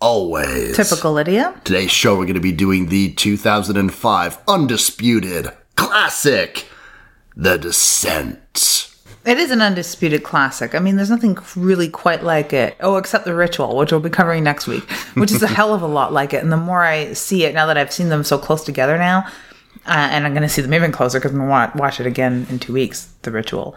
[0.00, 0.76] always.
[0.76, 1.60] Typical Lydia.
[1.64, 6.66] Today's show, we're going to be doing the 2005 undisputed classic,
[7.36, 8.94] The Descent.
[9.24, 10.74] It is an undisputed classic.
[10.74, 12.76] I mean, there's nothing really quite like it.
[12.80, 15.82] Oh, except the ritual, which we'll be covering next week, which is a hell of
[15.82, 16.42] a lot like it.
[16.42, 19.26] And the more I see it, now that I've seen them so close together now,
[19.86, 22.06] uh, and I'm going to see them even closer because I'm going to watch it
[22.06, 23.76] again in two weeks, the ritual.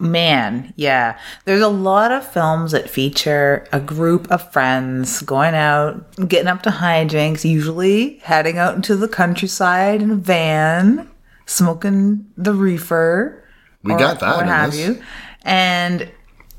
[0.00, 1.18] Man, yeah.
[1.44, 6.62] There's a lot of films that feature a group of friends going out, getting up
[6.62, 11.10] to hijinks, usually heading out into the countryside in a van,
[11.44, 13.44] smoking the reefer.
[13.82, 14.80] We or got that What have this.
[14.80, 15.02] you?
[15.42, 16.10] And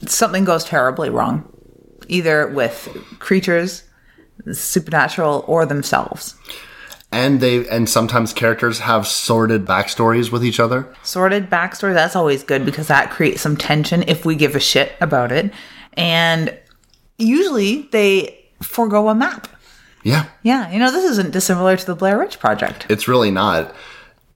[0.06, 1.52] something goes terribly wrong,
[2.08, 3.84] either with creatures,
[4.52, 6.36] supernatural, or themselves.
[7.14, 10.94] And they and sometimes characters have sordid backstories with each other.
[11.04, 14.94] Sorted backstory, that's always good because that creates some tension if we give a shit
[15.02, 15.54] about it.
[15.94, 16.58] And
[17.18, 19.48] usually they forego a map.
[20.04, 22.88] Yeah, Yeah, you know, this isn't dissimilar to the Blair Witch Project.
[22.90, 23.76] it's really not.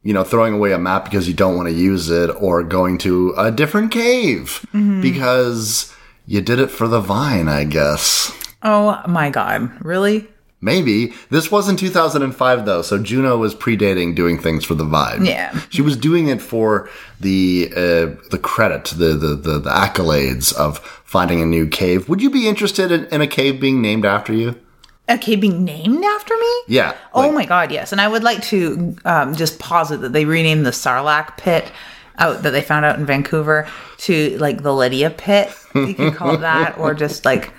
[0.04, 3.00] You know, throwing away a map because you don't want to use it or going
[3.00, 5.02] to a different cave mm-hmm.
[5.02, 5.92] because
[6.28, 8.32] you did it for the vine, I guess.
[8.62, 10.28] Oh my god, really?
[10.66, 11.13] Maybe.
[11.30, 15.27] This was in 2005 though, so Juno was predating doing things for the vibe.
[15.27, 15.58] Yeah.
[15.69, 20.80] She was doing it for the uh, the credit, the, the the the accolades of
[20.80, 22.09] finding a new cave.
[22.09, 24.59] Would you be interested in, in a cave being named after you?
[25.08, 26.61] Okay, being named after me?
[26.67, 26.95] Yeah.
[27.14, 27.92] Oh my god, yes.
[27.92, 31.71] And I would like to um, just posit that they renamed the Sarlacc pit
[32.17, 33.67] out that they found out in Vancouver
[33.99, 35.54] to like the Lydia pit.
[35.75, 37.54] You could call it that, or just like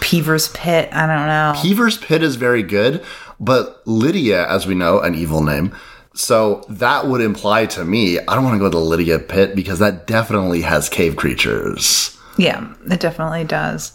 [0.00, 0.88] Peever's pit.
[0.92, 1.52] I don't know.
[1.56, 3.04] Peever's Pit is very good,
[3.38, 5.74] but Lydia, as we know, an evil name.
[6.14, 9.78] So that would imply to me, I don't want to go to Lydia Pit because
[9.80, 12.18] that definitely has cave creatures.
[12.38, 13.92] Yeah, it definitely does.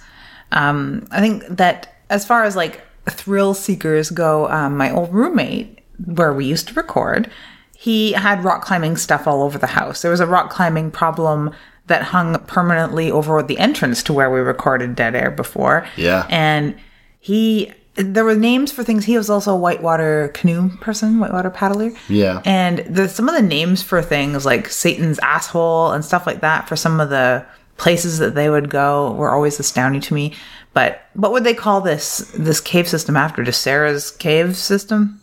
[0.51, 5.79] Um, I think that as far as like thrill seekers go, um, my old roommate,
[6.05, 7.29] where we used to record,
[7.75, 10.01] he had rock climbing stuff all over the house.
[10.01, 11.51] There was a rock climbing problem
[11.91, 15.85] that hung permanently over the entrance to where we recorded Dead Air before.
[15.97, 16.25] Yeah.
[16.29, 16.75] And
[17.19, 19.03] he, there were names for things.
[19.03, 21.91] He was also a whitewater canoe person, whitewater paddler.
[22.07, 22.41] Yeah.
[22.45, 26.69] And the some of the names for things like Satan's asshole and stuff like that
[26.69, 27.45] for some of the
[27.77, 30.33] places that they would go were always astounding to me.
[30.73, 33.43] But what would they call this this cave system after?
[33.43, 35.19] Just Sarah's cave system?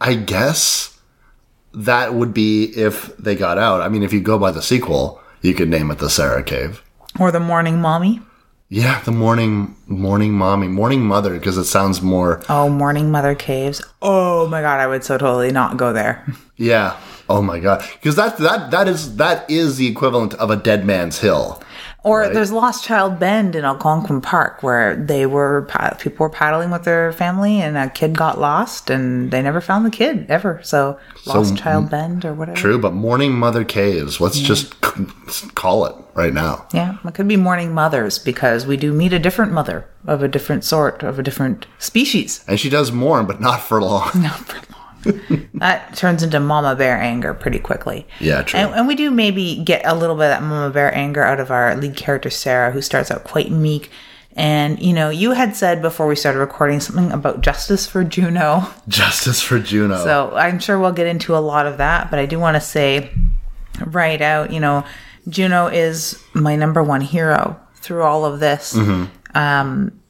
[0.00, 0.98] I guess
[1.74, 3.82] that would be if they got out.
[3.82, 6.82] I mean, if you go by the sequel, you could name it the Sarah Cave.
[7.18, 8.20] Or the morning mommy?
[8.68, 12.40] Yeah, the morning morning mommy, morning mother, because it sounds more.
[12.48, 13.82] Oh, morning mother caves.
[14.00, 16.24] Oh my god, I would so totally not go there.
[16.56, 16.96] Yeah.
[17.30, 20.84] Oh my god, because that that that is that is the equivalent of a dead
[20.84, 21.62] man's hill.
[22.02, 26.84] Or there's Lost Child Bend in Algonquin Park where they were people were paddling with
[26.84, 30.60] their family and a kid got lost and they never found the kid ever.
[30.62, 32.56] So Lost Child Bend or whatever.
[32.56, 34.20] True, but morning mother caves.
[34.20, 36.66] Let's just c- call it right now.
[36.72, 40.28] Yeah, it could be morning mothers because we do meet a different mother of a
[40.28, 42.42] different sort, of a different species.
[42.48, 44.10] And she does mourn, but not for long.
[44.22, 44.79] Not for long.
[45.54, 48.06] that turns into mama bear anger pretty quickly.
[48.18, 48.60] Yeah, true.
[48.60, 51.40] And, and we do maybe get a little bit of that mama bear anger out
[51.40, 53.90] of our lead character, Sarah, who starts out quite meek.
[54.36, 58.68] And, you know, you had said before we started recording something about justice for Juno.
[58.88, 60.02] Justice for Juno.
[60.04, 62.60] So I'm sure we'll get into a lot of that, but I do want to
[62.60, 63.10] say
[63.84, 64.84] right out, you know,
[65.28, 68.76] Juno is my number one hero through all of this.
[69.34, 70.00] Um,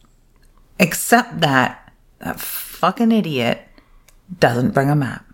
[0.79, 3.63] except that that fucking idiot
[4.39, 5.25] doesn't bring a map.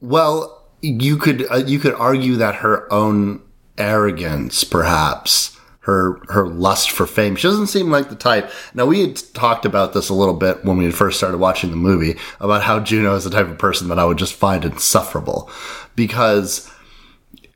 [0.00, 3.42] Well, you could uh, you could argue that her own
[3.78, 8.50] arrogance, perhaps her her lust for fame, she doesn't seem like the type.
[8.74, 11.76] Now we had talked about this a little bit when we first started watching the
[11.76, 15.50] movie about how Juno is the type of person that I would just find insufferable
[15.96, 16.70] because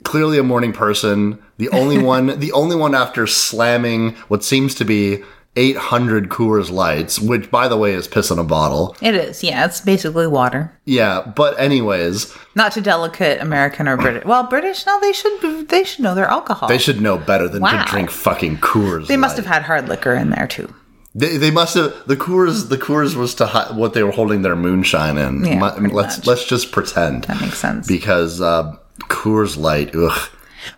[0.05, 4.85] clearly a morning person, the only one, the only one after slamming what seems to
[4.85, 5.23] be
[5.57, 8.97] 800 Coors Lights, which by the way is piss in a bottle.
[9.01, 10.73] It is, yeah, it's basically water.
[10.85, 14.25] Yeah, but anyways, Not too delicate American or British.
[14.25, 16.69] Well, British, no, they should they should know their alcohol.
[16.69, 17.85] they should know better than Wow.
[17.85, 19.07] to drink fucking Coors.
[19.07, 20.73] They must have had hard liquor in there too.
[21.17, 22.69] They, they must have the Coors.
[22.69, 25.45] The Coors was to hi- what they were holding their moonshine in.
[25.45, 26.27] Yeah, pretty let's much.
[26.27, 27.87] let's just pretend That makes sense.
[27.87, 29.95] because uh, Coors Light.
[29.95, 30.31] Ugh.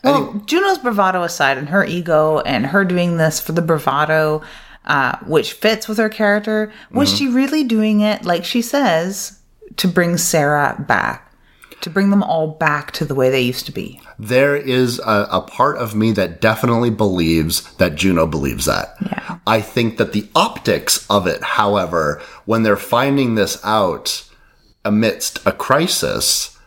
[0.05, 4.43] Well, Juno's bravado aside, and her ego, and her doing this for the bravado,
[4.87, 7.17] uh, which fits with her character, was Mm-hmm.
[7.17, 9.41] she really doing it, like she says,
[9.77, 11.33] to bring Sarah back,
[11.81, 14.01] to bring them all back to the way they used to be?
[14.19, 18.97] There is a, a part of me that definitely believes that Juno believes that.
[19.03, 19.39] Yeah.
[19.47, 24.25] I think that the optics of it, however, when they're finding this out
[24.85, 26.59] amidst a crisis,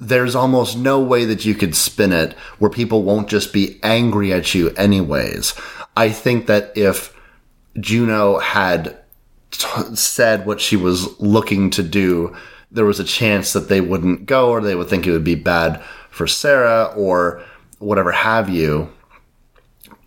[0.00, 4.32] there's almost no way that you could spin it where people won't just be angry
[4.32, 5.54] at you anyways.
[5.96, 7.14] I think that if
[7.78, 8.96] Juno had
[9.50, 12.34] t- said what she was looking to do,
[12.70, 15.34] there was a chance that they wouldn't go or they would think it would be
[15.34, 17.42] bad for Sarah or
[17.78, 18.92] whatever have you.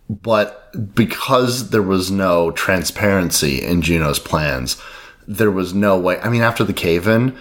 [0.08, 4.80] But because there was no transparency in Juno's plans,
[5.26, 6.20] there was no way.
[6.20, 7.36] I mean, after the cave in,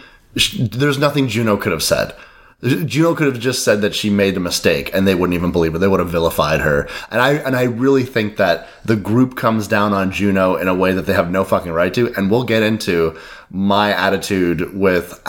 [0.58, 2.16] there's nothing Juno could have said.
[2.64, 5.74] Juno could have just said that she made a mistake and they wouldn't even believe
[5.74, 5.80] her.
[5.80, 6.88] They would have vilified her.
[7.10, 10.76] And I and I really think that the group comes down on Juno in a
[10.76, 12.14] way that they have no fucking right to.
[12.16, 13.18] And we'll get into
[13.50, 15.20] my attitude with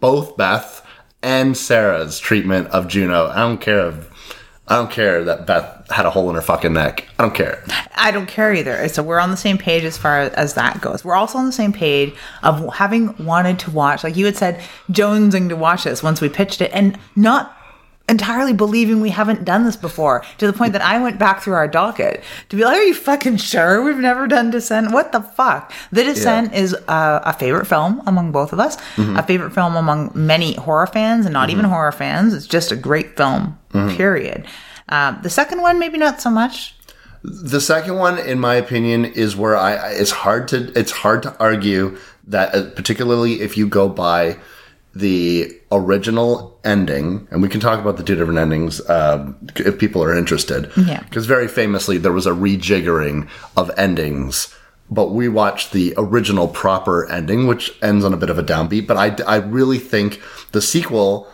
[0.00, 0.86] both Beth
[1.22, 3.28] and Sarah's treatment of Juno.
[3.28, 4.15] I don't care if
[4.68, 7.06] I don't care that Beth had a hole in her fucking neck.
[7.18, 7.62] I don't care.
[7.94, 8.88] I don't care either.
[8.88, 11.04] So we're on the same page as far as that goes.
[11.04, 14.60] We're also on the same page of having wanted to watch, like you had said,
[14.90, 17.55] jonesing to watch this once we pitched it, and not
[18.08, 21.54] entirely believing we haven't done this before to the point that I went back through
[21.54, 24.92] our docket to be like, "Are you fucking sure we've never done Descent?
[24.92, 29.22] What the fuck?" The Descent is uh, a favorite film among both of us, a
[29.22, 32.32] favorite film among many horror fans, and not even horror fans.
[32.34, 33.58] It's just a great film.
[33.96, 34.46] Period.
[34.88, 36.74] Uh, the second one, maybe not so much.
[37.24, 41.22] The second one, in my opinion, is where I I- it's hard to it's hard
[41.24, 41.96] to argue
[42.28, 44.36] that, uh, particularly if you go by
[44.98, 50.02] the original ending, and we can talk about the two different endings um, if people
[50.02, 50.70] are interested.
[50.76, 51.02] Yeah.
[51.02, 54.54] Because very famously, there was a rejiggering of endings.
[54.88, 58.86] But we watched the original proper ending, which ends on a bit of a downbeat.
[58.86, 60.22] But I, I really think
[60.52, 61.28] the sequel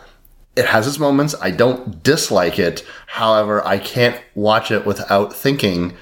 [0.55, 1.33] it has its moments.
[1.41, 2.85] I don't dislike it.
[3.07, 5.95] However, I can't watch it without thinking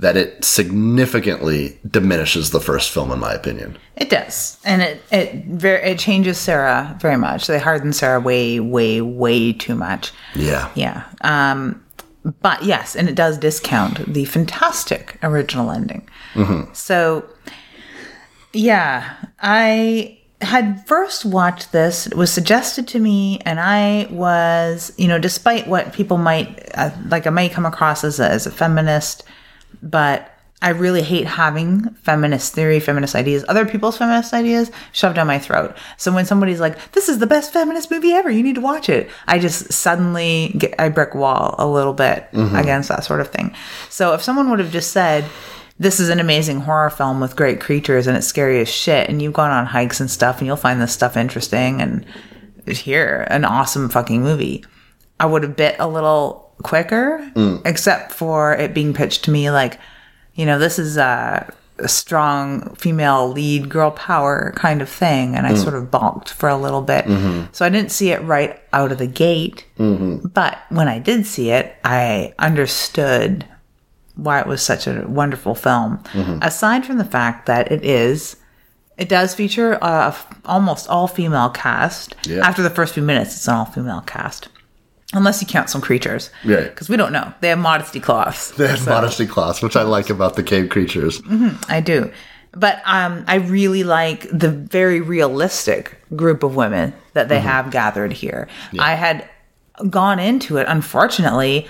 [0.00, 3.78] that it significantly diminishes the first film, in my opinion.
[3.96, 7.46] It does, and it it very it changes Sarah very much.
[7.46, 10.12] They harden Sarah way, way, way too much.
[10.34, 10.70] Yeah.
[10.74, 11.04] Yeah.
[11.20, 11.84] Um,
[12.40, 16.08] but yes, and it does discount the fantastic original ending.
[16.74, 17.24] So,
[18.52, 22.06] yeah, I had first watched this.
[22.06, 26.90] It was suggested to me, and I was, you know, despite what people might uh,
[27.08, 29.24] like, I might come across as a, as a feminist,
[29.82, 35.26] but I really hate having feminist theory, feminist ideas, other people's feminist ideas shoved down
[35.26, 35.74] my throat.
[35.96, 38.30] So when somebody's like, "This is the best feminist movie ever.
[38.30, 42.28] You need to watch it," I just suddenly get I brick wall a little bit
[42.32, 42.54] mm-hmm.
[42.54, 43.54] against that sort of thing.
[43.88, 45.24] So if someone would have just said,
[45.78, 49.22] "This is an amazing horror film with great creatures and it's scary as shit," and
[49.22, 52.04] you've gone on hikes and stuff, and you'll find this stuff interesting, and
[52.66, 54.62] here an awesome fucking movie,
[55.18, 57.62] I would have bit a little quicker, mm.
[57.64, 59.78] except for it being pitched to me like,
[60.34, 65.34] you know, this is a, a strong female lead girl power kind of thing.
[65.34, 65.62] And I mm.
[65.62, 67.04] sort of balked for a little bit.
[67.04, 67.52] Mm-hmm.
[67.52, 69.66] So I didn't see it right out of the gate.
[69.78, 70.28] Mm-hmm.
[70.28, 73.46] But when I did see it, I understood
[74.14, 75.98] why it was such a wonderful film.
[76.12, 76.38] Mm-hmm.
[76.42, 78.36] Aside from the fact that it is.
[78.98, 82.14] It does feature uh, a f- almost all female cast.
[82.26, 82.46] Yeah.
[82.46, 84.50] After the first few minutes, it's an all female cast.
[85.12, 86.30] Unless you count some creatures.
[86.44, 86.70] Right.
[86.70, 87.34] Because we don't know.
[87.40, 88.52] They have modesty cloths.
[88.52, 91.20] They have modesty cloths, which I like about the cave creatures.
[91.68, 92.12] I do.
[92.52, 98.12] But um, I really like the very realistic group of women that they have gathered
[98.12, 98.48] here.
[98.78, 99.28] I had
[99.88, 101.68] gone into it, unfortunately,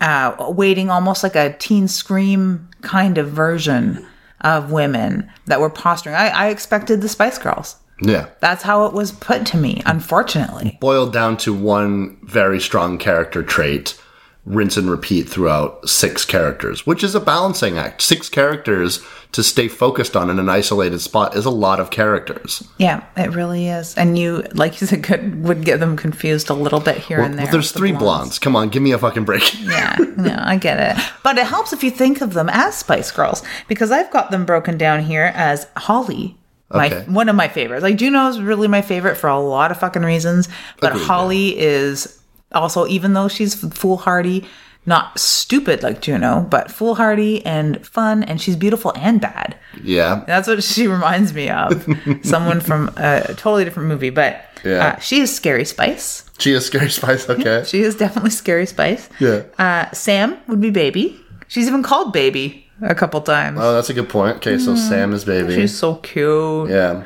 [0.00, 4.06] uh, waiting almost like a teen scream kind of version
[4.42, 6.14] of women that were posturing.
[6.14, 7.76] I, I expected the Spice Girls.
[8.00, 8.28] Yeah.
[8.40, 10.78] That's how it was put to me, unfortunately.
[10.80, 14.00] Boiled down to one very strong character trait,
[14.44, 18.02] rinse and repeat throughout six characters, which is a balancing act.
[18.02, 22.66] Six characters to stay focused on in an isolated spot is a lot of characters.
[22.78, 23.94] Yeah, it really is.
[23.96, 27.34] And you, like you said, could, would get them confused a little bit here and
[27.34, 27.44] there.
[27.46, 28.38] Well, there's with the three blondes.
[28.38, 29.52] Come on, give me a fucking break.
[29.62, 31.04] yeah, no, I get it.
[31.22, 34.46] But it helps if you think of them as Spice Girls because I've got them
[34.46, 36.38] broken down here as Holly.
[36.76, 37.04] My Okay.
[37.10, 37.82] one of my favorites.
[37.82, 40.48] Like Juno's really my favorite for a lot of fucking reasons,
[40.80, 42.20] but Agreed, Holly is
[42.52, 44.44] also even though she's foolhardy,
[44.88, 49.56] not stupid like Juno, but foolhardy and fun, and she's beautiful and bad.
[49.82, 50.22] Yeah.
[50.26, 51.84] That's what she reminds me of.
[52.22, 54.94] Someone from a totally different movie, but Yeah.
[54.96, 56.22] uh, she is Scary Spice.
[56.38, 57.28] She is Scary Spice.
[57.28, 57.64] Okay.
[57.66, 59.08] She is definitely Scary Spice.
[59.18, 59.42] Yeah.
[59.58, 61.18] Uh, Sam would be Baby.
[61.48, 63.58] She's even called Baby a couple times.
[63.60, 64.36] Oh, that's a good point.
[64.36, 65.54] Okay, so Sam is baby.
[65.54, 66.70] She's so cute.
[66.70, 67.04] yeah.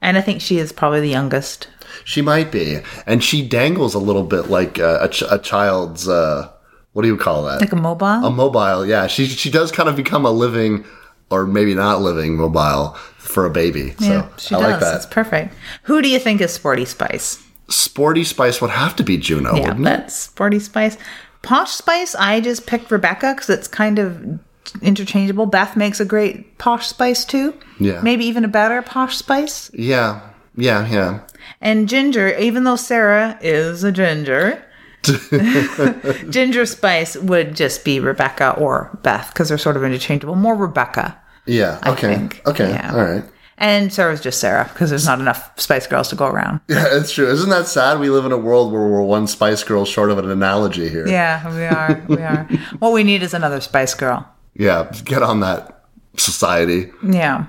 [0.00, 1.68] And I think she is probably the youngest.
[2.04, 6.08] She might be, and she dangles a little bit like uh, a, ch- a child's.
[6.08, 6.50] Uh,
[6.92, 7.60] what do you call that?
[7.60, 8.06] Like a mobile.
[8.06, 8.84] a mobile.
[8.84, 10.84] Yeah, she she does kind of become a living,
[11.30, 13.92] or maybe not living mobile for a baby.
[14.00, 14.70] So she I does.
[14.72, 14.96] like that.
[14.96, 15.54] It's perfect.
[15.84, 17.40] Who do you think is Sporty Spice?
[17.68, 19.84] Sporty Spice would have to be Juno, Yeah, wouldn't it?
[19.84, 20.98] that's Sporty Spice.
[21.42, 24.38] Posh Spice, I just picked Rebecca because it's kind of
[24.80, 25.46] interchangeable.
[25.46, 27.54] Beth makes a great Posh Spice too.
[27.78, 28.00] Yeah.
[28.02, 29.70] Maybe even a better Posh Spice.
[29.74, 30.20] Yeah,
[30.56, 31.20] yeah, yeah.
[31.60, 34.64] And Ginger, even though Sarah is a ginger,
[36.30, 40.36] Ginger Spice would just be Rebecca or Beth because they're sort of interchangeable.
[40.36, 41.18] More Rebecca.
[41.46, 41.80] Yeah.
[41.86, 42.28] Okay.
[42.46, 42.70] Okay.
[42.70, 42.92] Yeah.
[42.94, 43.24] All right.
[43.58, 46.60] And Sarah's just Sarah because there's not enough Spice Girls to go around.
[46.68, 47.28] Yeah, it's true.
[47.30, 48.00] Isn't that sad?
[48.00, 51.06] We live in a world where we're one Spice Girl short of an analogy here.
[51.06, 52.04] Yeah, we are.
[52.08, 52.44] We are.
[52.78, 54.28] what we need is another Spice Girl.
[54.54, 55.84] Yeah, get on that
[56.16, 56.90] society.
[57.02, 57.46] Yeah.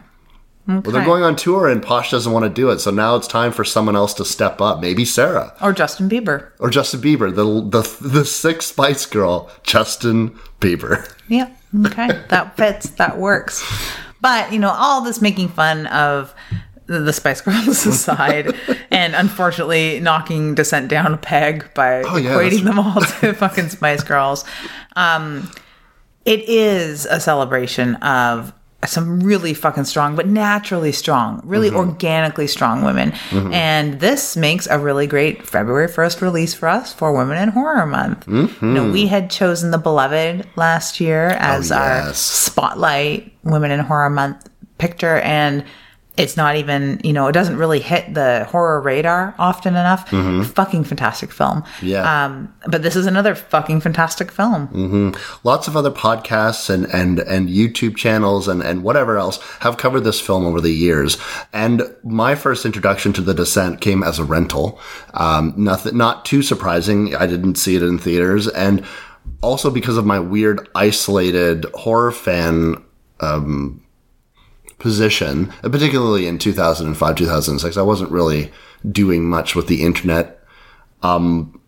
[0.66, 2.80] Well, they're going on tour, and Posh doesn't want to do it.
[2.80, 4.80] So now it's time for someone else to step up.
[4.80, 6.52] Maybe Sarah Or Justin Bieber.
[6.60, 7.44] or Justin Bieber, the
[7.82, 11.06] the the sixth Spice Girl, Justin Bieber.
[11.28, 11.50] Yeah.
[11.88, 12.08] Okay.
[12.30, 12.92] that fits.
[12.92, 13.62] That works.
[14.22, 16.34] But, you know, all this making fun of
[16.86, 18.56] the the Spice Girls aside,
[18.90, 23.68] and unfortunately knocking Descent down a peg by Oh, yeah, equating them all to fucking
[23.68, 24.46] Spice Girls.
[24.96, 25.52] Um,
[26.26, 28.54] it is a celebration of
[28.86, 31.78] some really fucking strong, but naturally strong, really Mm-hmm.
[31.78, 33.14] organically strong women.
[33.32, 37.86] And this makes a really great February 1st release for us for Women in Horror
[37.86, 38.26] Month.
[38.26, 38.66] Mm-hmm.
[38.66, 42.18] You know, we had chosen The Beloved last year as our Oh, yes.
[42.18, 44.50] spotlight Women in Horror Month
[44.80, 45.20] picture.
[45.20, 45.64] And
[46.16, 50.10] it's not even, you know, it doesn't really hit the horror radar often enough.
[50.10, 51.64] Fucking fantastic film.
[51.64, 51.88] Mm-hmm.
[51.88, 52.26] Yeah.
[52.26, 54.68] Um, but this is another fucking fantastic film.
[55.44, 60.02] Lots of other podcasts and, and, and YouTube channels and, and whatever else have covered
[60.02, 61.18] this film over the years.
[61.52, 64.80] And my first introduction to The Descent came as a rental.
[65.16, 67.16] Um, nothing, not too surprising.
[67.16, 68.48] I didn't see it in theaters.
[68.50, 68.86] And
[69.42, 72.84] also because of my weird, isolated horror fan
[74.84, 78.52] position, particularly in 2005, 2006, I wasn't really
[78.92, 80.44] doing much with the internet.
[81.02, 81.62] Um,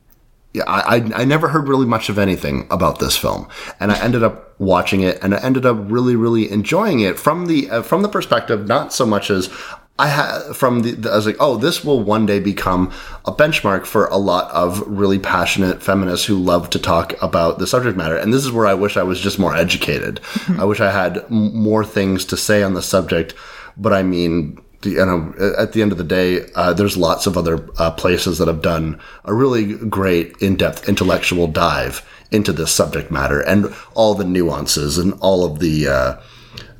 [0.53, 3.47] yeah, I, I, I never heard really much of anything about this film,
[3.79, 7.45] and I ended up watching it, and I ended up really, really enjoying it from
[7.45, 9.49] the uh, from the perspective not so much as
[9.97, 12.91] I had from the, the I was like, oh, this will one day become
[13.23, 17.67] a benchmark for a lot of really passionate feminists who love to talk about the
[17.67, 20.19] subject matter, and this is where I wish I was just more educated.
[20.59, 23.33] I wish I had m- more things to say on the subject,
[23.77, 27.25] but I mean, the- you know, at the end of the day, uh, there's lots
[27.25, 32.71] of other uh, places that have done a really great in-depth intellectual dive into this
[32.73, 36.15] subject matter and all the nuances and all of the uh,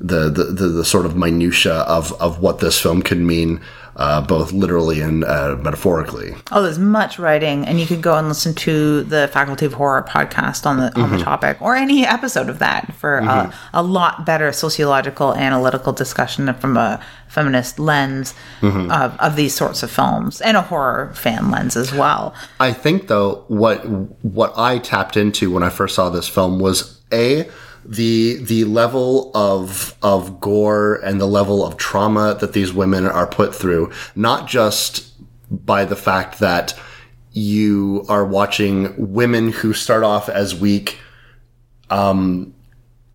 [0.00, 3.60] the, the, the the sort of minutia of of what this film can mean,
[3.96, 6.34] uh, both literally and uh, metaphorically.
[6.52, 10.04] Oh, there's much writing, and you can go and listen to the Faculty of Horror
[10.08, 11.18] podcast on the on Mm-hmm.
[11.18, 16.52] the topic, or any episode of that for a, a lot better sociological, analytical discussion
[16.54, 18.90] from a feminist lens Mm-hmm.
[18.90, 22.34] of, of these sorts of films, and a horror fan lens as well.
[22.60, 23.78] I think though what
[24.22, 27.48] what I tapped into when I first saw this film was a
[27.88, 33.26] the the level of of gore and the level of trauma that these women are
[33.26, 35.12] put through, not just
[35.50, 36.74] by the fact that
[37.32, 40.98] you are watching women who start off as weak
[41.90, 42.54] um,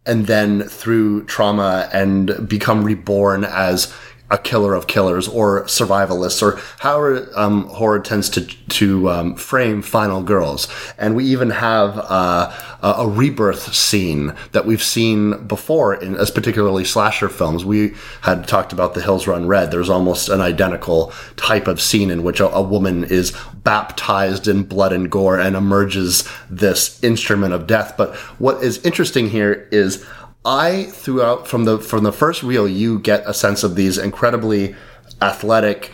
[0.05, 3.93] and then through trauma and become reborn as
[4.31, 9.81] a killer of killers or survivalists or however um, horror tends to to um, frame
[9.81, 10.67] final girls.
[10.97, 16.31] And we even have uh, a a rebirth scene that we've seen before in as
[16.31, 17.65] particularly slasher films.
[17.65, 19.71] We had talked about the hills run red.
[19.71, 24.63] There's almost an identical type of scene in which a, a woman is baptized in
[24.63, 27.95] blood and gore and emerges this instrument of death.
[27.97, 30.05] But what is interesting here is
[30.43, 34.75] I throughout from the from the first reel you get a sense of these incredibly
[35.21, 35.91] athletic,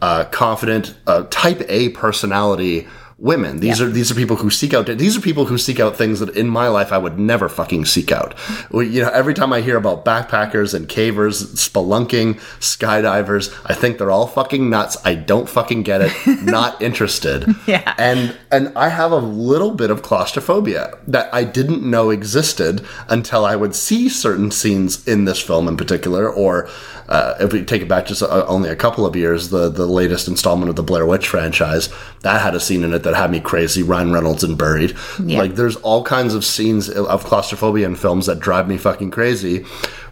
[0.00, 2.88] uh, confident, uh, type A personality
[3.18, 3.60] women.
[3.60, 3.86] These Yeah.
[3.86, 6.30] are these are people who seek out these are people who seek out things that
[6.36, 8.34] in my life I would never fucking seek out.
[8.72, 14.10] You know, every time I hear about backpackers and cavers, spelunking, skydivers, I think they're
[14.10, 14.96] all fucking nuts.
[15.04, 16.12] I don't fucking get it.
[16.42, 17.54] Not interested.
[17.66, 17.94] Yeah.
[17.98, 23.44] And and I have a little bit of claustrophobia that I didn't know existed until
[23.44, 26.68] I would see certain scenes in this film in particular, or
[27.08, 29.86] uh, if we take it back just uh, only a couple of years, the the
[29.86, 31.88] latest installment of the Blair Witch franchise
[32.22, 33.82] that had a scene in it that had me crazy.
[33.82, 34.96] Ryan Reynolds and Buried.
[35.38, 39.64] Like there's all kinds of scenes of claustrophobia in films that drive me fucking crazy,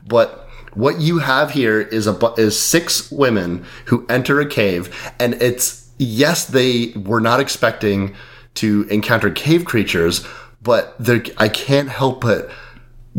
[0.06, 0.46] but.
[0.74, 5.90] What you have here is a is six women who enter a cave, and it's
[5.98, 8.14] yes, they were not expecting
[8.54, 10.24] to encounter cave creatures,
[10.62, 10.94] but
[11.38, 12.50] I can't help but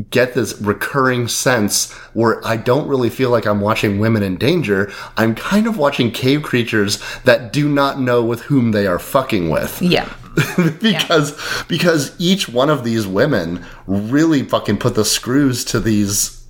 [0.09, 4.91] get this recurring sense where I don't really feel like I'm watching women in danger.
[5.17, 9.49] I'm kind of watching cave creatures that do not know with whom they are fucking
[9.49, 9.81] with.
[9.81, 10.11] Yeah.
[10.81, 16.40] because because each one of these women really fucking put the screws to these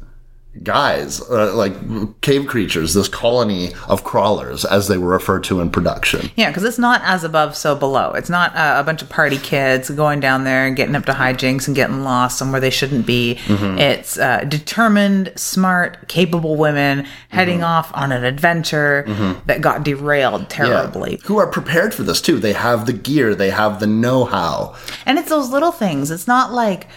[0.63, 1.73] guys uh, like
[2.19, 6.65] cave creatures this colony of crawlers as they were referred to in production Yeah, because
[6.65, 8.11] it's not as above, so below.
[8.11, 11.13] It's not uh, a bunch of party kids going down there and getting up to
[11.13, 13.39] hijinks and getting lost somewhere they shouldn't be.
[13.47, 19.05] It's uh, determined, smart, capable women heading off on an adventure
[19.45, 21.21] that got derailed terribly.
[21.23, 25.17] who are prepared for this too they have the gear they have the know-how And
[25.17, 26.11] it's those little things.
[26.11, 26.87] It's not like,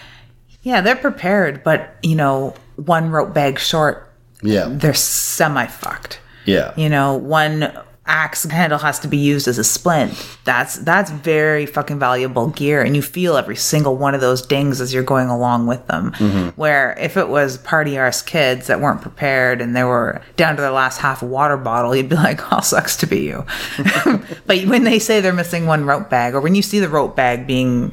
[0.61, 6.19] yeah, they're prepared, but, you know, one rope bag short, yeah they're semi fucked.
[6.45, 7.71] yeah You know, one
[8.07, 10.13] axe handle has to be used as a splint.
[10.43, 14.79] That's that's very fucking valuable gear, and you feel every single one of those dings
[14.79, 16.11] as you're going along with them.
[16.11, 16.49] Mm-hmm.
[16.49, 20.61] Where if it was party arse kids that weren't prepared and they were down to
[20.61, 23.43] their last half a water bottle, you'd be like, "Oh, sucks to be you."
[24.45, 27.15] but when they say they're missing one rope bag, or when you see the rope
[27.15, 27.91] bag being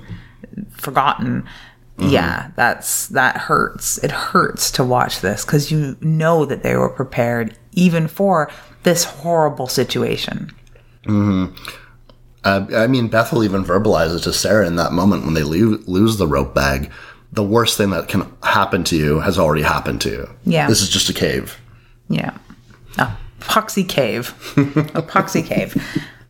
[0.76, 1.44] forgotten.
[1.98, 3.98] Yeah, that's that hurts.
[3.98, 8.50] It hurts to watch this because you know that they were prepared even for
[8.82, 10.50] this horrible situation.
[12.44, 16.16] Uh, I mean, Bethel even verbalizes to Sarah in that moment when they lo- lose
[16.16, 16.90] the rope bag.
[17.32, 20.30] The worst thing that can happen to you has already happened to you.
[20.44, 20.66] Yeah.
[20.66, 21.58] This is just a cave.
[22.08, 22.36] Yeah,
[22.98, 25.80] a poxy cave, a poxy cave.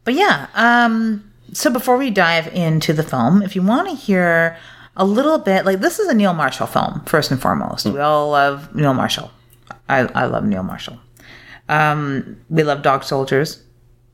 [0.04, 4.56] But yeah, um, so before we dive into the film, if you want to hear
[4.96, 7.86] a little bit, like this is a Neil Marshall film first and foremost.
[7.86, 9.30] We all love Neil Marshall.
[9.88, 10.98] I, I love Neil Marshall.
[11.68, 13.62] Um, we love Dog Soldiers.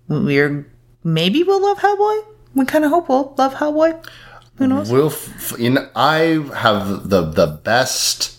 [0.08, 0.66] We're
[1.04, 2.22] maybe we'll love Hellboy.
[2.54, 4.04] We kind of hope we'll love Hellboy.
[4.56, 4.90] Who knows?
[4.90, 8.36] We'll, f- you know, I have the the best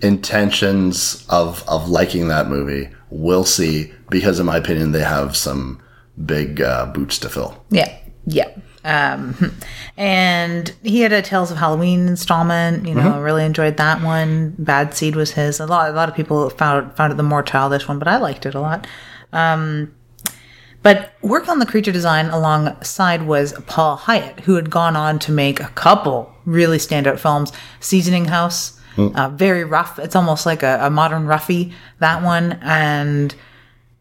[0.00, 2.88] intentions of of liking that movie.
[3.10, 5.80] We'll see, because in my opinion, they have some
[6.24, 7.64] big uh, boots to fill.
[7.70, 8.50] Yeah, yeah.
[8.84, 9.56] Um,
[9.96, 12.86] and he had a Tales of Halloween installment.
[12.86, 14.54] You know, really enjoyed that one.
[14.58, 15.58] Bad Seed was his.
[15.58, 18.18] A lot, a lot of people found found it the more childish one, but I
[18.18, 18.86] liked it a lot.
[19.32, 19.94] Um,
[20.82, 25.32] but work on the creature design alongside was Paul Hyett, who had gone on to
[25.32, 27.52] make a couple really standout films.
[27.80, 29.98] Seasoning House, uh, very rough.
[29.98, 31.72] It's almost like a, a modern roughie.
[32.00, 33.34] That one and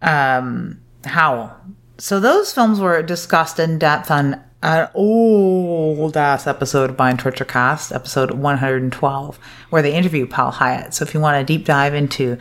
[0.01, 1.55] um, Howl.
[1.97, 7.43] So those films were discussed in depth on an old ass episode of Bind Torture
[7.43, 9.37] Cast, episode 112,
[9.69, 10.93] where they interview Paul Hyett.
[10.93, 12.37] So if you want a deep dive into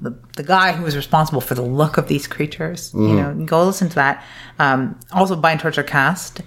[0.00, 3.64] the, the guy who was responsible for the look of these creatures, you know, go
[3.64, 4.24] listen to that.
[4.58, 6.42] Um, also, Bind Torture Cast.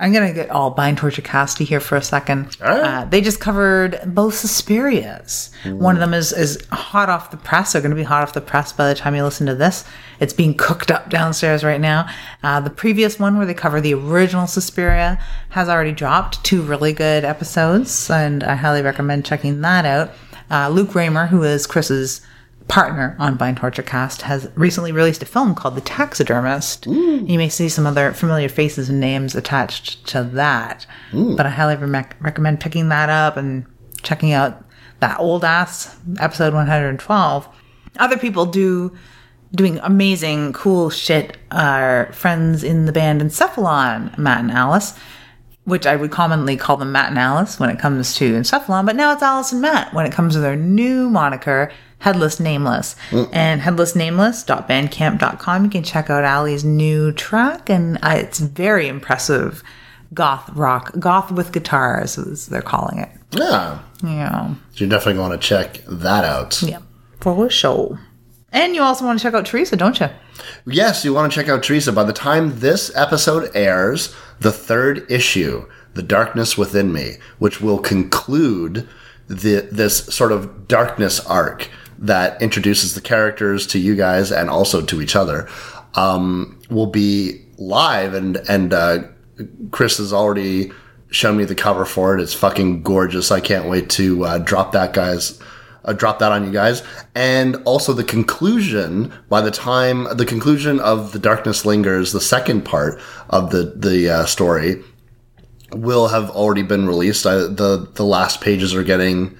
[0.00, 2.56] I'm gonna get all Bind Torture Casty here for a second.
[2.60, 2.80] right.
[2.80, 5.50] Uh, they just covered both Suspirias.
[5.64, 7.72] One of them is is hot off the press.
[7.72, 9.84] They're gonna be hot off the press by the time you listen to this.
[10.20, 12.08] It's being cooked up downstairs right now.
[12.42, 15.18] Uh, the previous one, where they cover the original Suspiria,
[15.50, 16.44] has already dropped.
[16.44, 20.10] Two really good episodes, and I highly recommend checking that out.
[20.50, 22.20] Uh, Luke Raymer, who is Chris's
[22.68, 26.86] partner on Bind Torture Cast, has recently released a film called The Taxidermist.
[26.86, 31.76] You may see some other familiar faces and names attached to that, but I highly
[31.76, 33.66] re- recommend picking that up and
[34.02, 34.64] checking out
[35.00, 37.48] that old ass episode 112.
[37.98, 38.96] Other people do
[39.54, 41.38] doing amazing, cool shit.
[41.50, 44.94] Our friends in the band Encephalon, Matt and Alice
[45.68, 48.96] which I would commonly call them Matt and Alice when it comes to Encephalon, but
[48.96, 52.96] now it's Alice and Matt when it comes to their new moniker, Headless Nameless.
[53.32, 59.62] And headlessnameless.bandcamp.com, you can check out Ali's new track, and uh, it's very impressive
[60.14, 63.10] goth rock, goth with guitars, as they're calling it.
[63.30, 64.54] Yeah, Yeah.
[64.54, 66.62] so you're definitely going to check that out.
[66.62, 66.78] Yeah.
[67.20, 67.98] For a show.
[68.52, 70.08] And you also want to check out Teresa, don't you?
[70.66, 71.92] Yes, you want to check out Teresa.
[71.92, 77.78] By the time this episode airs, the third issue, The Darkness Within Me, which will
[77.80, 78.88] conclude
[79.26, 84.80] the, this sort of darkness arc that introduces the characters to you guys and also
[84.82, 85.48] to each other,
[85.94, 88.14] um, will be live.
[88.14, 88.98] And, and, uh,
[89.70, 90.72] Chris has already
[91.10, 92.22] shown me the cover for it.
[92.22, 93.30] It's fucking gorgeous.
[93.30, 95.40] I can't wait to, uh, drop that guy's
[95.84, 96.82] uh, drop that on you guys.
[97.14, 102.64] And also the conclusion, by the time the conclusion of The Darkness Lingers, the second
[102.64, 104.82] part of the, the uh, story
[105.72, 107.26] will have already been released.
[107.26, 109.36] I, the, the last pages are getting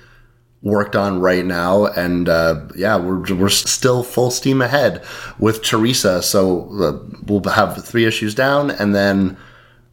[0.62, 1.86] worked on right now.
[1.86, 5.04] And, uh, yeah, we're, we're still full steam ahead
[5.38, 6.22] with Teresa.
[6.22, 9.36] So uh, we'll have three issues down and then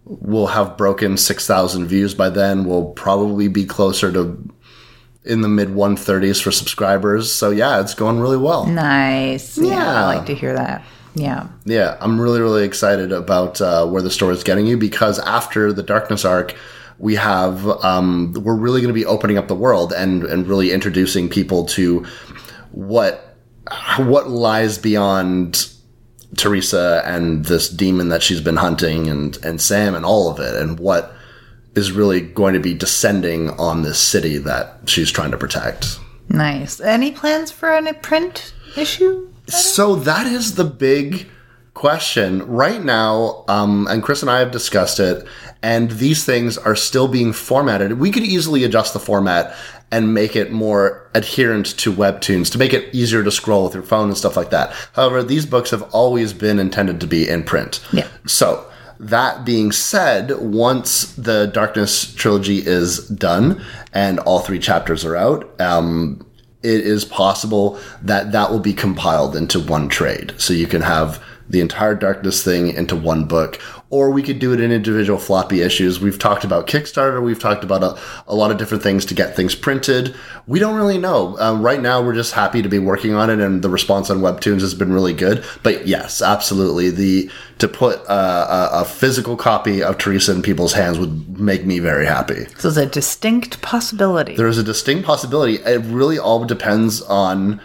[0.06, 2.66] we'll have broken 6,000 views by then.
[2.66, 4.38] We'll probably be closer to
[5.26, 7.32] in the mid 130s for subscribers.
[7.32, 8.68] So yeah, it's going really well.
[8.68, 9.58] Nice.
[9.58, 9.70] Yeah.
[9.70, 9.96] Yeah.
[9.96, 10.84] I like to hear that.
[11.16, 11.48] Yeah.
[11.64, 15.74] Yeah, I'm really really excited about uh, where the story is getting you because after
[15.74, 16.56] the Darkness arc,
[16.98, 20.72] we have um, we're really going to be opening up the world and and really
[20.72, 22.06] introducing people to
[22.72, 23.38] what
[23.98, 25.70] what lies beyond
[26.38, 30.56] Teresa and this demon that she's been hunting and and Sam and all of it
[30.56, 31.14] and what
[31.76, 36.00] is really going to be descending on this city that she's trying to protect.
[36.30, 36.80] Nice.
[36.80, 39.30] Any plans for a print issue?
[39.48, 41.28] So that is the big
[41.76, 43.44] question right now.
[43.48, 45.28] Um, and Chris and I have discussed it,
[45.62, 48.00] and these things are still being formatted.
[48.00, 49.56] We could easily adjust the format
[49.92, 53.84] and make it more adherent to webtoons to make it easier to scroll with your
[53.84, 54.74] phone and stuff like that.
[54.94, 57.86] However, these books have always been intended to be in print.
[57.94, 58.08] Yeah.
[58.26, 58.66] So,
[58.98, 63.62] that being said, once the Darkness trilogy is done
[63.94, 66.26] and all three chapters are out, um,
[66.64, 70.34] it is possible that that will be compiled into one trade.
[70.38, 74.52] So you can have the entire Darkness thing into one book, or we could do
[74.54, 76.00] it in individual floppy issues.
[76.00, 79.36] We've talked about Kickstarter, we've talked about a, a lot of different things to get
[79.36, 80.16] things printed.
[80.48, 81.38] We don't really know.
[81.40, 84.20] Um, right now, we're just happy to be working on it, and the response on
[84.20, 85.44] Webtoons has been really good.
[85.64, 87.30] But yes, absolutely, the
[87.60, 91.80] to put uh, a, a physical copy of Teresa in people's hands would make me
[91.80, 92.48] very happy.
[92.58, 94.36] So it's a distinct possibility.
[94.36, 95.56] There is a distinct possibility.
[95.56, 97.62] It really all depends on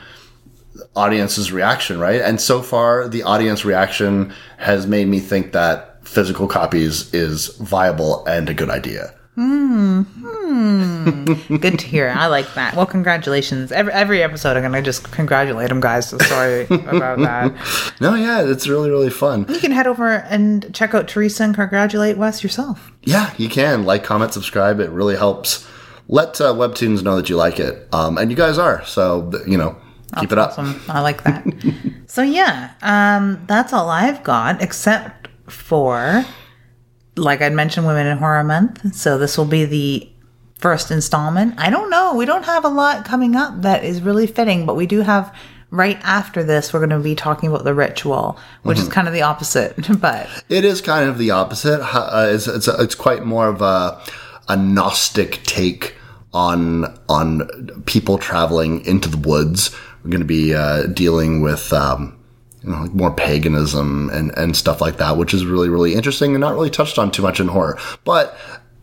[0.96, 2.20] audience's reaction, right?
[2.20, 8.24] And so far, the audience reaction has made me think that physical copies is viable
[8.26, 9.14] and a good idea.
[9.36, 10.02] Hmm.
[11.56, 12.10] Good to hear.
[12.10, 12.74] I like that.
[12.74, 13.72] Well, congratulations.
[13.72, 16.08] Every every episode, I'm gonna just congratulate them, guys.
[16.08, 17.54] So sorry about that.
[18.00, 19.46] No, yeah, it's really, really fun.
[19.48, 22.90] You can head over and check out Teresa and congratulate Wes yourself.
[23.02, 24.80] Yeah, you can like, comment, subscribe.
[24.80, 25.66] It really helps.
[26.08, 28.84] Let uh, Webtoons know that you like it, um, and you guys are.
[28.84, 29.76] So you know,
[30.18, 30.50] keep it up.
[30.50, 30.80] Awesome.
[30.88, 31.44] I like that.
[32.06, 36.24] so yeah, um, that's all I've got, except for,
[37.16, 38.94] like I'd mentioned, Women in Horror Month.
[38.94, 40.08] So this will be the
[40.58, 41.54] first installment.
[41.58, 42.14] I don't know.
[42.14, 45.34] We don't have a lot coming up that is really fitting, but we do have.
[45.72, 48.88] Right after this, we're going to be talking about the ritual, which Mm-hmm.
[48.88, 49.76] is kind of the opposite.
[50.00, 51.80] But It is kind of the opposite.
[51.80, 54.02] Uh, it's, it's, it's quite more of a,
[54.48, 55.94] a Gnostic take
[56.32, 57.48] on on
[57.86, 59.70] people traveling into the woods.
[60.02, 62.18] We're going to be uh, dealing with um,
[62.62, 66.34] you know, like more paganism and, and stuff like that, which is really really interesting
[66.34, 67.78] and not really touched on too much in horror.
[68.04, 68.36] But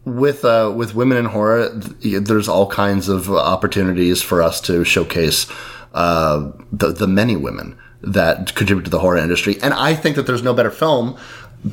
[0.05, 1.69] with uh, with women in horror,
[2.01, 5.47] th- there's all kinds of opportunities for us to showcase
[5.93, 10.25] uh, the the many women that contribute to the horror industry, and I think that
[10.25, 11.17] there's no better film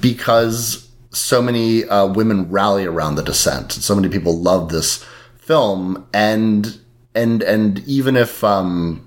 [0.00, 3.72] because so many uh, women rally around the descent.
[3.72, 5.04] So many people love this
[5.36, 6.78] film, and
[7.14, 9.03] and and even if um,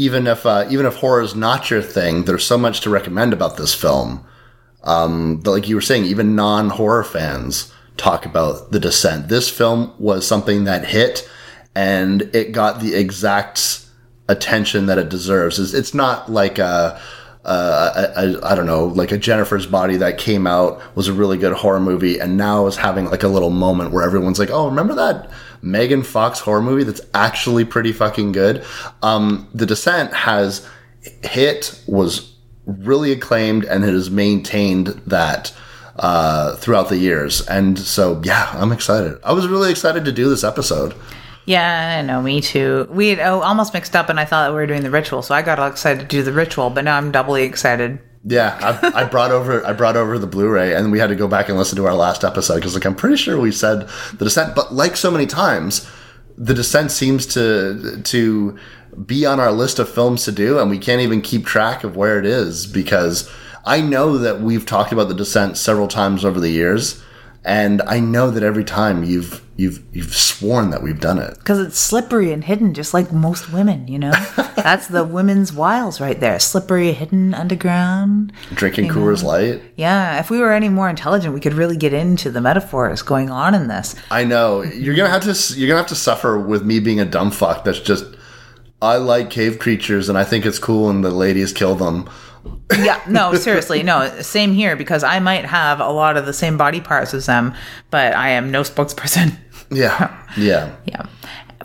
[0.00, 3.34] even if uh, even if horror is not your thing, there's so much to recommend
[3.34, 4.24] about this film.
[4.82, 9.28] Um, like you were saying, even non horror fans talk about the descent.
[9.28, 11.28] This film was something that hit,
[11.74, 13.84] and it got the exact
[14.26, 15.58] attention that it deserves.
[15.58, 16.98] It's, it's not like a,
[17.44, 17.50] a,
[18.16, 21.52] a I don't know, like a Jennifer's Body that came out was a really good
[21.52, 24.94] horror movie, and now is having like a little moment where everyone's like, "Oh, remember
[24.94, 25.30] that
[25.62, 28.64] Megan Fox horror movie that's actually pretty fucking good."
[29.02, 30.66] Um, the Descent has
[31.22, 32.34] hit was
[32.66, 35.52] really acclaimed and it has maintained that
[35.96, 37.46] uh, throughout the years.
[37.46, 39.18] And so, yeah, I'm excited.
[39.24, 40.94] I was really excited to do this episode.
[41.46, 42.86] yeah, I know, me too.
[42.90, 45.34] We had oh, almost mixed up, and I thought we were doing the ritual, so
[45.34, 47.98] I got all excited to do the ritual, but now I'm doubly excited.
[48.22, 51.26] Yeah, I, I brought over I brought over the Blu-ray, and we had to go
[51.26, 54.24] back and listen to our last episode because, like, I'm pretty sure we said the
[54.24, 55.90] descent, but like so many times,
[56.36, 58.58] the descent seems to to
[59.06, 61.96] be on our list of films to do, and we can't even keep track of
[61.96, 63.30] where it is because
[63.64, 67.02] I know that we've talked about the descent several times over the years,
[67.44, 71.38] and I know that every time you've you've you've sworn that we've done it.
[71.38, 74.12] Because it's slippery and hidden, just like most women, you know?
[74.56, 76.38] That's the women's wiles right there.
[76.38, 78.32] Slippery, hidden, underground.
[78.54, 79.62] Drinking Coors Light.
[79.76, 83.30] Yeah, if we were any more intelligent, we could really get into the metaphors going
[83.30, 83.94] on in this.
[84.10, 87.04] I know you're gonna have to you're gonna have to suffer with me being a
[87.04, 87.64] dumb fuck.
[87.64, 88.04] That's just
[88.82, 92.08] I like cave creatures and I think it's cool when the ladies kill them.
[92.78, 96.56] Yeah, no, seriously, no, same here because I might have a lot of the same
[96.56, 97.54] body parts as them,
[97.90, 99.36] but I am no spokesperson.
[99.70, 100.74] Yeah, yeah.
[100.86, 101.06] Yeah.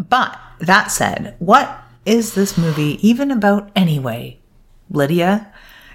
[0.09, 4.39] But that said, what is this movie even about anyway?
[4.89, 5.51] Lydia?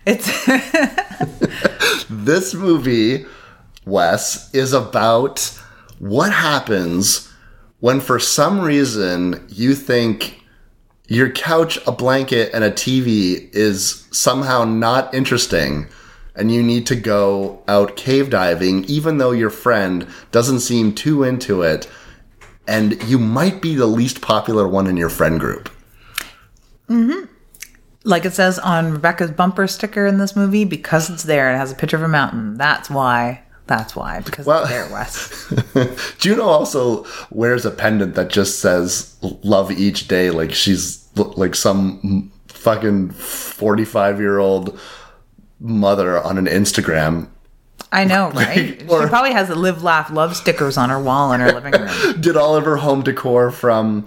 [0.06, 0.28] It's
[2.08, 3.26] This movie,
[3.84, 5.56] Wes, is about
[5.98, 7.32] what happens
[7.80, 10.39] when for some reason you think
[11.10, 15.88] your couch, a blanket, and a TV is somehow not interesting
[16.36, 21.24] and you need to go out cave diving even though your friend doesn't seem too
[21.24, 21.88] into it
[22.68, 25.68] and you might be the least popular one in your friend group.
[26.88, 27.26] Mm-hmm.
[28.04, 31.72] like it says on Rebecca's bumper sticker in this movie, because it's there it has
[31.72, 32.54] a picture of a mountain.
[32.54, 33.42] That's why.
[33.70, 34.18] That's why.
[34.20, 36.16] Because Well- it's there, Wes.
[36.18, 42.32] Juno also wears a pendant that just says "Love each day," like she's like some
[42.48, 44.76] fucking forty-five-year-old
[45.60, 47.28] mother on an Instagram.
[47.92, 48.82] I know, right?
[48.88, 51.72] or- she probably has the live, laugh, love stickers on her wall in her living
[51.72, 52.20] room.
[52.20, 54.04] Did all of her home decor from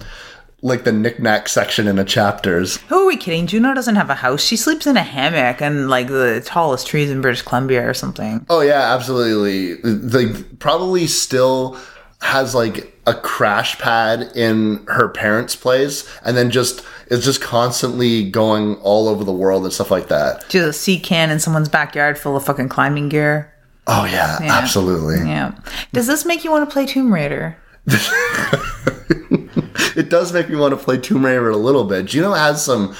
[0.63, 2.78] like the knickknack section in the chapters.
[2.88, 3.47] Who are we kidding?
[3.47, 4.41] Juno doesn't have a house.
[4.41, 8.45] She sleeps in a hammock and like the tallest trees in British Columbia or something.
[8.49, 9.76] Oh yeah, absolutely.
[9.84, 11.78] Like probably still
[12.21, 18.30] has like a crash pad in her parents' place, and then just is just constantly
[18.30, 20.49] going all over the world and stuff like that.
[20.54, 23.54] Has a sea can in someone's backyard full of fucking climbing gear.
[23.88, 25.17] Oh yeah, absolutely.
[25.17, 25.54] Yeah.
[25.91, 27.58] Does this make you want to play Tomb Raider?
[29.96, 32.06] It does make me want to play Tomb Raider a little bit.
[32.06, 32.96] Juno has some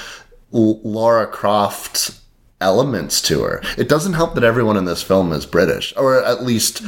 [0.54, 2.12] L- Lara Croft
[2.62, 3.62] elements to her.
[3.78, 6.82] It doesn't help that everyone in this film is British, or at least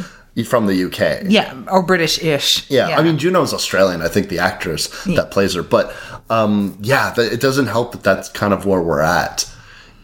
[0.46, 1.24] from the UK.
[1.30, 2.70] Yeah, or British-ish.
[2.70, 4.02] Yeah, I mean Juno's Australian.
[4.02, 5.94] I think the actress that plays her, but
[6.30, 9.50] um, yeah, it doesn't help that that's kind of where we're at.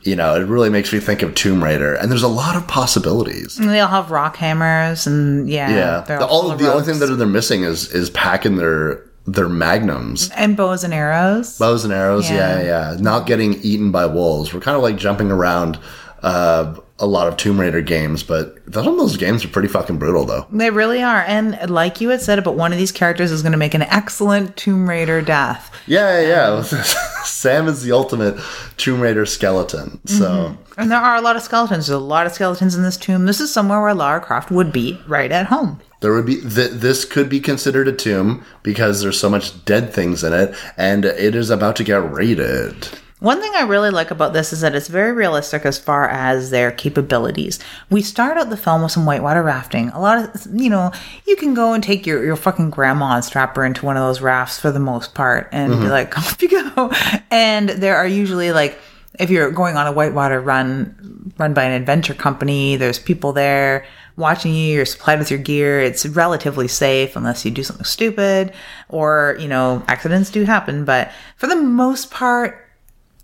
[0.04, 2.68] You know, it really makes me think of Tomb Raider, and there's a lot of
[2.68, 3.60] possibilities.
[3.60, 7.08] And they all have rock hammers and yeah, Yeah, all all the only thing that
[7.08, 11.58] they're missing is is packing their their magnums, and bows and arrows.
[11.58, 12.30] bows and arrows.
[12.30, 12.91] Yeah, Yeah.
[12.91, 14.54] yeah, not getting eaten by wolves.
[14.54, 15.80] We're kind of like jumping around
[16.24, 19.98] uh, a lot of Tomb Raider games, but some of those games are pretty fucking
[19.98, 20.46] brutal, though.
[20.52, 21.24] They really are.
[21.24, 23.82] And like you had said about one of these characters is going to make an
[23.82, 25.76] excellent Tomb Raider death.
[25.88, 26.28] Yeah, yeah.
[26.28, 26.46] yeah.
[26.52, 26.64] Um,
[27.26, 28.40] Sam is the ultimate
[28.78, 30.00] Tomb Raider skeleton.
[30.08, 30.30] So.
[30.30, 30.80] Mm-hmm.
[30.80, 31.88] And there are a lot of skeletons.
[31.88, 33.26] There's a lot of skeletons in this tomb.
[33.26, 35.82] This is somewhere where Lara Croft would be right at home.
[36.02, 39.94] There would be th- this could be considered a tomb because there's so much dead
[39.94, 42.88] things in it, and it is about to get raided.
[43.21, 46.49] One thing I really like about this is that it's very realistic as far as
[46.49, 47.60] their capabilities.
[47.91, 49.89] We start out the film with some whitewater rafting.
[49.89, 50.91] A lot of, you know,
[51.27, 54.01] you can go and take your, your fucking grandma and strap her into one of
[54.01, 55.89] those rafts for the most part and be mm-hmm.
[55.89, 56.91] like, off you go.
[57.29, 58.79] And there are usually like,
[59.19, 63.86] if you're going on a whitewater run, run by an adventure company, there's people there
[64.15, 65.79] watching you, you're supplied with your gear.
[65.79, 68.51] It's relatively safe unless you do something stupid
[68.89, 70.86] or, you know, accidents do happen.
[70.86, 72.61] But for the most part,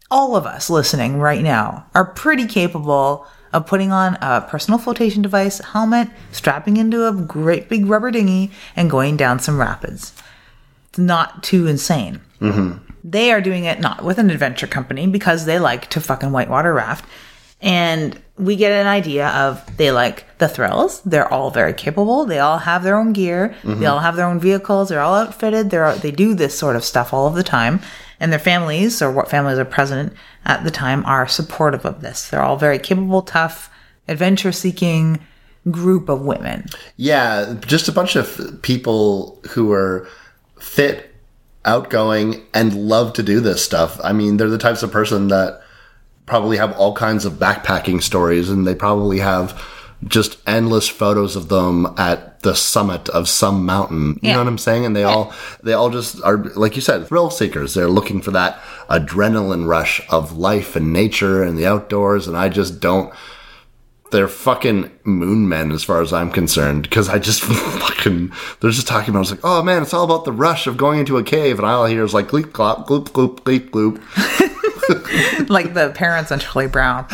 [0.10, 5.22] all of us listening right now are pretty capable of putting on a personal flotation
[5.22, 10.14] device, helmet, strapping into a great big rubber dinghy, and going down some rapids.
[10.90, 12.22] It's not too insane.
[12.42, 12.84] Mm-hmm.
[13.04, 16.74] They are doing it not with an adventure company because they like to fucking whitewater
[16.74, 17.06] raft.
[17.62, 21.02] And we get an idea of they like the thrills.
[21.02, 22.26] They're all very capable.
[22.26, 23.56] They all have their own gear.
[23.64, 23.86] They mm-hmm.
[23.86, 24.90] all have their own vehicles.
[24.90, 25.72] They're all outfitted.
[25.72, 27.82] They're they do this sort of stuff all of the time.
[28.20, 30.14] And their families or what families are present
[30.46, 32.30] at the time are supportive of this.
[32.30, 33.70] They're all very capable, tough,
[34.08, 35.20] adventure seeking
[35.70, 36.66] group of women.
[36.96, 40.08] Yeah, just a bunch of people who are
[40.60, 41.14] fit,
[41.66, 44.00] outgoing, and love to do this stuff.
[44.04, 45.62] I mean, they're the types of person that
[46.26, 49.62] probably have all kinds of backpacking stories, and they probably have
[50.06, 54.20] just endless photos of them at the summit of some mountain.
[54.22, 54.34] You Yeah.
[54.34, 54.86] know what I'm saying?
[54.86, 55.34] And they all
[55.64, 57.74] they all just are like you said, thrill seekers.
[57.74, 62.28] They're looking for that adrenaline rush of life and nature and the outdoors.
[62.28, 63.12] And I just don't
[64.12, 66.84] they're fucking moon men as far as I'm concerned.
[66.84, 67.42] Because I just
[67.82, 68.32] fucking
[68.62, 69.18] they're just talking about.
[69.18, 71.58] I was like, oh man, it's all about the rush of going into a cave,
[71.60, 74.00] and all I hear is like gleep glop, gloop gloop, gleep gloop.
[75.50, 77.06] like the parents on Charlie Brown.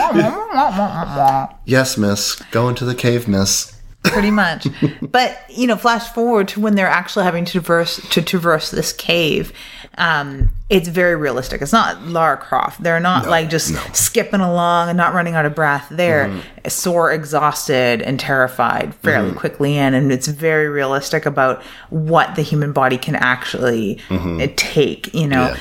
[1.66, 3.72] Yes, miss, go into the cave, miss.
[4.04, 4.68] pretty much.
[5.02, 8.92] but you know, flash forward to when they're actually having to traverse to traverse this
[8.94, 9.54] cave.
[9.98, 11.62] Um, it's very realistic.
[11.62, 12.82] It's not Lara Croft.
[12.82, 15.88] They're not like just skipping along and not running out of breath.
[15.92, 22.42] They're sore, exhausted, and terrified fairly quickly in, and it's very realistic about what the
[22.42, 25.14] human body can actually uh, take.
[25.14, 25.48] You know.
[25.50, 25.58] Yeah.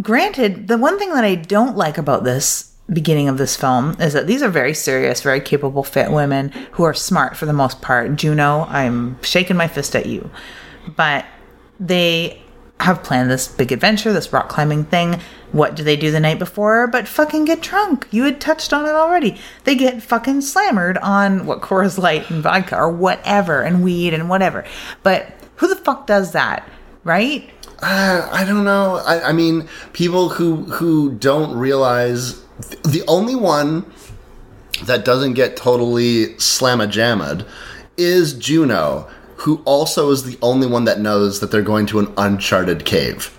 [0.00, 4.12] Granted, the one thing that I don't like about this beginning of this film is
[4.12, 7.82] that these are very serious, very capable, fit women who are smart for the most
[7.82, 8.16] part.
[8.16, 10.30] Juno, I'm shaking my fist at you.
[10.96, 11.26] But
[11.78, 12.40] they
[12.80, 15.20] have planned this big adventure, this rock climbing thing.
[15.50, 16.86] What do they do the night before?
[16.86, 18.06] But fucking get drunk.
[18.10, 19.36] You had touched on it already.
[19.64, 24.28] They get fucking slammered on what Coors Light and vodka or whatever and weed and
[24.28, 24.64] whatever.
[25.02, 26.68] But who the fuck does that?
[27.04, 27.50] Right?
[27.80, 28.96] Uh, I don't know.
[29.06, 32.42] I, I mean, people who who don't realize
[32.84, 33.84] the only one
[34.84, 37.44] that doesn't get totally slamma jammed
[37.96, 42.12] is Juno, who also is the only one that knows that they're going to an
[42.16, 43.34] uncharted cave.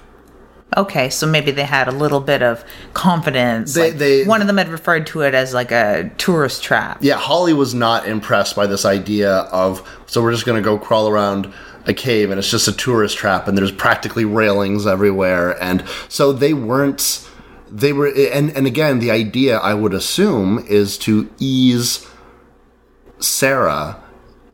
[0.77, 3.73] Okay, so maybe they had a little bit of confidence.
[3.73, 6.99] They- like, they- one of them had referred to it as like a tourist trap.
[7.01, 10.77] Yeah, Holly was not impressed by this idea of so we're just going to go
[10.77, 11.51] crawl around
[11.89, 15.61] a cave and it's just a tourist trap and there's practically railings everywhere.
[15.61, 17.27] And so they weren't
[17.71, 22.07] they were and and again the idea I would assume is to ease
[23.19, 24.01] Sarah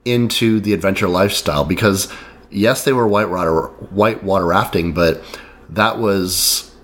[0.04, 2.12] into the adventure lifestyle because
[2.50, 5.24] yes they were white water white water rafting but
[5.69, 6.76] that was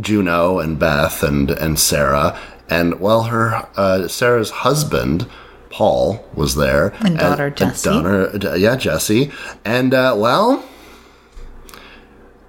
[0.00, 2.38] Juno and Beth and and Sarah.
[2.70, 5.26] And well her uh, Sarah's husband
[5.78, 7.88] Paul was there And daughter Jessie.
[7.88, 9.30] daughter, yeah Jesse
[9.64, 10.64] and uh, well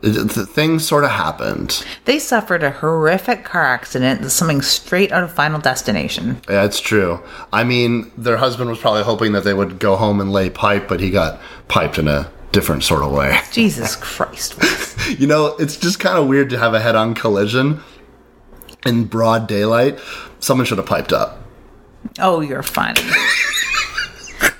[0.01, 5.21] th- th- things sort of happened They suffered a horrific car accident something straight out
[5.23, 6.41] of Final Destination.
[6.49, 7.21] yeah it's true
[7.53, 10.87] I mean their husband was probably hoping that they would go home and lay pipe
[10.87, 14.55] but he got piped in a different sort of way Jesus Christ.
[15.19, 17.79] you know, it's just kind of weird to have a head on collision
[18.87, 19.99] in broad daylight.
[20.39, 21.37] Someone should have piped up.
[22.19, 23.01] Oh, you're funny.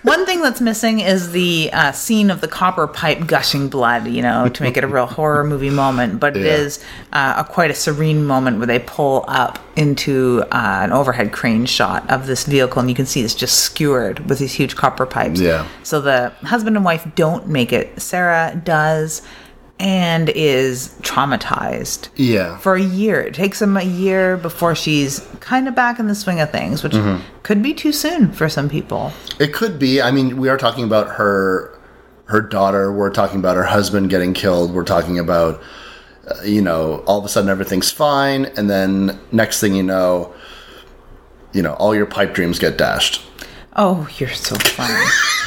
[0.02, 4.22] One thing that's missing is the uh, scene of the copper pipe gushing blood, you
[4.22, 6.22] know, to make it a real horror movie moment.
[6.22, 6.54] But it Yeah.
[6.54, 11.34] is uh, a quite a serene moment where they pull up into uh, an overhead
[11.34, 14.78] crane shot of this vehicle, and you can see it's just skewered with these huge
[14.78, 15.42] copper pipes.
[15.42, 15.68] Yeah.
[15.84, 18.02] So the husband and wife don't make it.
[18.02, 19.22] Sarah does,
[19.80, 22.58] and is traumatized Yeah.
[22.58, 23.22] for a year.
[23.22, 26.84] It takes them a year before she's kind of back in the swing of things,
[26.84, 27.24] which Mm-hmm.
[27.44, 29.14] could be too soon for some people.
[29.40, 30.02] It could be.
[30.02, 31.76] I mean, we are talking about her
[32.26, 35.60] her daughter, we're talking about her husband getting killed, we're talking about
[36.30, 40.32] uh, you know, all of a sudden everything's fine and then next thing you know,
[41.54, 43.22] you know, all your pipe dreams get dashed.
[43.76, 45.06] Oh, you're so funny.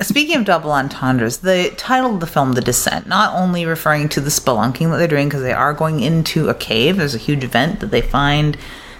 [0.00, 4.20] Speaking of double entendres, the title of the film, The Descent, not only referring to
[4.20, 6.96] the spelunking that they're doing, because they are going into a cave.
[6.96, 8.56] There's a huge event that they find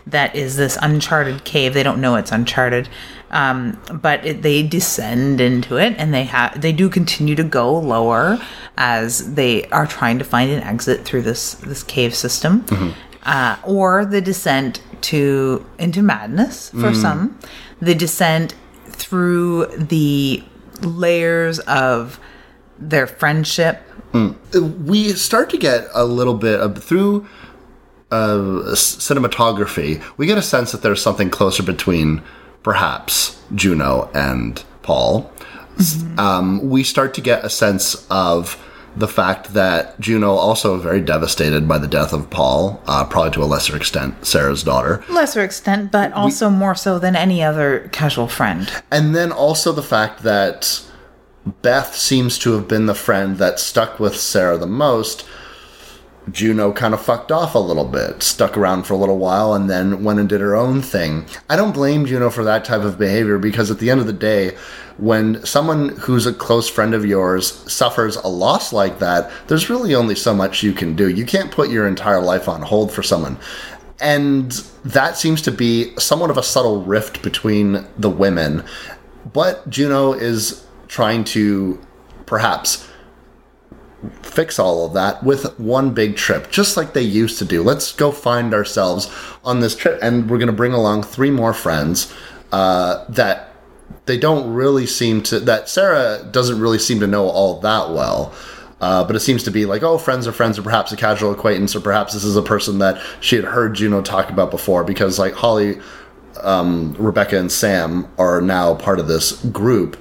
[0.06, 1.74] that is this uncharted cave.
[1.74, 2.88] They don't know it's uncharted,
[3.30, 7.76] um, but it, they descend into it, and they have they do continue to go
[7.78, 8.38] lower
[8.76, 12.64] as they are trying to find an exit through this this cave system,
[13.24, 17.38] uh, or the descent to into madness for some,
[17.80, 18.54] the descent
[18.86, 20.42] through the
[20.84, 22.18] layers of
[22.78, 23.82] their friendship.
[24.80, 27.26] we start to get a little bit of through
[28.10, 30.02] uh, cinematography.
[30.16, 32.22] We get a sense that there's something closer between
[32.62, 35.30] perhaps Juno and Paul.
[35.78, 38.56] S- Um, we start to get a sense of
[38.96, 43.42] the fact that Juno also very devastated by the death of Paul, uh, probably to
[43.42, 45.04] a lesser extent Sarah's daughter.
[45.08, 48.70] Lesser extent, but also more so than any other casual friend.
[48.90, 50.82] And then also the fact that
[51.62, 55.26] Beth seems to have been the friend that stuck with Sarah the most.
[56.30, 59.70] Juno kind of fucked off a little bit, stuck around for a little while, and
[59.70, 61.24] then went and did her own thing.
[61.48, 64.12] I don't blame Juno for that type of behavior because at the end of the
[64.12, 64.56] day,
[64.98, 69.94] when someone who's a close friend of yours suffers a loss like that, there's really
[69.94, 71.08] only so much you can do.
[71.08, 73.38] You can't put your entire life on hold for someone.
[74.00, 74.50] And
[74.84, 78.64] that seems to be somewhat of a subtle rift between the women.
[79.32, 81.80] But Juno is trying to
[82.26, 82.88] perhaps
[84.22, 87.62] fix all of that with one big trip, just like they used to do.
[87.62, 89.10] Let's go find ourselves
[89.44, 89.98] on this trip.
[90.02, 92.12] And we're going to bring along three more friends
[92.52, 93.54] uh, that
[94.06, 98.34] they don't really seem to that Sarah doesn't really seem to know all that well.
[98.80, 101.32] Uh, but it seems to be like, oh, friends are friends, or perhaps a casual
[101.32, 104.84] acquaintance, or perhaps this is a person that she had heard Juno talk about before.
[104.84, 105.80] Because like Holly,
[106.42, 109.96] um, Rebecca, and Sam are now part of this group.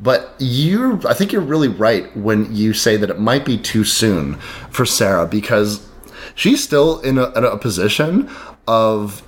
[0.00, 3.84] But you, I think you're really right when you say that it might be too
[3.84, 4.34] soon
[4.70, 5.86] for Sarah because
[6.34, 8.28] she's still in a, in a position
[8.66, 9.22] of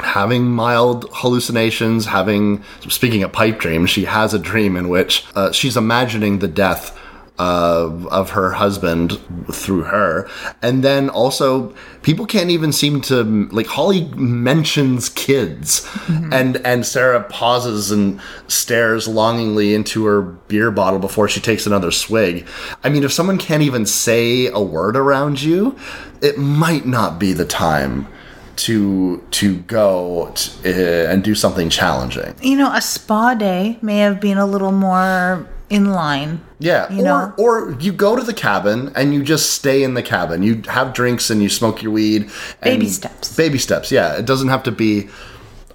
[0.00, 5.52] having mild hallucinations, having, speaking of pipe dreams, she has a dream in which uh,
[5.52, 6.97] she's imagining the death
[7.38, 9.18] uh, of her husband
[9.52, 10.28] through her.
[10.60, 15.88] And then also, people can't even seem to, like, Holly mentions kids.
[16.32, 21.90] And, and Sarah pauses and stares longingly into her beer bottle before she takes another
[21.90, 22.46] swig.
[22.82, 25.76] I mean, if someone can't even say a word around you,
[26.20, 28.08] it might not be the time
[28.56, 32.34] to to go t- uh, and do something challenging.
[32.42, 36.40] You know, a spa day may have been a little more in line.
[36.58, 37.34] Yeah, You or know?
[37.38, 40.42] or you go to the cabin and you just stay in the cabin.
[40.42, 42.22] You have drinks and you smoke your weed.
[42.62, 43.34] and- Baby steps.
[43.36, 43.92] Baby steps.
[43.92, 45.08] Yeah, it doesn't have to be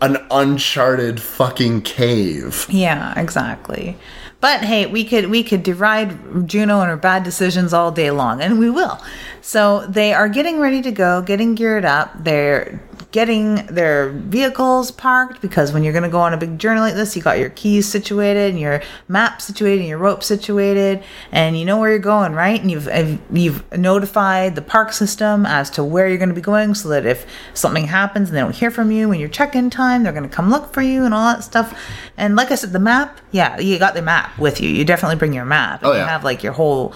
[0.02, 2.66] an uncharted fucking cave.
[2.70, 3.98] Yeah, exactly.
[4.42, 8.42] But hey, we could we could deride Juno and her bad decisions all day long,
[8.42, 9.00] and we will.
[9.42, 12.12] So they are getting ready to go, getting geared up.
[12.22, 12.82] They're
[13.14, 16.96] getting their vehicles parked because when you're going to go on a big journey like
[16.96, 21.02] this, you got your keys situated, and your map situated, and your rope situated,
[21.32, 22.60] and you know where you're going, right?
[22.60, 22.90] And you've
[23.32, 27.06] you've notified the park system as to where you're going to be going, so that
[27.06, 30.28] if something happens and they don't hear from you when your check-in time, they're going
[30.28, 31.80] to come look for you and all that stuff.
[32.18, 34.70] And like I said, the map, yeah, you got the map with you.
[34.70, 35.82] You definitely bring your map.
[35.84, 36.94] Oh, and Oh, You have like your whole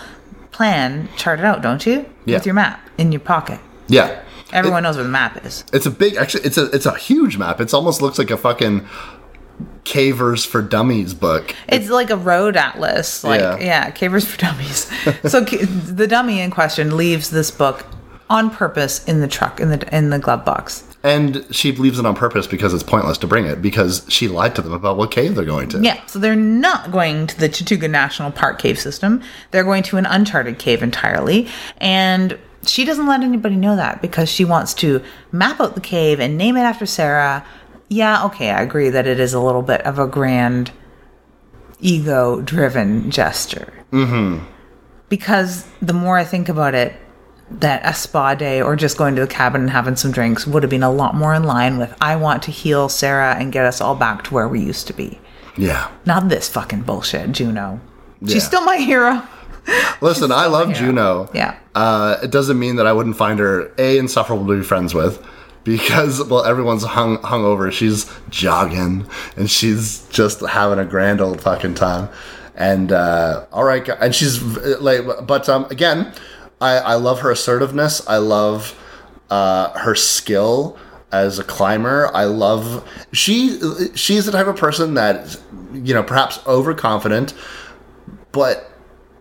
[0.51, 2.05] plan charted out, don't you?
[2.26, 2.38] Yeah.
[2.38, 3.59] With your map in your pocket.
[3.88, 4.24] Yeah.
[4.54, 5.64] Everyone knows where the map is.
[5.74, 7.60] It's a big actually it's a it's a huge map.
[7.62, 8.88] It almost looks like a fucking
[9.84, 11.56] Cavers for Dummies book.
[11.68, 13.58] It's like a road atlas, like Yeah.
[13.60, 14.91] yeah, cavers for dummies.
[15.32, 17.86] so the dummy in question leaves this book
[18.30, 20.84] on purpose in the truck in the in the glove box.
[21.04, 24.56] And she leaves it on purpose because it's pointless to bring it because she lied
[24.56, 25.80] to them about what cave they're going to.
[25.80, 29.22] Yeah, so they're not going to the Chattooga National Park cave system.
[29.52, 31.48] They're going to an uncharted cave entirely.
[31.78, 35.01] And she doesn't let anybody know that because she wants to
[35.32, 37.45] map out the cave and name it after Sarah.
[37.89, 40.72] Yeah, okay, I agree that it is a little bit of a grand
[41.80, 43.74] ego driven gesture.
[43.91, 44.45] Mm-hmm.
[45.10, 46.93] Because the more I think about it,
[47.49, 50.64] that a spa day or just going to the cabin and having some drinks would
[50.64, 53.66] have been a lot more in line with I want to heal Sarah and get
[53.66, 55.20] us all back to where we used to be.
[55.55, 55.89] Yeah.
[56.05, 57.80] Not this fucking bullshit, Juno.
[58.22, 58.34] Yeah.
[58.34, 59.26] She's still my hero.
[60.01, 60.74] Listen, I love.
[60.74, 61.30] Juno.
[61.34, 61.57] Yeah.
[61.76, 65.24] Uh, it doesn't mean that I wouldn't find her a insufferable to be friends with,
[65.63, 67.72] because well, everyone's hung hung over.
[67.72, 72.09] She's jogging and she's just having a grand old fucking time.
[72.55, 74.41] And uh, all right, and she's
[74.80, 76.11] like, but um, again,
[76.61, 78.07] I I love her assertiveness.
[78.07, 78.76] I love
[79.30, 80.78] uh, her skill
[81.11, 82.09] as a climber.
[82.13, 83.59] I love she
[83.95, 85.39] she's the type of person that
[85.74, 87.34] you know perhaps overconfident,
[88.32, 88.72] but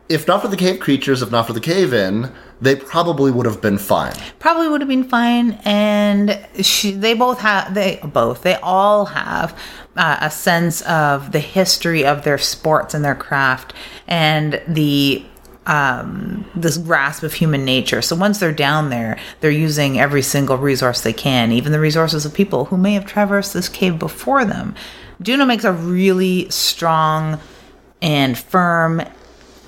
[0.08, 3.46] if not for the cave creatures, if not for the cave in, they probably would
[3.46, 4.14] have been fine.
[4.38, 5.52] Probably would have been fine.
[5.64, 9.58] And she, they both have, they both, they all have
[9.96, 13.72] uh, a sense of the history of their sports and their craft
[14.06, 15.24] and the
[15.66, 18.00] um, this grasp of human nature.
[18.00, 22.24] So once they're down there, they're using every single resource they can, even the resources
[22.24, 24.76] of people who may have traversed this cave before them.
[25.20, 27.40] Juno makes a really strong
[28.00, 29.02] and firm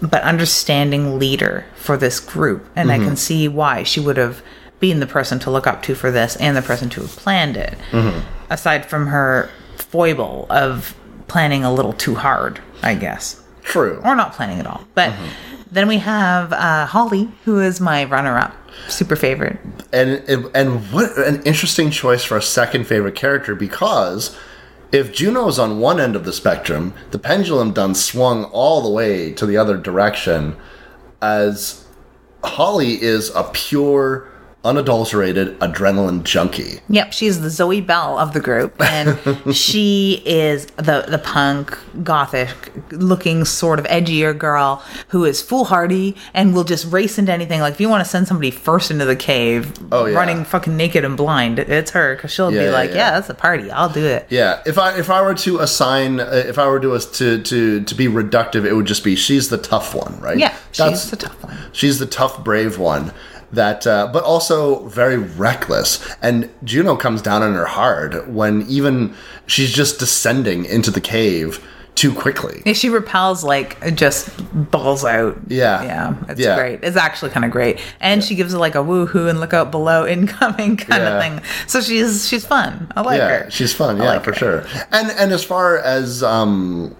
[0.01, 2.66] but understanding leader for this group.
[2.76, 3.14] And I can mm-hmm.
[3.16, 4.42] see why she would have
[4.80, 7.57] been the person to look up to for this and the person to have planned
[7.57, 7.76] it.
[7.90, 8.20] Mm-hmm.
[8.51, 10.94] Aside from her foible of
[11.26, 13.42] planning a little too hard, I guess.
[13.62, 14.01] True.
[14.05, 14.84] Or not planning at all.
[14.94, 15.62] But mm-hmm.
[15.70, 18.55] then we have uh, Holly, who is my runner up,
[18.88, 19.59] super favorite.
[19.92, 20.22] And
[20.55, 24.36] and what an interesting choice for a second favorite character because
[24.91, 29.32] if Juno's on one end of the spectrum, the pendulum done swung all the way
[29.32, 30.57] to the other direction
[31.20, 31.84] as
[32.43, 34.30] Holly is a pure
[34.65, 36.81] unadulterated adrenaline junkie.
[36.89, 39.19] Yep, she's the Zoe Bell of the group, and
[39.55, 42.51] she is the the punk, gothic
[42.91, 47.61] looking, sort of edgier girl who is foolhardy and will just race into anything.
[47.61, 50.17] Like if you want to send somebody first into the cave, Oh, yeah.
[50.17, 53.11] running fucking naked and blind, it's her because she'll Yeah, be yeah, like, yeah.
[53.13, 56.25] that's a party, I'll do it." Yeah, if I if I were to assign uh,
[56.47, 59.59] if I were to to to to be reductive, it would just be she's the
[59.59, 60.37] tough one, right?
[60.39, 61.57] Yeah, she's the tough one.
[61.73, 63.13] She's the tough, brave one,
[63.53, 69.14] that uh, but also very reckless and juno comes down on her hard when even
[69.46, 74.30] she's just descending into the cave too quickly Yeah, she repels like just
[74.70, 75.36] balls out.
[75.49, 75.82] Yeah.
[75.82, 76.55] yeah, it's Yeah.
[76.55, 76.78] great.
[76.84, 79.72] It's actually kind of great, and she gives it like a woohoo and look out
[79.72, 81.16] below incoming kind Yeah.
[81.16, 81.42] of thing.
[81.66, 82.86] So she's she's fun.
[82.94, 83.51] I like yeah her.
[83.51, 84.36] she's fun I yeah like for her.
[84.36, 86.94] sure and and as far as um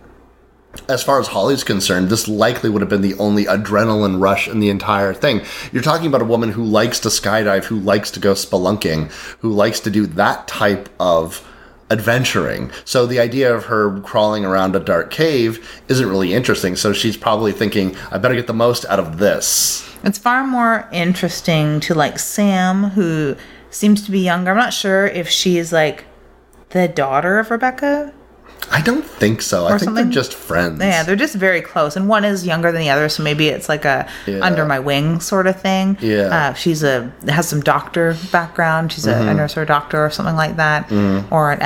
[0.89, 4.61] as far as Holly's concerned, this likely would have been the only adrenaline rush in
[4.61, 5.43] the entire thing.
[5.73, 9.11] You're talking about a woman who likes to skydive, who likes to go spelunking,
[9.41, 11.47] who likes to do that type of
[11.91, 12.71] adventuring.
[12.85, 16.77] So the idea of her crawling around a dark cave isn't really interesting.
[16.77, 19.89] So she's probably thinking, I better get the most out of this.
[20.05, 23.37] It's far more interesting to like Sam, who
[23.71, 24.51] seems to be younger.
[24.53, 26.05] I'm not sure if she's like
[26.71, 28.13] the daughter of Rebecca.
[28.71, 29.67] I don't think so.
[29.67, 30.05] I think something?
[30.05, 30.81] they're just friends.
[30.81, 33.69] Yeah, they're just very close, and one is younger than the other, so maybe it's
[33.69, 34.41] like a Yeah.
[34.41, 35.97] under my wing sort of thing.
[36.01, 36.17] Yeah.
[36.17, 36.33] Mm-hmm.
[36.33, 38.93] uh, she's a has some doctor background.
[38.93, 40.91] She's a, a nurse or a doctor or something like that,
[41.31, 41.61] or an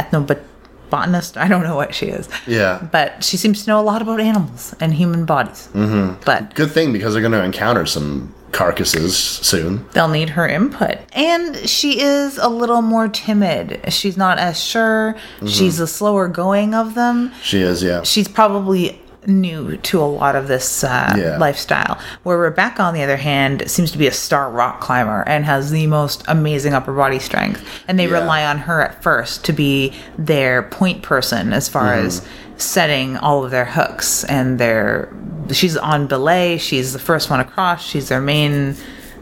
[0.92, 1.36] ethnobotanist.
[1.36, 2.28] I don't know what she is.
[2.46, 2.86] Yeah.
[2.92, 5.68] but she seems to know a lot about animals and human bodies.
[5.72, 6.22] Mm-hmm.
[6.24, 9.86] But Good thing because they're going to encounter some carcasses soon.
[9.92, 10.98] they'll need her input.
[11.12, 13.80] And she is a little more timid.
[13.92, 15.14] She's not as sure.
[15.36, 15.46] Mm-hmm.
[15.46, 17.32] She's the slower going of them.
[17.42, 18.02] She is, yeah.
[18.02, 21.36] She's probably new to a lot of this uh, Yeah.
[21.38, 21.98] lifestyle.
[22.22, 25.70] Where Rebecca, on the other hand, seems to be a star rock climber and has
[25.70, 27.62] the most amazing upper body strength.
[27.88, 28.20] And they Yeah.
[28.20, 32.06] rely on her at first to be their point person as far Mm-hmm.
[32.06, 32.22] as
[32.56, 35.08] setting all of their hooks and their.
[35.50, 36.58] She's on belay.
[36.58, 37.82] She's the first one across.
[37.84, 38.76] She's their main.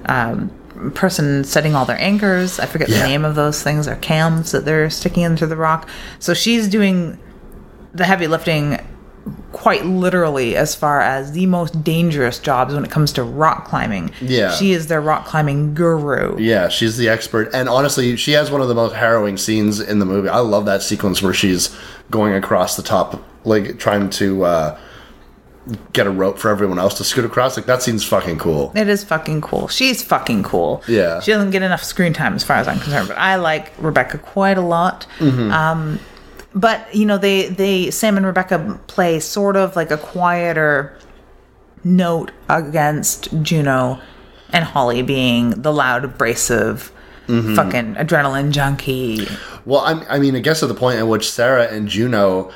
[0.06, 0.50] Um,
[0.94, 3.00] person setting all their anchors i forget Yeah.
[3.02, 5.86] the name of those things or cams that they're sticking into the rock
[6.18, 7.18] so she's doing
[7.92, 8.80] the heavy lifting
[9.52, 14.12] quite literally as far as the most dangerous jobs when it comes to rock climbing.
[14.20, 14.52] Yeah.
[14.52, 16.38] She is their rock climbing guru.
[16.38, 17.50] Yeah, she's the expert.
[17.52, 20.28] And honestly, she has one of the most harrowing scenes in the movie.
[20.28, 21.76] I love that sequence where she's
[22.10, 24.78] going across the top, like trying to uh,
[25.92, 27.56] get a rope for everyone else to scoot across.
[27.56, 28.72] Like, that scene's fucking cool.
[28.76, 29.66] It is fucking cool.
[29.68, 30.82] She's fucking cool.
[30.86, 31.20] Yeah.
[31.20, 34.18] She doesn't get enough screen time as far as I'm concerned, but I like Rebecca
[34.18, 35.06] quite a lot.
[35.18, 35.50] Mm-hmm.
[35.50, 36.00] Um,
[36.54, 40.96] but you know, they they Sam and Rebecca play sort of like a quieter
[41.84, 44.00] note against Juno
[44.52, 46.92] and Holly being the loud, abrasive,
[47.28, 47.54] Mm-hmm.
[47.54, 49.24] fucking adrenaline junkie.
[49.64, 52.50] Well, I'm, I mean, I guess at the point at which Sarah and Juno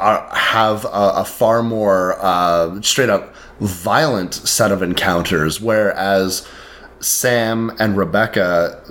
[0.00, 6.48] are, have a, a far more uh, straight up violent set of encounters, whereas
[7.00, 8.82] Sam and Rebecca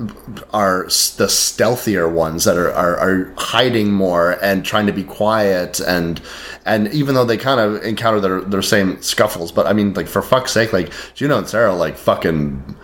[0.54, 5.80] are the stealthier ones that are, are, are hiding more and trying to be quiet
[5.82, 6.22] and
[6.66, 10.08] and even though they kind of encounter their, their same scuffles, but I mean, like
[10.08, 12.76] for fuck's sake, like Juno and Sarah, are like fucking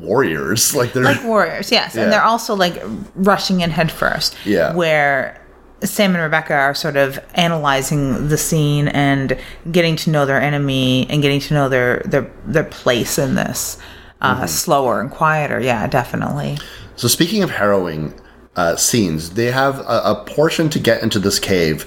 [0.00, 2.04] warriors, like they're like warriors, yes, Yeah.
[2.04, 2.80] and they're also like
[3.14, 4.36] rushing in headfirst.
[4.44, 4.74] Yeah.
[4.74, 5.36] where
[5.82, 9.38] Sam and Rebecca are sort of analyzing the scene and
[9.72, 13.78] getting to know their enemy and getting to know their their their place in this.
[14.20, 16.58] Uh, Slower and quieter, yeah, definitely.
[16.96, 18.20] So speaking of harrowing
[18.56, 21.84] uh, scenes, they have a, a portion to get into this cave,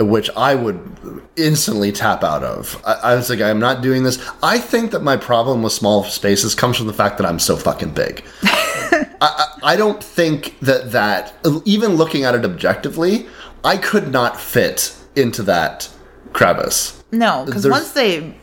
[0.00, 0.80] which I would
[1.36, 2.82] instantly tap out of.
[2.84, 4.18] I, I was like, I'm not doing this.
[4.42, 7.56] I think that my problem with small spaces comes from the fact that I'm so
[7.56, 8.24] fucking big.
[8.42, 11.34] I, I, I don't think that that
[11.64, 13.26] even looking at it objectively,
[13.64, 15.88] I could not fit into that
[16.32, 17.02] crevice.
[17.12, 18.34] No, because once they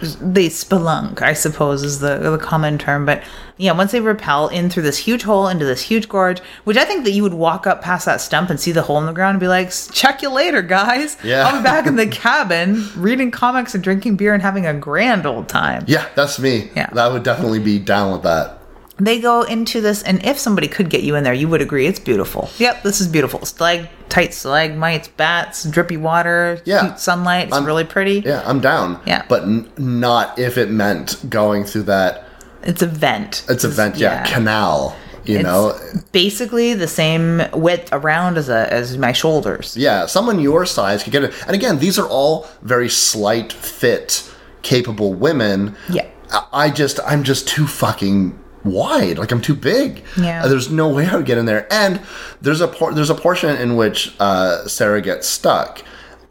[0.00, 3.22] they spelunk, I suppose is the the common term, but
[3.56, 6.84] yeah, once they repel in through this huge hole into this huge gorge, which I
[6.84, 9.12] think that you would walk up past that stump and see the hole in the
[9.12, 11.16] ground and be like, "Check you later, guys.
[11.22, 11.46] Yeah.
[11.46, 15.26] I'll be back in the cabin reading comics and drinking beer and having a grand
[15.26, 16.70] old time." Yeah, that's me.
[16.74, 16.88] Yeah.
[16.92, 18.59] That would definitely be down with that.
[19.00, 21.86] They go into this, and if somebody could get you in there, you would agree
[21.86, 22.50] it's beautiful.
[22.58, 23.44] Yep, this is beautiful.
[23.46, 26.80] Stalactites, stalagmites, bats, drippy water, Yeah.
[26.80, 27.46] cute sunlight.
[27.48, 28.22] It's I'm- really pretty.
[28.24, 29.00] Yeah, I'm down.
[29.06, 29.22] Yeah.
[29.28, 32.24] But n- not if it meant going through that
[32.62, 33.42] It's a vent.
[33.48, 34.94] It's a vent, yeah, canal.
[35.24, 35.74] You It's know,
[36.12, 39.76] basically the same width around as a, as my shoulders.
[39.78, 41.32] yeah, someone your size could get it.
[41.46, 44.22] And again, these are all very slight, fit,
[44.62, 45.74] capable women.
[45.88, 46.04] Yeah.
[46.52, 49.18] I just, I'm just too fucking wide.
[49.18, 50.02] Like I'm too big.
[50.16, 50.44] Yeah.
[50.44, 51.66] Uh, There's no way I would get in there.
[51.72, 52.00] And
[52.40, 55.82] there's a por- there's a portion in which uh, Sarah gets stuck.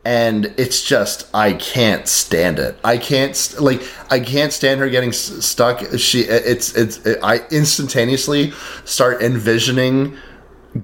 [0.05, 2.77] And it's just I can't stand it.
[2.85, 5.81] I can't st- like I can't stand her getting s- stuck.
[5.97, 8.51] She it's it's it, I instantaneously
[8.85, 10.15] start envisioning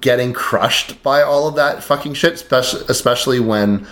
[0.01, 3.87] getting crushed by all of that fucking shit, especially, especially when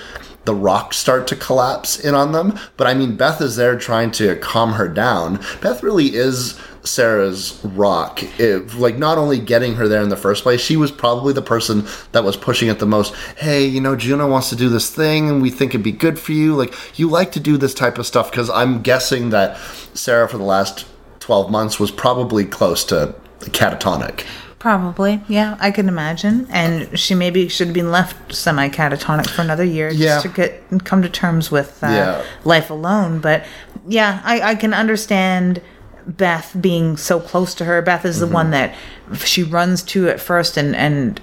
[0.45, 2.60] the rocks start to collapse in on them.
[2.76, 5.39] But I mean, Beth is there trying to calm her down.
[5.62, 10.44] Beth really is Sarah's rock, it, like not only getting her there in the first
[10.44, 13.16] place, she was probably the person that was pushing it the most.
[13.38, 16.20] Hey, you know, Juno wants to do this thing, and we think it'd be good
[16.20, 16.56] for you.
[16.56, 19.58] Like, you like to do this type of stuff because I'm guessing that
[19.94, 20.86] Sarah for the last
[21.22, 24.26] 12 months was probably close to catatonic.
[24.60, 26.48] Probably, yeah, I can imagine.
[26.50, 30.22] And she maybe should have been left semi catatonic for another year Yeah.
[30.22, 32.24] just to get come to terms with uh, Yeah.
[32.46, 33.20] life alone.
[33.20, 33.44] But
[33.88, 35.62] yeah, I, I can understand
[36.08, 37.82] Beth being so close to her.
[37.82, 38.34] Beth is the Mm-hmm.
[38.34, 38.76] one that
[39.24, 41.20] she runs to at first and and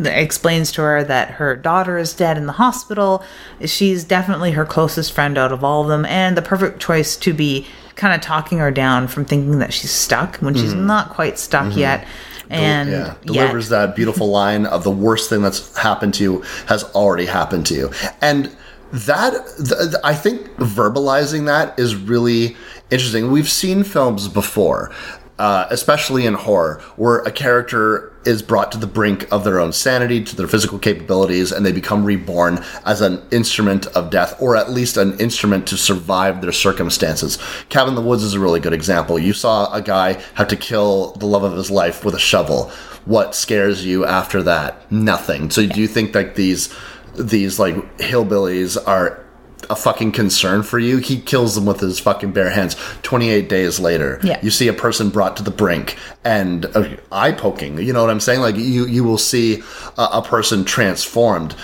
[0.00, 3.22] explains to her that her daughter is dead in the hospital.
[3.64, 7.32] She's definitely her closest friend out of all of them, and the perfect choice to
[7.34, 7.66] be
[7.96, 11.76] kind of talking her down from thinking that she's stuck when she's not quite stuck
[11.76, 12.06] yet.
[12.48, 12.92] And Mm-hmm.
[13.00, 16.84] yeah, yet- delivers that beautiful line of the worst thing that's happened to you has
[16.94, 17.90] already happened to you,
[18.22, 18.54] and
[18.92, 22.56] that th- th- I think verbalizing that is really
[22.90, 23.30] interesting.
[23.30, 24.92] We've seen films before.
[25.38, 29.72] Uh, especially in horror, where a character is brought to the brink of their own
[29.72, 34.56] sanity, to their physical capabilities, and they become reborn as an instrument of death, or
[34.56, 37.38] at least an instrument to survive their circumstances.
[37.68, 39.16] Cabin in the Woods is a really good example.
[39.16, 42.72] You saw a guy have to kill the love of his life with a shovel.
[43.04, 44.90] What scares you after that?
[44.90, 45.50] Nothing.
[45.50, 46.74] So do you think like these
[47.14, 49.24] these like hillbillies are
[49.70, 50.98] a fucking concern for you?
[50.98, 52.76] He kills them with his fucking bare hands.
[53.02, 54.38] 28 days later, Yeah.
[54.42, 57.78] you see a person brought to the brink and uh, eye poking.
[57.78, 58.40] You know what I'm saying?
[58.40, 59.62] Like you you will see
[59.96, 61.54] a, a person transformed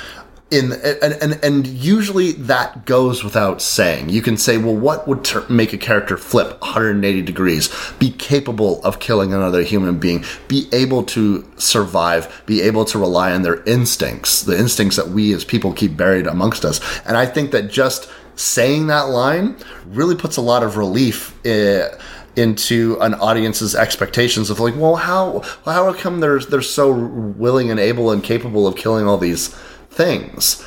[0.55, 4.09] in and, and and usually that goes without saying.
[4.09, 8.83] You can say, well, what would ter- make a character flip 180 degrees, be capable
[8.85, 13.63] of killing another human being, be able to survive, be able to rely on their
[13.65, 16.81] instincts, the instincts that we as people keep buried amongst us.
[17.05, 21.35] And I think that just saying that line really puts a lot of relief.
[21.45, 21.89] eh,
[22.37, 27.79] into an audience's expectations of like, well, how how come they're they're so willing and
[27.79, 29.55] able and capable of killing all these
[29.95, 30.65] things?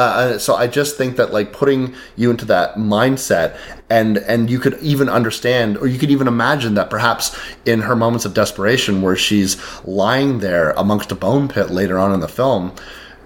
[0.00, 3.58] Uh, so I just think that like putting you into that mindset
[3.90, 7.94] and and you could even understand or you could even imagine that perhaps in her
[7.94, 12.28] moments of desperation where she's lying there amongst a bone pit later on in the
[12.28, 12.72] film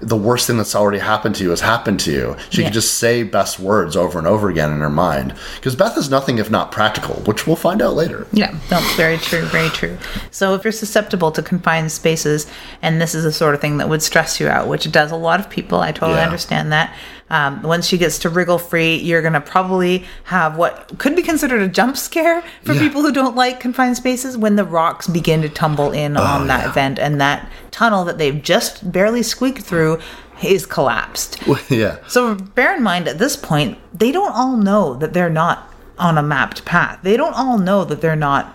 [0.07, 2.68] the worst thing that's already happened to you has happened to you she Yeah.
[2.68, 6.11] could just say best words over and over again in her mind because beth is
[6.11, 9.96] nothing if not practical which we'll find out later Yeah, that's very true, very true.
[10.30, 12.46] So if you're susceptible to confined spaces,
[12.82, 15.11] and this is the sort of thing that would stress you out, which it does
[15.11, 16.24] a lot of people, I totally Yeah.
[16.26, 16.92] understand that.
[17.30, 21.22] Um, once she gets to wriggle free, you're going to probably have what could be
[21.22, 22.80] considered a jump scare for Yeah.
[22.80, 26.60] people who don't like confined spaces when the rocks begin to tumble in on that
[26.60, 26.70] Oh, yeah.
[26.70, 30.00] event, and that tunnel that they've just barely squeaked through
[30.42, 31.38] is collapsed.
[31.70, 35.72] yeah So bear in mind at this point, they don't all know that they're not
[35.98, 36.98] on a mapped path.
[37.02, 38.54] They don't all know that they're not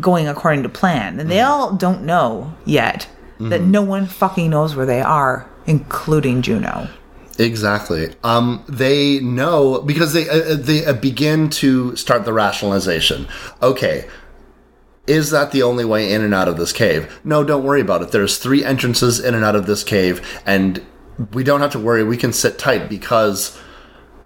[0.00, 1.20] going according to plan.
[1.20, 3.06] And they all don't know yet
[3.38, 6.88] that no one fucking knows where they are, including Juno.
[7.38, 8.14] Exactly.
[8.22, 13.26] Um, they know because they uh, they uh, begin to start the rationalization.
[13.60, 14.08] Okay,
[15.06, 17.20] is that the only way in and out of this cave?
[17.24, 18.12] No, don't worry about it.
[18.12, 20.84] There's three entrances in and out of this cave, and
[21.32, 22.04] we don't have to worry.
[22.04, 23.58] We can sit tight because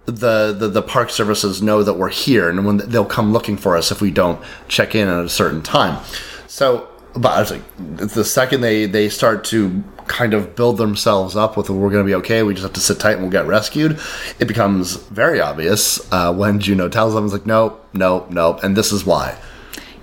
[0.05, 3.75] the, the the park services know that we're here, and when they'll come looking for
[3.75, 6.03] us if we don't check in at a certain time.
[6.47, 6.89] So,
[7.21, 7.61] but I was like,
[7.97, 12.07] the second they they start to kind of build themselves up with we're going to
[12.09, 13.99] be okay, we just have to sit tight and we'll get rescued.
[14.39, 18.75] It becomes very obvious uh, when Juno tells them, "It's like, nope, nope, nope," and
[18.75, 19.37] this is why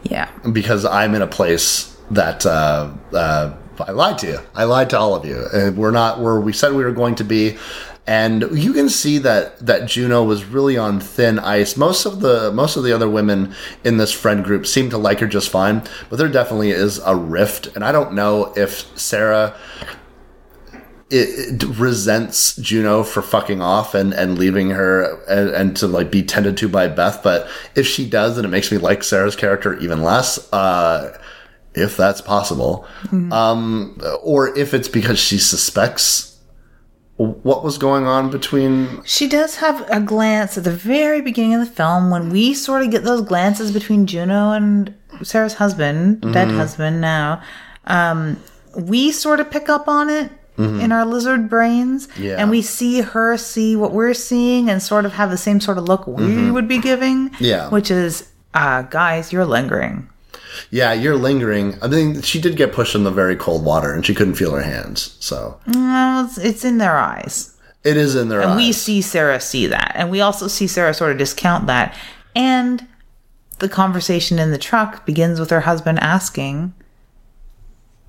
[0.02, 0.28] Yeah.
[0.52, 4.38] because I'm in a place that uh, uh, I lied to you.
[4.54, 5.44] I lied to all of you.
[5.52, 7.58] And we're not where we said we were going to be.
[8.07, 11.76] And you can see that that Juno was really on thin ice.
[11.76, 13.52] Most of the most of the other women
[13.82, 17.16] in this friend group seem to like her just fine, but there definitely is a
[17.16, 17.74] rift.
[17.74, 19.57] And I don't know if Sarah
[21.11, 26.11] it, it resents Juno for fucking off and, and leaving her and, and to like
[26.11, 27.22] be tended to by Beth.
[27.22, 30.52] But if she does, then it makes me like Sarah's character even less.
[30.52, 31.20] Uh,
[31.74, 32.86] if that's possible,
[33.32, 36.36] um, or if it's because she suspects
[37.16, 39.02] what was going on between.
[39.04, 42.82] She does have a glance at the very beginning of the film when we sort
[42.82, 47.42] of get those glances between Juno and Sarah's husband, dead husband now.
[47.86, 48.38] Um,
[48.74, 52.08] we sort of pick up on it in our lizard brains.
[52.18, 52.36] Yeah.
[52.38, 55.78] And we see her see what we're seeing and sort of have the same sort
[55.78, 57.30] of look we would be giving.
[57.40, 57.68] Yeah.
[57.70, 60.08] Which is, uh, guys, you're lingering.
[60.70, 61.76] Yeah, you're lingering.
[61.82, 64.52] I mean, she did get pushed in the very cold water, and she couldn't feel
[64.52, 65.16] her hands.
[65.20, 67.57] So Well, it's, it's in their eyes.
[67.84, 68.57] it is in their And eyes.
[68.57, 69.92] we see Sarah see that.
[69.94, 71.94] And we also see Sarah sort of discount that.
[72.34, 72.86] And
[73.59, 76.74] the conversation in the truck begins with her husband asking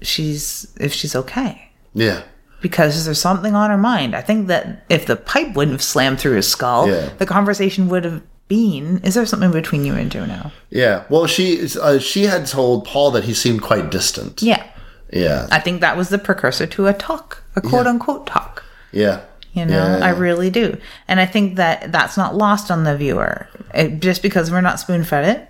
[0.02, 2.24] she's if she's okay Yeah.
[2.62, 4.16] because there's something on her mind.
[4.16, 7.10] I think that if the pipe wouldn't have slammed through his skull, Yeah.
[7.18, 10.52] the conversation would have been, is there something between you and Juno?
[10.70, 11.04] Yeah.
[11.10, 14.42] Well, she uh, she had told Paul that he seemed quite distant.
[14.42, 14.66] Yeah.
[15.12, 15.48] Yeah.
[15.52, 18.64] I think that was the precursor to a talk, a quote unquote talk.
[18.92, 19.22] yeah.
[19.54, 20.06] You know, Yeah.
[20.06, 20.78] I really do.
[21.08, 23.48] And I think that that's not lost on the viewer.
[23.74, 25.50] It, just because we're not spoon fed it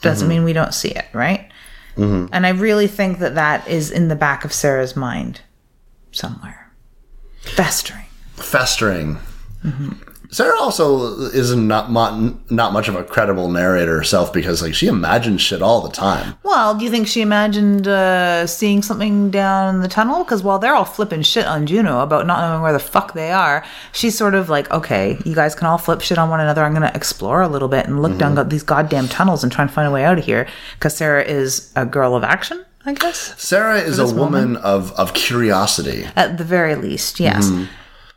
[0.00, 0.36] doesn't Mm-hmm.
[0.36, 1.50] mean we don't see it, right?
[1.96, 5.42] And I really think that that is in the back of Sarah's mind
[6.12, 6.72] somewhere,
[7.42, 8.06] festering.
[8.36, 9.18] Festering.
[10.32, 15.40] Sarah also is not not much of a credible narrator herself because like she imagines
[15.40, 16.34] shit all the time.
[16.44, 20.22] Well, do you think she imagined uh, seeing something down the tunnel?
[20.22, 23.32] Because while they're all flipping shit on Juno about not knowing where the fuck they
[23.32, 26.62] are, she's sort of like, okay, you guys can all flip shit on one another.
[26.62, 29.62] I'm going to explore a little bit and look down these goddamn tunnels and try
[29.62, 30.46] and find a way out of here.
[30.74, 33.40] Because Sarah is a girl of action, I guess.
[33.42, 36.06] Sarah is a this woman of of curiosity.
[36.14, 37.50] At the very least, yes.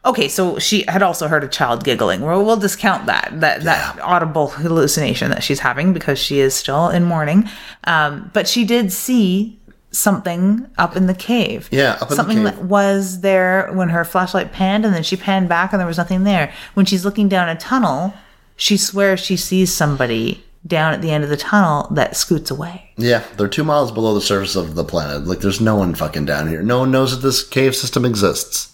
[0.06, 2.22] Okay, so she had also heard a child giggling.
[2.22, 6.90] Well, we'll discount that that that audible hallucination that she's having because she is still
[6.90, 7.50] in mourning.
[7.86, 9.60] Um, but she did see
[9.92, 11.70] something up in the cave.
[11.72, 15.16] Yeah, up in the something that was there when her flashlight panned, and then she
[15.16, 16.52] panned back, and there was nothing there.
[16.74, 18.14] When she's looking down a tunnel,
[18.58, 22.92] she swears she sees somebody down at the end of the tunnel that scoots away.
[22.98, 25.28] Yeah, they're two miles below the surface of the planet.
[25.28, 26.62] Like, there's no one fucking down here.
[26.62, 28.73] No one knows that this cave system exists.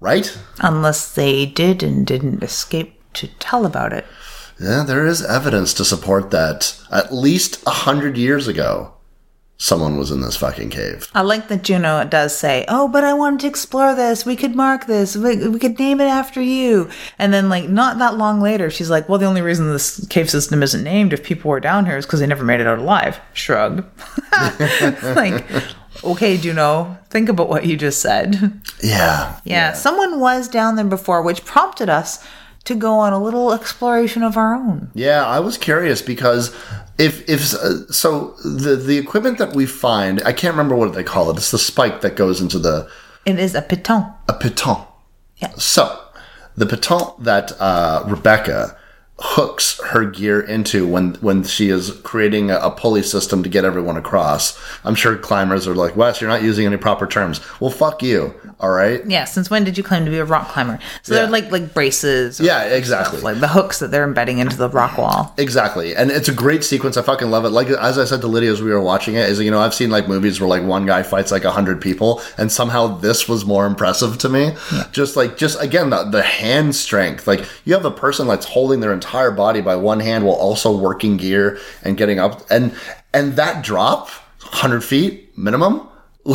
[0.00, 0.36] Right?
[0.60, 4.06] Unless they did and didn't escape to tell about it.
[4.58, 6.78] Yeah, there is evidence to support that.
[6.90, 8.92] At least a hundred years ago,
[9.56, 11.08] someone was in this fucking cave.
[11.14, 14.26] I like that Juno does say, "Oh, but I wanted to explore this.
[14.26, 15.16] We could mark this.
[15.16, 18.90] We, we could name it after you." And then, like, not that long later, she's
[18.90, 21.96] like, "Well, the only reason this cave system isn't named if people were down here
[21.96, 23.84] is because they never made it out alive." Shrug.
[25.02, 25.44] like,
[26.04, 28.60] okay, Juno, think about what you just said.
[28.82, 29.38] Yeah.
[29.44, 32.24] Yeah, someone was down there before, which prompted us
[32.64, 34.90] to go on a little exploration of our own.
[34.94, 36.54] Yeah, I was curious because
[36.98, 41.04] if if uh, so the the equipment that we find, I can't remember what they
[41.04, 41.36] call it.
[41.36, 42.88] It's the spike that goes into the
[43.26, 44.14] It is a piton.
[44.28, 44.86] a piton.
[45.36, 45.52] Yeah.
[45.56, 45.98] So
[46.56, 48.76] the piton that uh, Rebecca
[49.22, 53.64] hooks her gear into when when she is creating a, a pulley system to get
[53.66, 54.58] everyone across.
[54.84, 57.40] I'm sure climbers are like, Wes, you're not using any proper terms.
[57.60, 58.34] Well, fuck you.
[58.60, 59.02] All right.
[59.06, 60.78] Yeah, since when did you claim to be a rock climber?
[61.02, 61.20] So Yeah.
[61.22, 62.40] they're like like braces.
[62.40, 63.20] Yeah, exactly.
[63.20, 65.34] like the hooks that they're embedding into the rock wall.
[65.36, 66.96] Exactly, and it's a great sequence.
[66.96, 67.50] I fucking love it.
[67.50, 69.74] Like as I said to Lydia as we were watching it, is you know I've
[69.74, 73.28] seen like movies where like one guy fights like a hundred people, and somehow this
[73.28, 74.52] was more impressive to me.
[74.92, 77.26] Just like just again the, the hand strength.
[77.26, 80.76] Like you have a person that's holding their entire body by one hand while also
[80.76, 82.74] working gear and getting up, and
[83.12, 84.08] and that drop,
[84.40, 85.86] hundred feet minimum.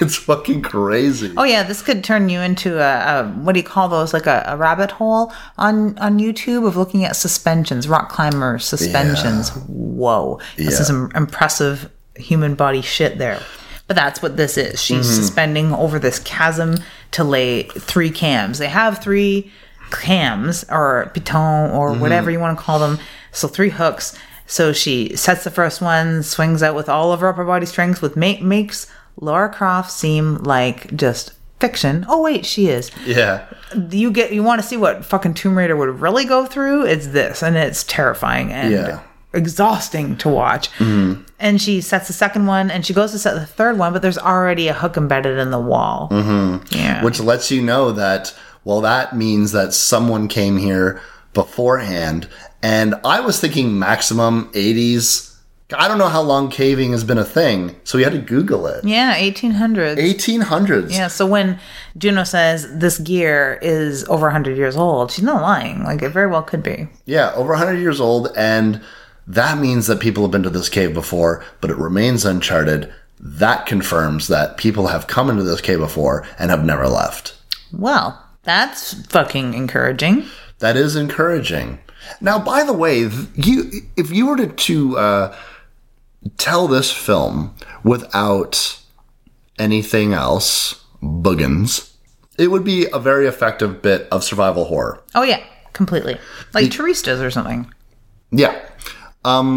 [0.00, 1.32] it's fucking crazy.
[1.36, 4.14] Oh yeah, this could turn you into a, a what do you call those?
[4.14, 9.50] Like a, a rabbit hole on on YouTube of looking at suspensions, rock climber suspensions.
[9.68, 10.80] Whoa, this Yeah.
[10.80, 13.40] is some impressive human body shit there.
[13.88, 14.80] But that's what this is.
[14.80, 15.16] She's Mm-hmm.
[15.22, 16.76] suspending over this chasm
[17.10, 18.58] to lay three cams.
[18.58, 19.50] They have three
[19.92, 22.00] cams or piton or Mm-hmm.
[22.00, 22.98] whatever you want to call them.
[23.30, 24.18] So three hooks.
[24.46, 28.02] So she sets the first one, swings out with all of her upper body strength,
[28.02, 28.86] with ma- makes
[29.16, 32.04] Lara Croft seem like just fiction.
[32.08, 32.90] Oh wait, she is.
[33.06, 33.46] Yeah,
[33.90, 36.84] You get you want to see what fucking Tomb Raider would really go through?
[36.86, 39.00] It's this, and it's terrifying and Yeah.
[39.32, 40.68] exhausting to watch.
[40.80, 44.02] And she sets the second one, and she goes to set the third one, but
[44.02, 46.08] there's already a hook embedded in the wall.
[46.10, 46.76] Mm-hmm.
[46.76, 48.34] Yeah, which lets you know that
[48.64, 51.00] well that means that someone came here
[51.34, 52.28] beforehand
[52.62, 55.34] and i was thinking maximum 80s
[55.76, 58.66] i don't know how long caving has been a thing so we had to google
[58.66, 59.96] it yeah, 1800s.
[59.96, 61.58] 1800s Yeah, so when
[61.96, 65.82] Juno says this gear is over 100 years old, she's not lying.
[65.84, 66.88] Like, it very well could be.
[67.06, 68.80] yeah over 100 years old and
[69.26, 73.66] that means that people have been to this cave before but it remains uncharted that
[73.66, 77.34] confirms that people have come into this cave before and have never left
[77.72, 80.26] Well, that's fucking encouraging.
[80.58, 81.78] That is encouraging.
[82.20, 82.98] Now, by the way,
[83.34, 85.36] you if you were to, to uh,
[86.36, 88.78] tell this film without
[89.58, 91.92] anything else, Buggins,
[92.38, 95.02] it would be a very effective bit of survival horror.
[95.14, 96.18] Oh, yeah, completely.
[96.54, 96.70] Like
[97.02, 97.72] does or something
[98.32, 98.60] Yeah,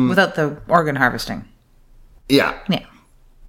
[0.09, 1.45] without the organ harvesting.
[2.29, 2.59] yeah.
[2.69, 2.85] Yeah.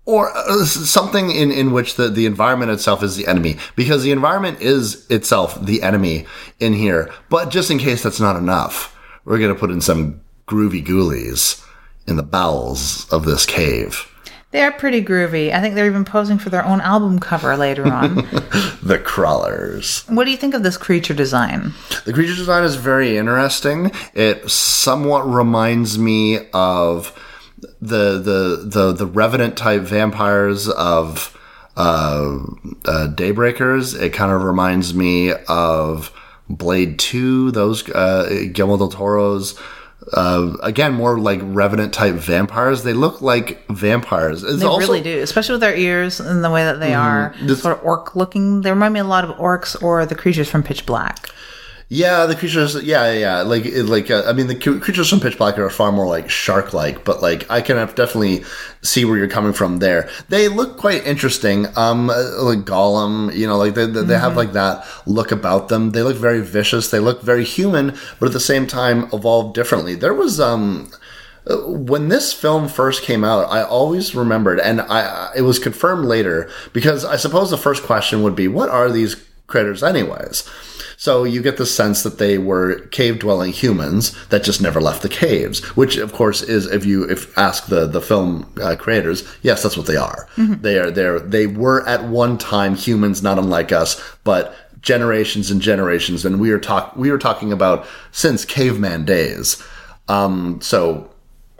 [0.07, 4.13] Or uh, something in, in which the, the environment itself is the enemy, because the
[4.13, 6.27] environment is itself the enemy
[6.61, 7.13] in here.
[7.29, 11.63] But just in case that's not enough, we're going to put in some groovy ghoulies
[12.07, 14.09] in the bowels of this cave.
[14.53, 15.53] They're pretty groovy.
[15.53, 18.15] I think they're even posing for their own album cover later on.
[18.83, 20.05] The crawlers.
[20.09, 21.75] what do you think of this creature design?
[22.05, 23.91] The creature design is very interesting.
[24.15, 27.13] It somewhat reminds me of
[27.81, 31.37] the the the the revenant type vampires of
[31.77, 32.39] uh,
[32.85, 34.01] uh, Daybreakers.
[34.01, 36.13] It kind of reminds me of
[36.49, 37.51] Blade Two.
[37.51, 39.59] Those uh, Guillermo del Toro's.
[40.13, 42.85] Uh, again, more like revenant type vampires.
[42.85, 44.45] They look like vampires.
[44.45, 47.35] It's They also- really do, especially with their ears and the way that they are
[47.43, 48.61] This- sort of orc looking.
[48.61, 51.29] They remind me a lot of orcs or the creatures from Pitch Black.
[51.89, 52.75] Yeah, the creatures.
[52.83, 53.43] Yeah, yeah, yeah.
[53.43, 56.29] Like, it, like uh, I mean, the creatures from Pitch Black are far more like
[56.29, 58.45] shark-like, but like I can definitely
[58.83, 60.09] see where you're coming from there.
[60.29, 61.67] They look quite interesting.
[61.77, 65.69] Um, uh, like Gollum, you know, like they they, they have like that look about
[65.69, 65.93] them.
[65.93, 66.91] They look very vicious.
[66.91, 69.95] They look very human, but at the same time evolved differently.
[69.95, 70.91] There was um
[71.47, 76.51] when this film first came out, I always remembered, and I it was confirmed later
[76.73, 79.15] because I suppose the first question would be, what are these
[79.47, 80.49] critters, anyways?
[80.97, 85.03] So you get the sense that they were cave dwelling humans that just never left
[85.03, 89.23] the caves, which of course is if you if ask the the film uh, creators,
[89.43, 90.29] yes, that's what they are.
[90.37, 95.61] They are they they were at one time humans, not unlike us, but generations and
[95.61, 99.63] generations, and we are talk we were talking about since caveman days.
[100.09, 101.11] Um, so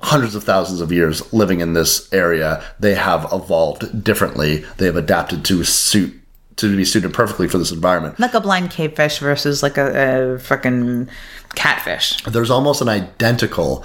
[0.03, 4.65] hundreds of thousands of years living in this area, they have evolved differently.
[4.77, 6.15] They have adapted to suit
[6.57, 8.19] to be suited perfectly for this environment.
[8.19, 11.09] Like a blind cavefish versus like a, a fucking
[11.55, 12.23] catfish.
[12.23, 13.85] There's almost an identical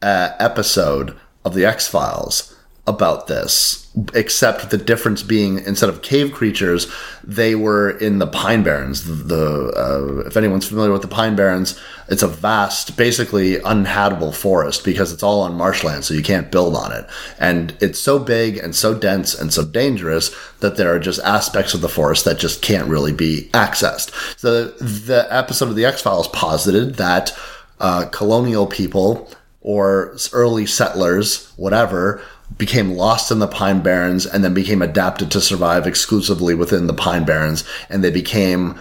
[0.00, 2.53] uh, episode of the X Files
[2.86, 8.62] about this, except the difference being instead of cave creatures, they were in the Pine
[8.62, 9.04] Barrens.
[9.04, 14.32] The, the uh, if anyone's familiar with the Pine Barrens, it's a vast, basically uninhabitable
[14.32, 17.06] forest because it's all on marshland, so you can't build on it.
[17.38, 21.72] And it's so big and so dense and so dangerous that there are just aspects
[21.72, 24.12] of the forest that just can't really be accessed.
[24.38, 27.34] So the episode of the X Files posited that
[27.80, 29.30] uh, colonial people
[29.62, 32.22] or early settlers, whatever,
[32.58, 36.94] became lost in the Pine Barrens and then became adapted to survive exclusively within the
[36.94, 37.64] Pine Barrens.
[37.88, 38.78] And they became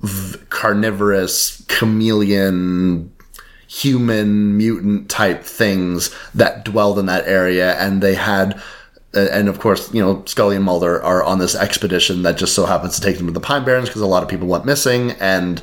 [0.00, 3.12] v- carnivorous, chameleon,
[3.66, 7.74] human, mutant type things that dwelled in that area.
[7.74, 8.60] And they had.
[9.14, 12.64] And of course, you know, Scully and Mulder are on this expedition that just so
[12.64, 15.10] happens to take them to the Pine Barrens because a lot of people went missing.
[15.12, 15.62] And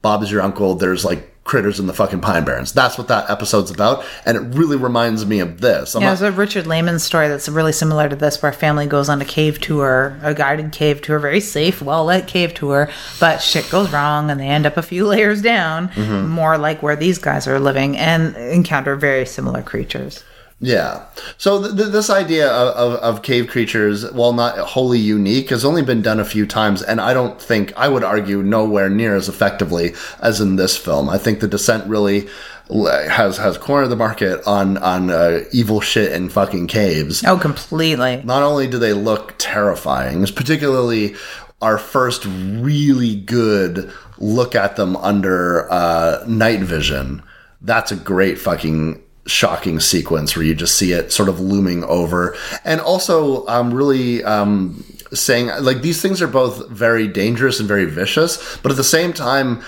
[0.00, 0.74] Bob is your uncle.
[0.74, 2.72] There's like critters in the fucking Pine Barrens.
[2.72, 5.94] That's what that episode's about, and it really reminds me of this.
[5.94, 8.54] I'm Yeah, not- there's a Richard Laymon story that's really similar to this, where a
[8.54, 12.52] family goes on a cave tour, a guided cave tour, very safe, well lit cave
[12.52, 12.90] tour,
[13.20, 16.28] but shit goes wrong and they end up a few layers down, Mm-hmm.
[16.28, 20.24] more like where these guys are living, and encounter very similar creatures.
[20.60, 21.04] Yeah.
[21.38, 25.64] So th- th- this idea of, of, of cave creatures, while not wholly unique, has
[25.64, 29.14] only been done a few times, and I don't think I would argue nowhere near
[29.16, 31.08] as effectively as in this film.
[31.08, 32.28] I think The Descent really
[32.68, 37.22] has has cornered the market on on uh, evil shit in fucking caves.
[37.24, 38.22] Oh, completely.
[38.24, 41.14] not only do they look terrifying, particularly
[41.62, 47.22] our first really good look at them under uh, night vision.
[47.62, 52.36] That's a great fucking shocking sequence where you just see it sort of looming over,
[52.64, 57.84] and also um, really um, saying like these things are both very dangerous and very
[57.86, 59.62] vicious, but at the same time.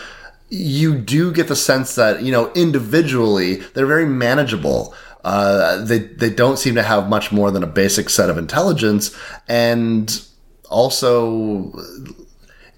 [0.51, 4.95] You do get the sense that you know individually they're very manageable.
[5.23, 9.15] Uh, they they don't seem to have much more than a basic set of intelligence,
[9.47, 10.23] and
[10.71, 11.71] also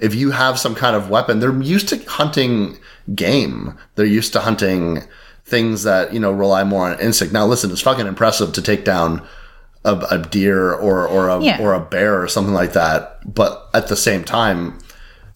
[0.00, 2.78] if you have some kind of weapon, they're used to hunting
[3.14, 3.78] game.
[3.94, 5.04] They're used to hunting
[5.50, 7.34] things that you know rely more on instinct.
[7.34, 9.26] Now, listen, it's fucking impressive to take down
[9.84, 11.60] a, a deer or or a Yeah.
[11.60, 14.78] or a bear or something like that, but at the same time.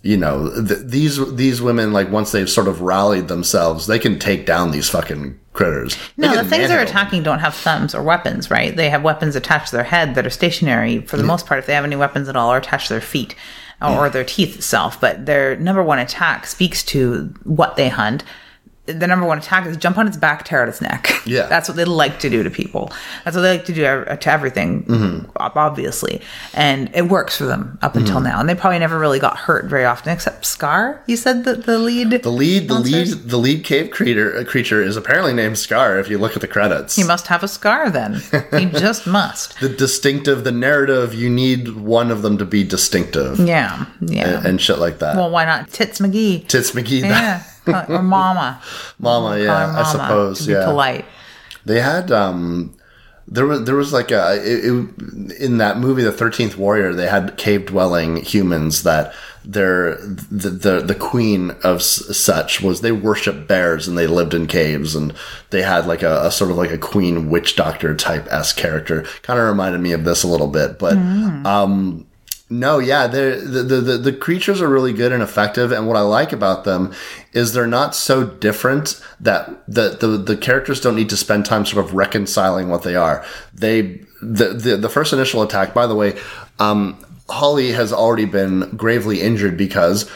[0.07, 4.19] You know th- these these women like once they've sort of rallied themselves, they can
[4.19, 5.97] take down these fucking critters.
[6.19, 6.87] They No, the things they're them.
[6.87, 8.77] attacking don't have thumbs or weapons, right?
[8.77, 11.65] They have weapons attached to their head that are stationary for the most part, if
[11.65, 13.35] they have any weapons at all, or attached to their feet
[13.81, 15.01] or, or their teeth itself.
[15.01, 18.25] But their number one attack speaks to what they hunt.
[18.87, 21.09] The number one attack is jump on its back, tear out its neck.
[21.25, 21.47] Yeah.
[21.49, 22.93] that's what they like to do to people.
[23.25, 25.31] That's what they like to do to everything, Mm-hmm.
[25.37, 26.21] obviously,
[26.53, 28.25] and it works for them up until Mm-hmm.
[28.25, 28.41] now.
[28.41, 31.03] And they probably never really got hurt very often, except Scar.
[31.07, 34.83] You said that the lead, The lead, the lead, the lead cave creature uh, creature
[34.83, 35.99] is apparently named Scar.
[35.99, 38.21] If you look at the credits, He must have a scar then.
[38.59, 39.59] He just must.
[39.61, 41.15] the distinctive, the narrative.
[41.15, 44.29] You need one of them to be distinctive, Yeah, yeah.
[44.39, 45.17] and, and shit like that.
[45.17, 46.47] well, why not Tits McGee?
[46.49, 47.01] Tits McGee.
[47.03, 47.43] Yeah.
[47.67, 48.61] Or Mama.
[48.99, 50.65] Mama, yeah, her I suppose, yeah.
[50.65, 51.05] polite.
[51.65, 52.75] They had um
[53.27, 57.09] there was there was like a it, it, in that movie The Thirteenth Warrior they
[57.09, 63.47] had cave dwelling humans that their the, the the queen of such was they worship
[63.47, 65.15] bears and they lived in caves and
[65.51, 69.03] they had like a, a sort of like a queen witch doctor type s character
[69.23, 70.97] kind of reminded me of this a little bit but
[71.47, 72.07] um
[72.51, 76.03] no, yeah, the, the the the creatures are really good and effective, and what I
[76.03, 76.93] like about them
[77.33, 81.65] is they're not so different that the the, the characters don't need to spend time
[81.65, 83.25] sort of reconciling what they are.
[83.55, 86.19] They the the, the first initial attack, by the way,
[86.59, 90.11] um, Holly has already been gravely injured because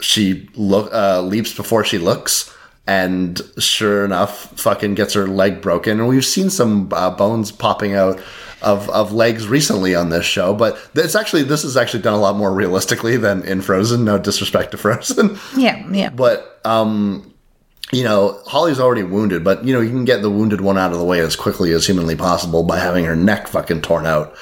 [0.00, 2.54] she look uh, leaps before she looks.
[2.86, 6.00] And sure enough, fucking gets her leg broken.
[6.00, 8.18] And we've seen some uh, bones popping out
[8.62, 12.18] of, of legs recently on this show, but it's actually this is actually done a
[12.20, 14.04] lot more realistically than in Frozen.
[14.04, 16.10] No disrespect to Frozen, Yeah, yeah.
[16.10, 17.32] but um,
[17.92, 20.92] you know Holly's already wounded, but you know you can get the wounded one out
[20.92, 24.34] of the way as quickly as humanly possible by having her neck fucking torn out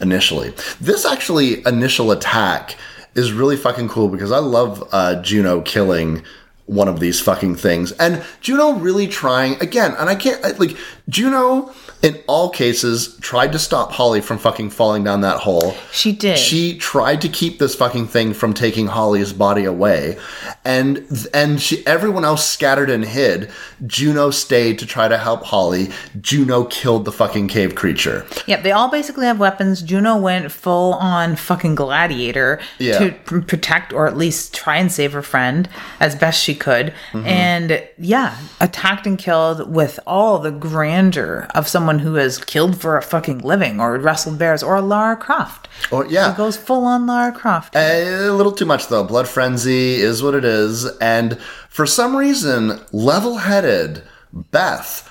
[0.00, 0.52] initially.
[0.80, 2.76] This actually initial attack
[3.14, 6.22] is really fucking cool because I love uh, Juno killing
[6.66, 10.76] one of these fucking things and Juno really trying again and I can't I- like
[11.08, 15.74] Juno in all cases tried to stop Holly from fucking falling down that hole.
[15.92, 16.36] She did.
[16.38, 20.18] She tried to keep this fucking thing from taking Holly's body away,
[20.64, 23.50] and and she everyone else scattered and hid.
[23.86, 25.90] Juno stayed to try to help Holly.
[26.20, 28.26] Juno killed the fucking cave creature.
[28.46, 29.82] Yep, they all basically have weapons.
[29.82, 32.98] Juno went full on fucking gladiator Yeah.
[32.98, 35.68] to p- protect or at least try and save her friend
[36.00, 36.94] as best she could.
[37.12, 37.26] Mm-hmm.
[37.26, 42.96] And yeah, attacked and killed with all the grandeur of someone who has killed for
[42.96, 45.68] a fucking living or wrestled bears or Lara Croft.
[45.90, 47.74] Or yeah, She goes full on Lara Croft.
[47.76, 49.04] A little too much though.
[49.04, 51.38] Blood frenzy is what it is, and
[51.68, 55.08] for some reason, level-headed Beth,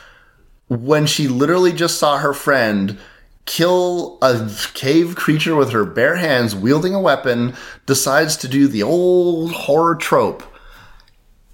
[0.67, 2.97] when she literally just saw her friend
[3.45, 7.53] kill a cave creature with her bare hands, wielding a weapon,
[7.85, 10.43] decides to do the old horror trope.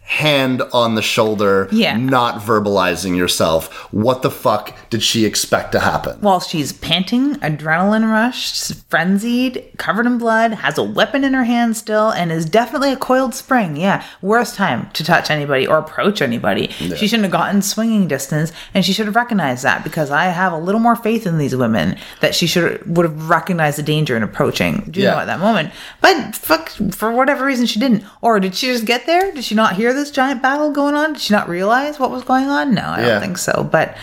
[0.10, 1.97] Hand on the shoulder, Yeah.
[1.97, 3.68] not verbalizing yourself.
[3.91, 6.18] What the fuck did she expect to happen?
[6.22, 11.76] While she's panting, adrenaline rushed, frenzied, covered in blood, has a weapon in her hand
[11.76, 13.76] still, and is definitely a coiled spring.
[13.76, 16.68] Yeah, worst time to touch anybody or approach anybody.
[16.70, 20.53] She shouldn't have gotten swinging distance, and she should have recognized that because I have
[20.53, 24.16] a little more faith in these women that she should would have recognized the danger
[24.16, 25.22] in approaching Juno Yeah.
[25.22, 25.72] at that moment.
[25.99, 28.05] But fuck, for whatever reason, she didn't.
[28.22, 29.34] Or did she just get there?
[29.34, 31.14] Did she not hear this giant battle going on?
[31.14, 32.74] Did she not realize what was going on?
[32.74, 33.08] No, I Yeah.
[33.08, 33.68] don't think so.
[33.70, 33.98] But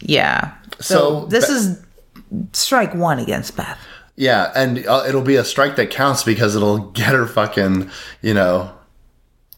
[0.00, 0.52] yeah.
[0.80, 1.78] So, So, this Be- is
[2.52, 3.78] strike one against Beth.
[4.16, 7.90] Yeah, and uh, it'll be a strike that counts because it'll get her fucking,
[8.22, 8.70] you know,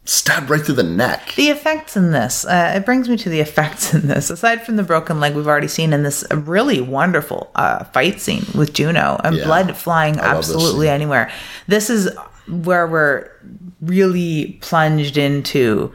[0.09, 1.33] stabbed right through the neck.
[1.37, 4.31] The effects in this, uh, it brings me to the effects in this.
[4.31, 8.45] Aside from the broken leg we've already seen in this really wonderful uh, fight scene
[8.55, 9.45] with Juno and Yeah.
[9.45, 10.95] blood flying this absolutely scene.
[10.95, 11.31] anywhere.
[11.67, 12.09] This is
[12.49, 13.29] where we're
[13.81, 15.93] really plunged into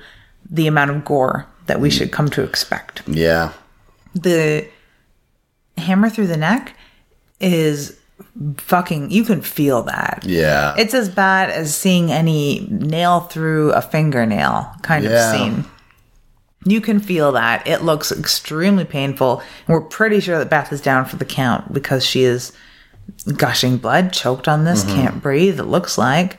[0.50, 3.02] the amount of gore that we should come to expect.
[3.08, 3.54] Yeah.
[4.14, 4.68] the
[5.78, 6.76] hammer through the neck
[7.40, 7.98] is
[8.58, 10.74] fucking you can feel that Yeah.
[10.78, 15.12] it's as bad as seeing any nail through a fingernail kind Yeah.
[15.34, 15.66] of scene
[16.64, 20.80] you can feel that it looks extremely painful and we're pretty sure that beth is
[20.80, 22.54] down for the count because she is
[23.36, 24.96] gushing blood choked on this Mm-hmm.
[24.96, 26.38] can't breathe it looks like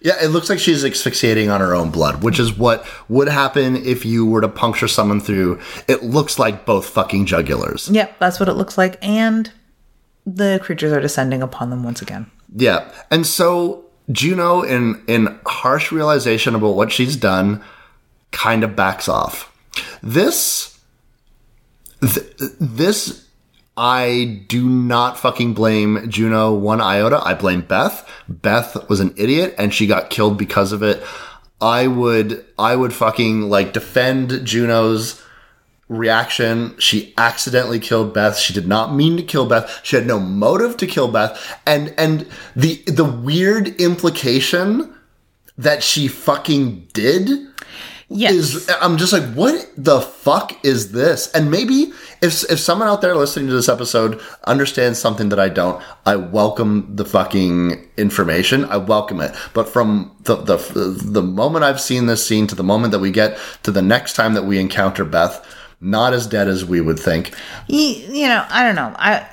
[0.00, 3.74] Yeah, it looks like she's asphyxiating on her own blood, which is what would happen
[3.76, 5.60] if you were to puncture someone through.
[5.88, 7.92] It looks like both fucking jugulars.
[7.92, 9.50] yep that's what it looks like and
[10.26, 12.90] the creatures are descending upon them once again Yeah.
[13.10, 17.62] And so Juno in in harsh realization about what she's done
[18.30, 19.50] kind of backs off.
[20.02, 20.78] This
[22.00, 22.26] th-
[22.60, 23.26] this
[23.76, 27.22] I do not fucking blame Juno one iota.
[27.24, 28.06] I blame Beth.
[28.28, 31.02] Beth was an idiot and she got killed because of it.
[31.60, 35.21] I would I would fucking like defend Juno's
[35.92, 36.78] reaction.
[36.78, 38.38] She accidentally killed Beth.
[38.38, 39.80] She did not mean to kill Beth.
[39.82, 41.60] She had no motive to kill Beth.
[41.66, 42.26] And and
[42.56, 44.94] the the weird implication
[45.58, 47.28] that she fucking did
[48.08, 51.30] yes is I'm just like, what the fuck is this?
[51.32, 55.48] And maybe if if someone out there listening to this episode understands something that I
[55.48, 58.64] don't, I welcome the fucking information.
[58.66, 59.34] I welcome it.
[59.54, 60.56] But from the the
[61.04, 64.14] the moment I've seen this scene to the moment that we get to the next
[64.14, 65.44] time that we encounter Beth,
[65.82, 67.34] not as dead as we would think.
[67.66, 68.94] you, you know, I don't know.
[68.96, 69.28] I,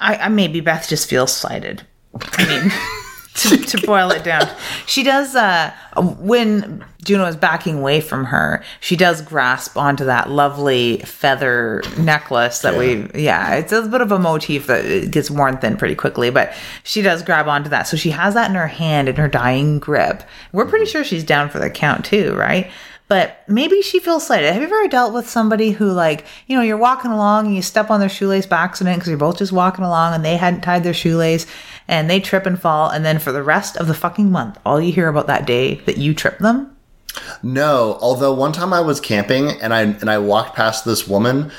[0.00, 1.82] I, I maybe Beth just feels slighted.
[2.14, 2.70] I mean,
[3.36, 4.48] to, to boil it down.
[4.86, 5.74] She does uh
[6.18, 12.60] when Juno is backing away from her, she does grasp onto that lovely feather necklace
[12.60, 16.30] that we yeah, it's a bit of a motif that gets worn thin pretty quickly,
[16.30, 17.86] but she does grab onto that.
[17.86, 20.22] So she has that in her hand in her dying grip.
[20.52, 22.70] We're pretty sure she's down for the count too, right?
[23.08, 24.52] But maybe she feels slighted.
[24.52, 27.62] Have you ever dealt with somebody who, like, you know, you're walking along and you
[27.62, 30.62] step on their shoelace by accident because you're both just walking along and they hadn't
[30.62, 31.46] tied their shoelace
[31.86, 32.90] and they trip and fall.
[32.90, 35.76] And then for the rest of the fucking month, all you hear about that day
[35.86, 36.76] that you tripped them?
[37.42, 41.50] No, although one time I was camping and I and I walked past this woman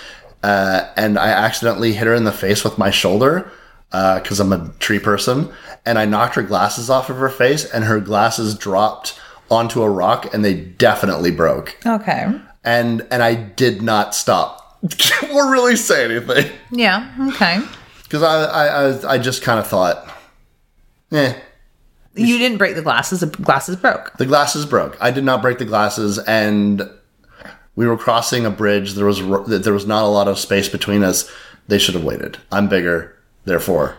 [0.43, 3.51] uh, and I accidentally hit her in the face with my shoulder
[3.89, 5.51] because I'm a tree person,
[5.85, 9.19] and I knocked her glasses off of her face, and her glasses dropped
[9.49, 11.77] onto a rock, and they definitely broke.
[11.85, 12.25] Okay.
[12.63, 14.79] And and I did not stop
[15.33, 17.11] or really say anything Yeah.
[17.33, 17.59] Okay.
[18.03, 20.11] because I, I I I just kind of thought,
[21.11, 21.33] eh.
[22.15, 23.19] You didn't break the glasses.
[23.19, 24.17] The glasses broke.
[24.17, 24.97] The glasses broke.
[24.99, 26.81] I did not break the glasses, and
[27.75, 28.93] we were crossing a bridge.
[28.95, 31.31] There was there was not a lot of space between us.
[31.67, 32.37] They should have waited.
[32.51, 33.97] I'm bigger, therefore,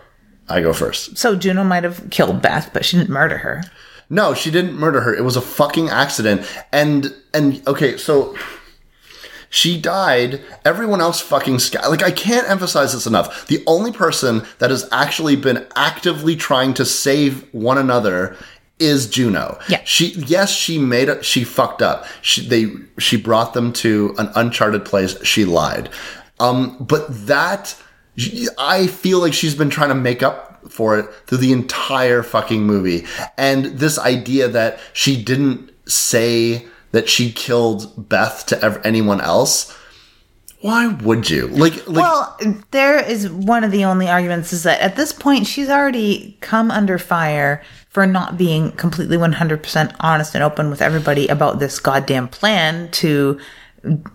[0.49, 1.17] I go first.
[1.17, 3.63] So Juno might have killed Beth, but she didn't murder her.
[4.09, 5.13] No, she didn't murder her.
[5.13, 6.47] It was a fucking accident.
[6.71, 8.35] And and okay, so
[9.49, 10.41] she died.
[10.65, 13.47] Everyone else fucking sca- like I can't emphasize this enough.
[13.47, 18.35] The only person that has actually been actively trying to save one another
[18.79, 19.59] is Juno.
[19.67, 19.81] Yeah.
[19.83, 22.05] She yes, she made it she fucked up.
[22.21, 25.21] She they she brought them to an uncharted place.
[25.23, 25.89] She lied.
[26.39, 27.75] Um but that
[28.57, 32.63] I feel like she's been trying to make up for it through the entire fucking
[32.63, 33.05] movie.
[33.37, 39.75] And this idea that she didn't say that she killed Beth to ev- anyone else.
[40.61, 41.47] Why would you?
[41.47, 42.37] Like, like Well,
[42.71, 46.69] there is one of the only arguments is that at this point she's already come
[46.69, 52.27] under fire for not being completely 100% honest and open with everybody about this goddamn
[52.27, 53.39] plan to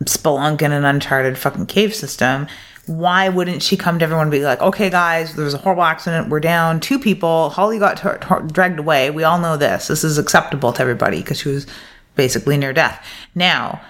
[0.04, 2.46] spelunk in an uncharted fucking cave system.
[2.86, 5.84] Why wouldn't she come to everyone and be like, okay, guys, there was a horrible
[5.84, 6.28] accident.
[6.28, 7.50] We're down two people.
[7.50, 9.10] Holly got tor- tor- dragged away.
[9.10, 9.88] We all know this.
[9.88, 11.66] This is acceptable to everybody because she was
[12.14, 13.04] basically near death.
[13.34, 13.80] Now,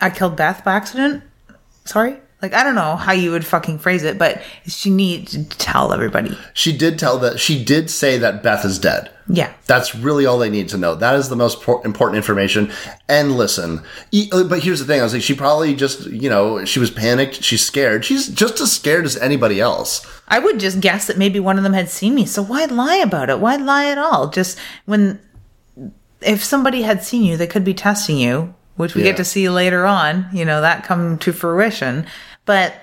[0.00, 1.24] I killed Beth by accident.
[1.84, 2.16] Sorry?
[2.42, 5.92] Like, I don't know how you would fucking phrase it, but she needs to tell
[5.92, 6.36] everybody.
[6.54, 9.10] she did tell that she did say that Beth is dead.
[9.32, 9.52] Yeah.
[9.66, 10.94] That's really all they need to know.
[10.96, 12.72] That is the most important information.
[13.08, 13.82] And listen,
[14.32, 16.90] uh, but here's the thing: I was like, she probably just, you know, she was
[16.90, 18.04] panicked, she's scared.
[18.04, 20.04] She's just as scared as anybody else.
[20.26, 22.24] I would just guess that maybe one of them had seen me.
[22.26, 23.38] So why lie about it?
[23.38, 24.28] Why lie at all?
[24.30, 25.20] Just when,
[26.22, 29.10] if somebody had seen you, they could be testing you, which we Yeah.
[29.10, 32.06] get to see later on, you know, that come to fruition.
[32.50, 32.74] But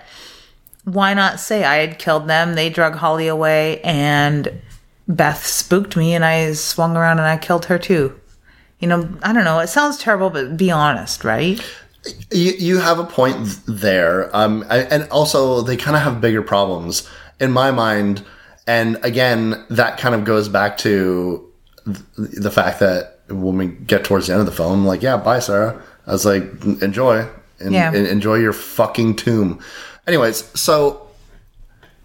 [0.86, 2.56] why not say I had killed them?
[2.56, 4.62] They drug Holly away and
[5.10, 8.18] Beth spooked me and I swung around and I killed her too.
[8.80, 9.60] You know, I don't know.
[9.60, 11.60] It sounds terrible, but be honest, right?
[12.32, 14.34] You, you have a point there.
[14.34, 17.10] Um, and also they kind of have bigger problems
[17.42, 18.24] in my mind.
[18.68, 21.46] And again, that kind of goes back to
[21.84, 25.02] th- the fact that when we get towards the end of the film, I'm like,
[25.02, 25.84] yeah, bye, Sarah.
[26.06, 26.44] I was like,
[26.82, 27.28] enjoy.
[27.60, 27.92] And, Yeah.
[27.94, 29.60] and enjoy your fucking tomb.
[30.06, 31.02] Anyways, so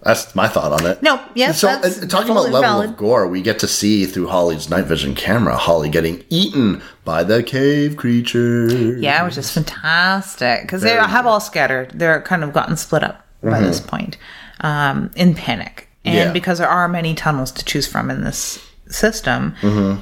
[0.02, 1.02] that's my thought on it.
[1.02, 2.90] No, yes, So uh, talking about level valid.
[2.90, 7.22] of gore, we get to see through Holly's night vision camera, Holly getting eaten by
[7.22, 8.66] the cave creature.
[8.98, 11.90] Yeah, which is fantastic because they have all scattered.
[11.94, 14.16] They're kind of gotten split up by this point
[14.60, 15.88] um, in panic.
[16.04, 16.32] And Yeah.
[16.32, 19.54] because there are many tunnels to choose from in this system,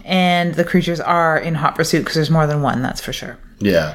[0.05, 3.37] and the creatures are in hot pursuit because there's more than one, that's for sure.
[3.59, 3.95] Yeah.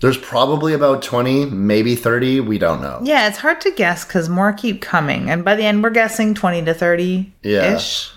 [0.00, 2.40] There's probably about 20, maybe 30.
[2.40, 3.00] We don't know.
[3.02, 5.30] Yeah, it's hard to guess because more keep coming.
[5.30, 8.10] And by the end, we're guessing 20 to 30 ish.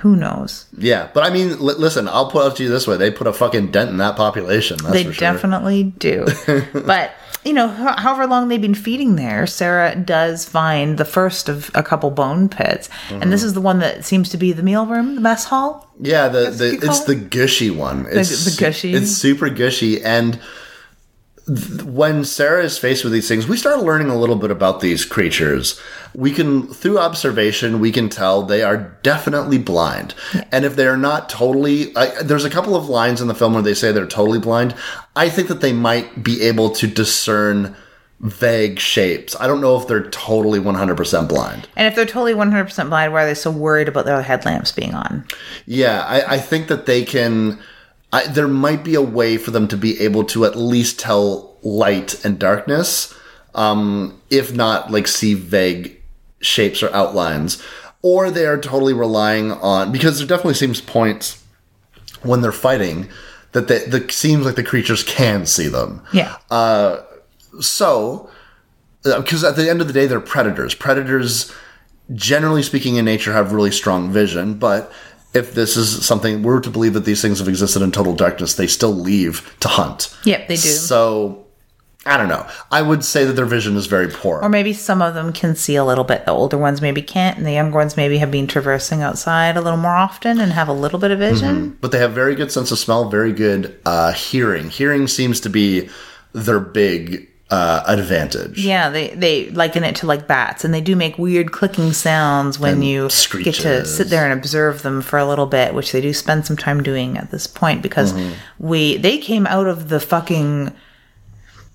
[0.00, 0.66] Who knows?
[0.76, 1.08] Yeah.
[1.14, 2.96] But I mean, li- listen, I'll put it to you this way.
[2.96, 4.78] They put a fucking dent in that population.
[4.82, 5.20] That's they for sure.
[5.32, 6.26] definitely do.
[6.84, 7.12] but
[7.44, 11.70] you know, ho- however long they've been feeding there, Sarah does find the first of
[11.74, 13.30] a couple bone pits, and Mm-hmm.
[13.30, 15.90] this is the one that seems to be the meal room, the mess hall.
[15.98, 17.06] Yeah, the, the it's it?
[17.06, 18.04] the gushy one.
[18.10, 18.92] It's the su- gushy?
[18.94, 20.38] It's super gushy, and
[21.84, 25.04] when Sarah is faced with these things, we start learning a little bit about these
[25.04, 25.80] creatures.
[26.14, 30.14] We can, through observation, we can tell they are definitely blind,
[30.52, 33.54] and if they are not totally, I, there's a couple of lines in the film
[33.54, 34.74] where they say they're totally blind.
[35.16, 37.74] I think that they might be able to discern
[38.20, 39.34] vague shapes.
[39.40, 41.68] I don't know if they're totally 100% blind.
[41.74, 44.94] And if they're totally 100% blind, why are they so worried about their headlamps being
[44.94, 45.24] on?
[45.66, 47.58] Yeah, I, I think that they can.
[48.12, 51.56] I, there might be a way for them to be able to at least tell
[51.62, 53.14] light and darkness,
[53.54, 56.00] um, if not like see vague
[56.40, 57.62] shapes or outlines.
[58.02, 61.42] or they are totally relying on because there definitely seems points
[62.22, 63.08] when they're fighting
[63.52, 66.02] that they, the seems like the creatures can see them.
[66.12, 66.36] Yeah.
[67.60, 68.30] So,
[69.02, 70.74] because at the end of the day, they're predators.
[70.74, 71.52] Predators,
[72.14, 74.54] generally speaking, in nature, have really strong vision.
[74.54, 74.92] But
[75.32, 78.54] if this is something we're to believe that these things have existed in total darkness,
[78.54, 80.16] they still leave to hunt.
[80.24, 80.60] Yep, they do.
[80.60, 81.46] So,
[82.04, 82.46] I don't know.
[82.70, 84.40] I would say that their vision is very poor.
[84.40, 86.24] Or maybe some of them can see a little bit.
[86.24, 89.60] The older ones maybe can't, and the younger ones maybe have been traversing outside a
[89.60, 91.76] little more often and have a little bit of vision.
[91.80, 94.70] but they have very good sense of smell, very good uh, hearing.
[94.70, 95.88] Hearing seems to be
[96.32, 98.64] their big uh, advantage.
[98.64, 102.58] Yeah, they they liken it to like bats, and they do make weird clicking sounds
[102.58, 103.08] when And you
[103.42, 106.46] get to sit there and observe them for a little bit, which they do spend
[106.46, 108.14] some time doing at this point because
[108.58, 110.72] we they came out of the fucking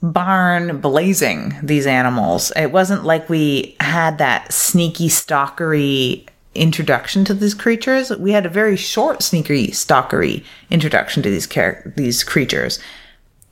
[0.01, 2.51] barn blazing these animals.
[2.55, 8.11] It wasn't like we had that sneaky stalkery introduction to these creatures.
[8.11, 12.79] We had a very short sneaky stalkery introduction to these char- these creatures.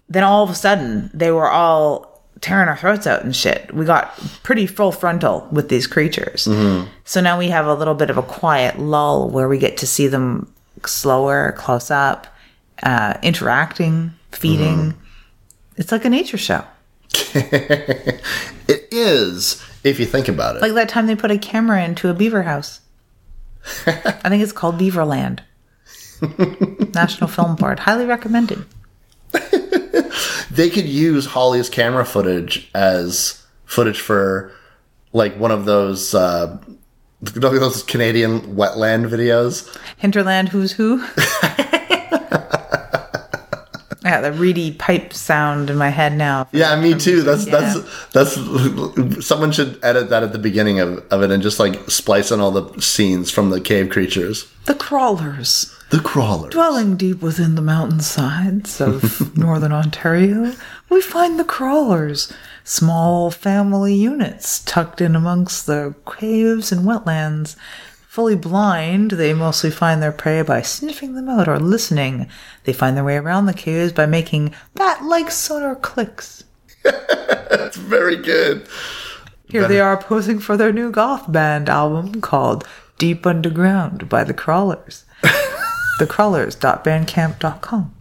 [0.08, 2.13] Then all of a sudden they were all
[2.44, 3.74] tearing our throats out and shit.
[3.74, 6.44] We got pretty full frontal with these creatures.
[7.06, 9.88] So now we have a little bit of a quiet lull where we get to
[9.88, 10.54] see them
[10.86, 12.28] slower, close up,
[12.84, 14.94] uh, interacting, feeding.
[15.78, 16.64] It's like a nature show.
[18.66, 20.62] It is, if you think about it.
[20.62, 22.80] Like that time they put a camera into a beaver house.
[23.86, 25.40] I think it's called Beaverland.
[26.94, 27.80] National Film Board.
[27.80, 28.66] Highly recommended.
[30.54, 34.52] They could use Holly's camera footage as footage for
[35.12, 36.58] like one of those uh
[37.22, 39.68] those Canadian wetland videos.
[39.98, 40.98] Hinterland Who's Who.
[44.04, 46.48] yeah, the reedy pipe sound in my head now.
[46.52, 47.22] Yeah, me too.
[47.24, 47.60] That's Yeah.
[47.62, 51.90] that's that's someone should edit that at the beginning of, of it and just like
[51.90, 54.46] splice in all the scenes from the cave creatures.
[54.66, 55.73] The crawlers.
[55.94, 56.52] The crawlers.
[56.52, 60.56] Dwelling deep within the mountainsides of northern Ontario,
[60.90, 62.34] we find the crawlers,
[62.64, 67.56] small family units tucked in amongst the caves and wetlands.
[68.08, 72.28] Fully blind, they mostly find their prey by sniffing them out or listening.
[72.64, 76.44] They find their way around the caves by making bat like sonar clicks.
[76.84, 78.68] That's very good.
[79.48, 82.68] Here they are posing for their new goth band album called
[82.98, 85.06] Deep Underground by the Crawlers.
[86.06, 87.94] thecrawlers.bandcamp.com.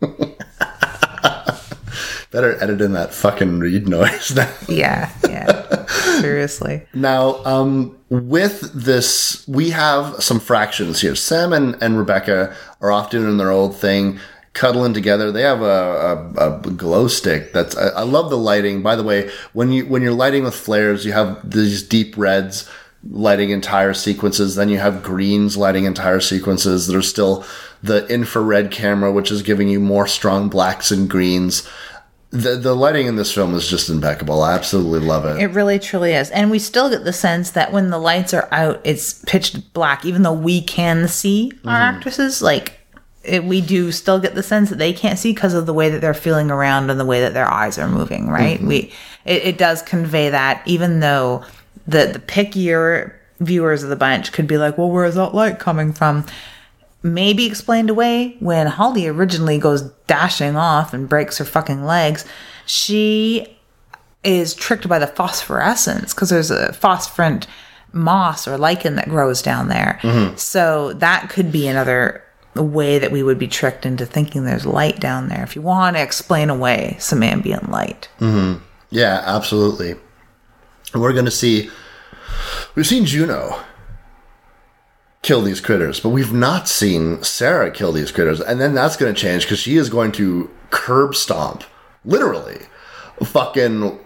[2.30, 4.52] Better edit in that fucking reed noise now.
[4.68, 5.86] Yeah, yeah.
[6.20, 6.82] Seriously.
[6.94, 11.14] Now, um, with this, we have some fractions here.
[11.14, 14.18] Sam and, and Rebecca are off doing their old thing,
[14.52, 15.30] cuddling together.
[15.30, 17.52] They have a, a, a glow stick.
[17.52, 18.82] That's I, I love the lighting.
[18.82, 22.68] By the way, when you when you're lighting with flares, you have these deep reds
[23.10, 24.54] lighting entire sequences.
[24.54, 26.86] Then you have greens lighting entire sequences.
[26.86, 27.44] There's still
[27.82, 31.68] the infrared camera, which is giving you more strong blacks and greens.
[32.30, 34.42] The, the lighting in this film is just impeccable.
[34.42, 35.40] I absolutely love it.
[35.40, 36.30] It really truly is.
[36.30, 40.04] And we still get the sense that when the lights are out, it's pitch black,
[40.04, 41.96] even though we can see our mm-hmm.
[41.96, 42.42] actresses.
[42.42, 42.80] Like,
[43.22, 45.90] it, we do still get the sense that they can't see because of the way
[45.90, 48.58] that they're feeling around and the way that their eyes are moving, right?
[48.58, 48.68] Mm-hmm.
[48.68, 48.92] We
[49.24, 51.44] it, it does convey that, even though
[51.86, 55.58] the, the pickier viewers of the bunch could be like, well, where is that light
[55.58, 56.26] coming from?
[57.04, 62.24] maybe explained away when Holly originally goes dashing off and breaks her fucking legs.
[62.66, 63.58] She
[64.24, 67.46] is tricked by the phosphorescence because there's a phosphorant
[67.92, 70.00] moss or lichen that grows down there.
[70.02, 70.36] Mm-hmm.
[70.36, 72.24] So that could be another
[72.54, 75.96] way that we would be tricked into thinking there's light down there if you want
[75.96, 78.08] to explain away some ambient light.
[78.18, 78.62] Mm-hmm.
[78.88, 79.96] Yeah, absolutely.
[80.94, 81.70] And we're going to see.
[82.74, 83.60] We've seen Juno
[85.22, 88.40] kill these critters, but we've not seen Sarah kill these critters.
[88.40, 91.64] And then that's going to change because she is going to curb stomp,
[92.04, 92.66] literally,
[93.22, 93.98] fucking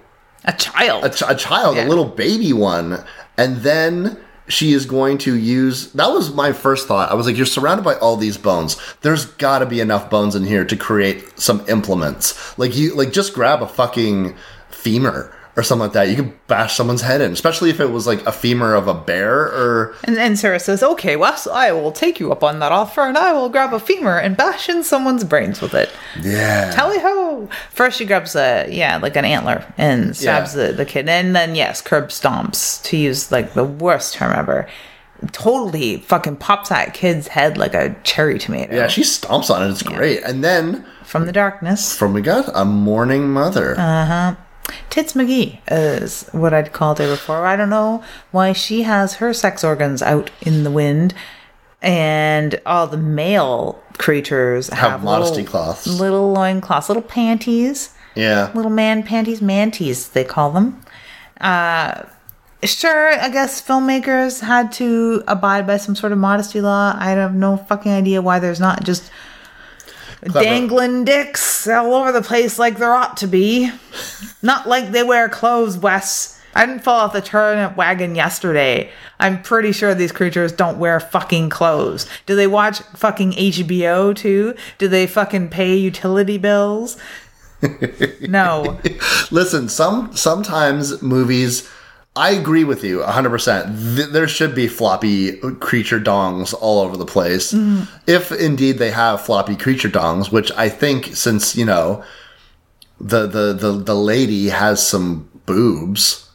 [0.44, 1.04] A child.
[1.04, 1.86] a, ch- a child, Yeah.
[1.86, 3.04] a little baby one.
[3.36, 5.92] And then she is going to use.
[5.92, 7.10] That was my first thought.
[7.10, 8.76] I was like, you're surrounded by all these bones.
[9.02, 12.56] There's got to be enough bones in here to create some implements.
[12.58, 14.36] Like you, like just grab a fucking
[14.70, 16.08] femur or something like that.
[16.08, 18.94] You could bash someone's head in, especially if it was like a femur of a
[18.94, 22.70] bear or And then Sarah says, Okay, Wes, I will take you up on that
[22.70, 25.90] offer and I will grab a femur and bash in someone's brains with it.
[26.22, 26.70] yeah.
[26.70, 27.48] Tally ho!
[27.70, 30.68] First, she grabs a, yeah, like an antler and stabs Yeah.
[30.68, 31.08] the, the kid.
[31.08, 34.68] And then, yes, curb stomps, to use like the worst term ever.
[35.32, 39.70] Totally fucking pops that kid's head like a cherry tomato yeah, she stomps on it.
[39.72, 40.22] It's great.
[40.22, 41.98] And then from the darkness.
[41.98, 43.76] from we got a mourning mother.
[43.76, 44.36] Uh-huh.
[44.90, 47.46] Tits McGee is what I'd called her before.
[47.46, 51.14] I don't know why she has her sex organs out in the wind,
[51.82, 55.86] and all the male creatures have, Have modesty little, cloths.
[55.86, 58.50] little loincloths, little panties, Yeah.
[58.54, 60.80] little man panties, manties they call them.
[61.40, 62.02] Uh,
[62.64, 66.96] sure, I guess filmmakers had to abide by some sort of modesty law.
[66.98, 69.10] I have no fucking idea why there's not just
[70.22, 73.70] dangling dicks all over the place like there ought to be.
[74.42, 76.40] Not like they wear clothes, Wes.
[76.54, 78.90] I didn't fall off the turnip wagon yesterday.
[79.20, 82.08] I'm pretty sure these creatures don't wear fucking clothes.
[82.26, 84.54] Do they watch fucking HBO too?
[84.78, 86.96] Do they fucking pay utility bills?
[88.28, 88.80] no.
[89.30, 91.68] Listen, some sometimes movies.
[92.18, 93.96] I agree with you 100%.
[93.96, 97.52] Th- there should be floppy creature dongs all over the place.
[97.52, 97.84] Mm-hmm.
[98.06, 102.02] If indeed they have floppy creature dongs, which I think since, you know,
[103.00, 106.28] the the the, the lady has some boobs,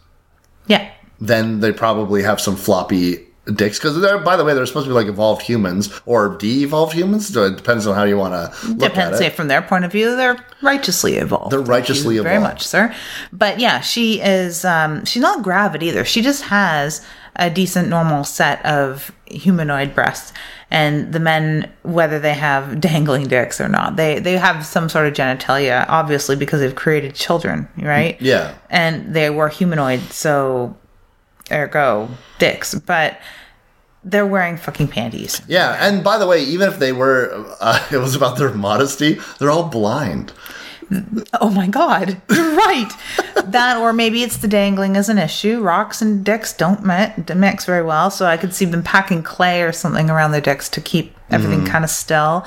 [0.68, 0.90] Yeah.
[1.20, 4.90] then they probably have some floppy dicks because they're by the way they're supposed to
[4.90, 8.68] be like evolved humans or de-evolved humans So it depends on how you want to
[8.68, 9.20] look Depends.
[9.20, 11.52] at it from their point of view, they're righteously evolved.
[11.52, 12.30] They're righteously evolved.
[12.30, 12.95] Very much, sir.
[13.34, 14.64] But yeah, she is.
[14.64, 16.06] Um, she's not gravid either.
[16.06, 17.06] She just has
[17.36, 20.32] a decent, normal set of humanoid breasts.
[20.72, 25.06] And the men, whether they have dangling dicks or not, they they have some sort
[25.07, 28.20] of genitalia, obviously because they've created children, right?
[28.22, 28.56] Yeah.
[28.70, 30.78] And they were humanoid, so
[31.54, 32.10] ergo
[32.40, 32.74] dicks.
[32.76, 33.20] But
[34.04, 35.42] they're wearing fucking panties.
[35.48, 37.32] yeah and by the way even if they were
[37.62, 40.34] uh, it was about their modesty they're all blind
[41.42, 42.92] Oh my god, you're right.
[43.46, 45.62] that or maybe it's the dangling as an issue.
[45.62, 49.72] Rocks and dicks don't mix very well, so I could see them packing clay or
[49.72, 52.46] something around their dicks to keep everything kind of still.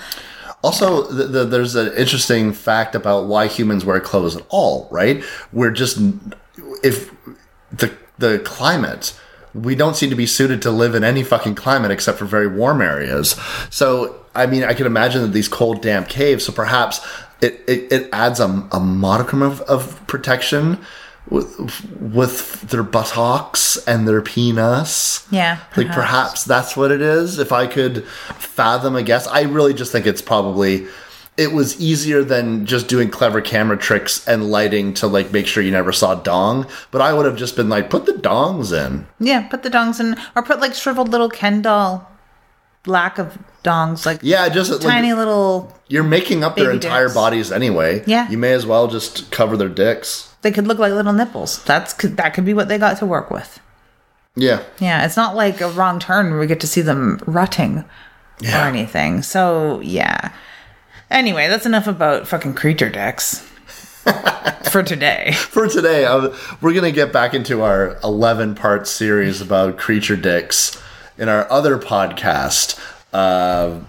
[0.63, 5.25] Also, the, the, there's an interesting fact about why humans wear clothes at all, right?
[5.53, 5.99] We're just
[6.85, 7.11] if
[7.73, 9.19] the the climate,
[9.55, 12.47] we don't seem to be suited to live in any fucking climate except for very
[12.47, 13.37] warm areas.
[13.71, 16.45] So, I mean, I can imagine that these cold, damp caves.
[16.45, 17.01] So perhaps
[17.41, 20.79] it it, it adds a, a modicum of, of protection.
[21.29, 25.27] With, with their buttocks and their penis.
[25.33, 27.41] Yeah, Like perhaps that's what it is.
[27.41, 30.87] If I could fathom a guess, I really just think it's probably
[31.37, 35.63] it was easier than just doing clever camera tricks and lighting to like make sure
[35.63, 36.67] you never saw dong.
[36.91, 39.07] But I would have just been like, put the dongs in.
[39.21, 42.11] Yeah, put the dongs in, or put like shriveled little Ken doll,
[42.87, 45.77] lack of dongs, like Yeah, just like, tiny little.
[45.89, 47.15] you're making up their entire dicks.
[47.15, 48.03] bodies anyway.
[48.07, 48.29] Yeah.
[48.31, 50.33] you may as well just cover their dicks.
[50.43, 51.63] They could look like little nipples.
[51.65, 53.59] That's could- that could be what they got to work with.
[54.37, 57.85] Yeah, Yeah, it's not like a wrong turn where we get to see them rutting
[58.41, 58.65] Yeah.
[58.65, 59.23] or anything.
[59.23, 60.31] So yeah.
[61.11, 63.41] Anyway, that's enough about fucking creature decks
[64.71, 65.33] for today.
[65.35, 70.17] for today, uh, we're going to get back into our 11 part series about creature
[70.17, 70.83] dicks
[71.17, 72.79] in our other podcast.
[73.13, 73.81] Uh,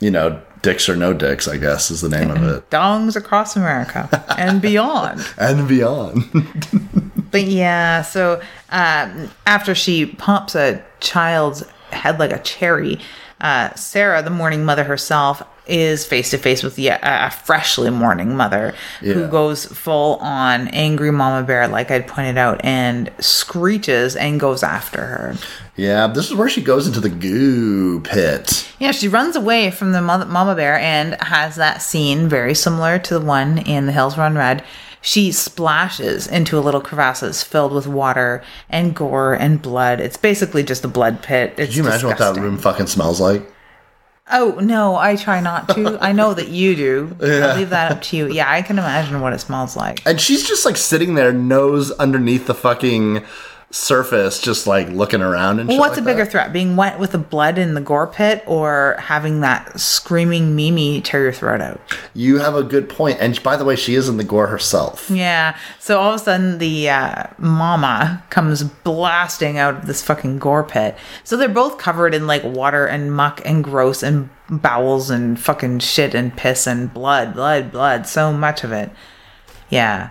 [0.00, 2.70] you know, Dicks or No Dicks, I guess is the name of it.
[2.70, 4.08] Dongs across America
[4.38, 5.20] and beyond.
[5.38, 6.24] And beyond.
[7.32, 8.40] But yeah, so
[8.70, 13.00] um, after she pumps a child's head like a cherry,
[13.40, 18.36] uh, Sarah, the mourning mother herself, is face to face with yet a freshly mourning
[18.36, 19.14] mother Yeah.
[19.14, 24.62] who goes full on angry mama bear, like I'd pointed out, and screeches and goes
[24.62, 25.36] after her.
[25.76, 28.68] yeah, this is where she goes into the goo pit.
[28.78, 33.14] Yeah, she runs away from the mama bear and has that scene very similar to
[33.18, 34.64] the one in The Hills Run Red.
[35.00, 39.98] She splashes into a little crevasses filled with water and gore and blood.
[40.00, 41.54] It's basically just a blood pit.
[41.56, 43.48] It's Could you imagine what that room fucking smells like?
[44.30, 45.98] Oh no, I try not to.
[46.00, 47.16] I know that you do.
[47.22, 48.28] I'll leave that up to you.
[48.28, 50.00] Yeah, I can imagine what it smells like.
[50.06, 53.24] And she's just like sitting there, nose underneath the fucking
[53.72, 56.30] surface, just like looking around and Well, what's like a bigger that.
[56.30, 61.00] threat, being wet with the blood in the gore pit, or having that screaming Mimi
[61.00, 61.80] tear your throat out?
[62.14, 63.18] You have a good point.
[63.20, 65.10] And by the way, she is in the gore herself.
[65.10, 65.56] Yeah.
[65.78, 70.64] So all of a sudden, the uh, mama comes blasting out of this fucking gore
[70.64, 70.96] pit.
[71.24, 75.78] So they're both covered in like water and muck and gross and bowels and fucking
[75.78, 78.06] shit and piss and blood, blood, blood.
[78.06, 78.90] So much of it.
[79.70, 80.10] Yeah.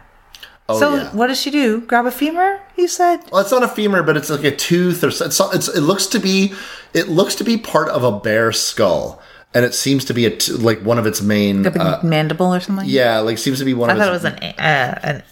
[0.71, 1.11] Oh, so yeah.
[1.11, 1.81] what does she do?
[1.81, 2.59] Grab a femur?
[2.81, 3.19] You said.
[3.31, 6.07] Well, it's not a femur, but it's like a tooth, or it's, it's, it looks
[6.07, 6.53] to be
[6.93, 9.21] it looks to be part of a bear skull,
[9.53, 11.65] and it seems to be a t- like one of its main.
[11.65, 12.87] A Uh, mandible or something?
[12.89, 15.23] yeah, like seems to be one I of thought it was an uh, an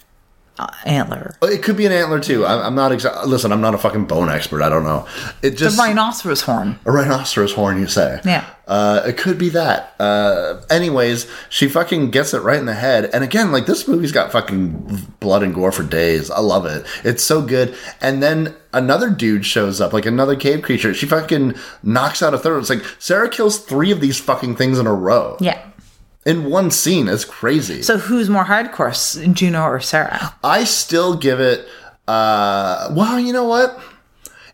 [0.84, 1.36] antler.
[1.42, 2.44] It could be an antler too.
[2.46, 3.26] I'm, I'm not exact.
[3.26, 4.62] Listen, I'm not a fucking bone expert.
[4.62, 5.06] I don't know.
[5.42, 6.78] It The just rhinoceros horn.
[6.84, 7.78] a rhinoceros horn.
[7.80, 8.20] You say?
[8.24, 8.44] Yeah.
[8.66, 9.94] Uh, it could be that.
[9.98, 13.10] Uh, anyways, she fucking gets it right in the head.
[13.12, 16.30] And again, like this movie's got fucking blood and gore for days.
[16.30, 16.86] I love it.
[17.02, 17.74] It's so good.
[18.00, 20.94] And then another dude shows up, like another cave creature.
[20.94, 22.60] She fucking knocks out a third.
[22.60, 25.60] It's like Sarah kills three of these fucking things in a row Yeah.
[26.26, 27.08] In one scene.
[27.08, 27.82] It's crazy.
[27.82, 30.34] So who's more hardcore, Juno or Sarah?
[30.42, 31.66] I still give it.
[32.06, 33.80] Uh, well, you know what?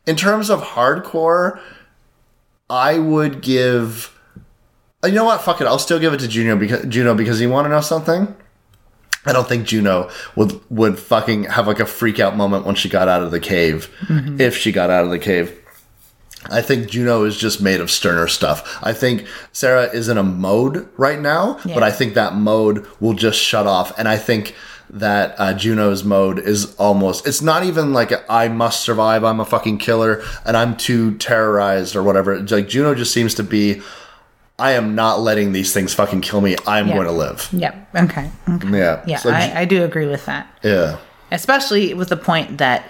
[0.06, 1.60] In terms of hardcore,
[2.70, 4.12] I would give.
[5.04, 5.42] You know what?
[5.42, 5.66] Fuck it.
[5.66, 8.34] I'll still give it to Juno because Juno because you want to know something.
[9.24, 12.88] I don't think Juno would would fucking have like a freak out moment when she
[12.88, 13.90] got out of the cave,
[14.40, 15.52] if she got out of the cave.
[16.48, 18.78] I think Juno is just made of sterner stuff.
[18.82, 23.14] I think Sarah is in a mode right now, but I think that mode will
[23.14, 23.98] just shut off.
[23.98, 24.54] And I think
[24.90, 29.40] that uh, Juno's mode is almost, it's not even like a, I must survive, I'm
[29.40, 32.34] a fucking killer, and I'm too terrorized or whatever.
[32.34, 33.82] It's like Juno just seems to be,
[34.58, 36.54] I am not letting these things fucking kill me.
[36.66, 36.94] I'm Yeah.
[36.94, 37.48] going to live.
[37.52, 37.88] Yep.
[37.96, 38.30] Okay.
[38.48, 38.68] okay.
[38.78, 39.02] Yeah.
[39.06, 40.46] Yeah, So I, I do agree with that.
[40.62, 40.98] yeah.
[41.32, 42.88] Especially with the point that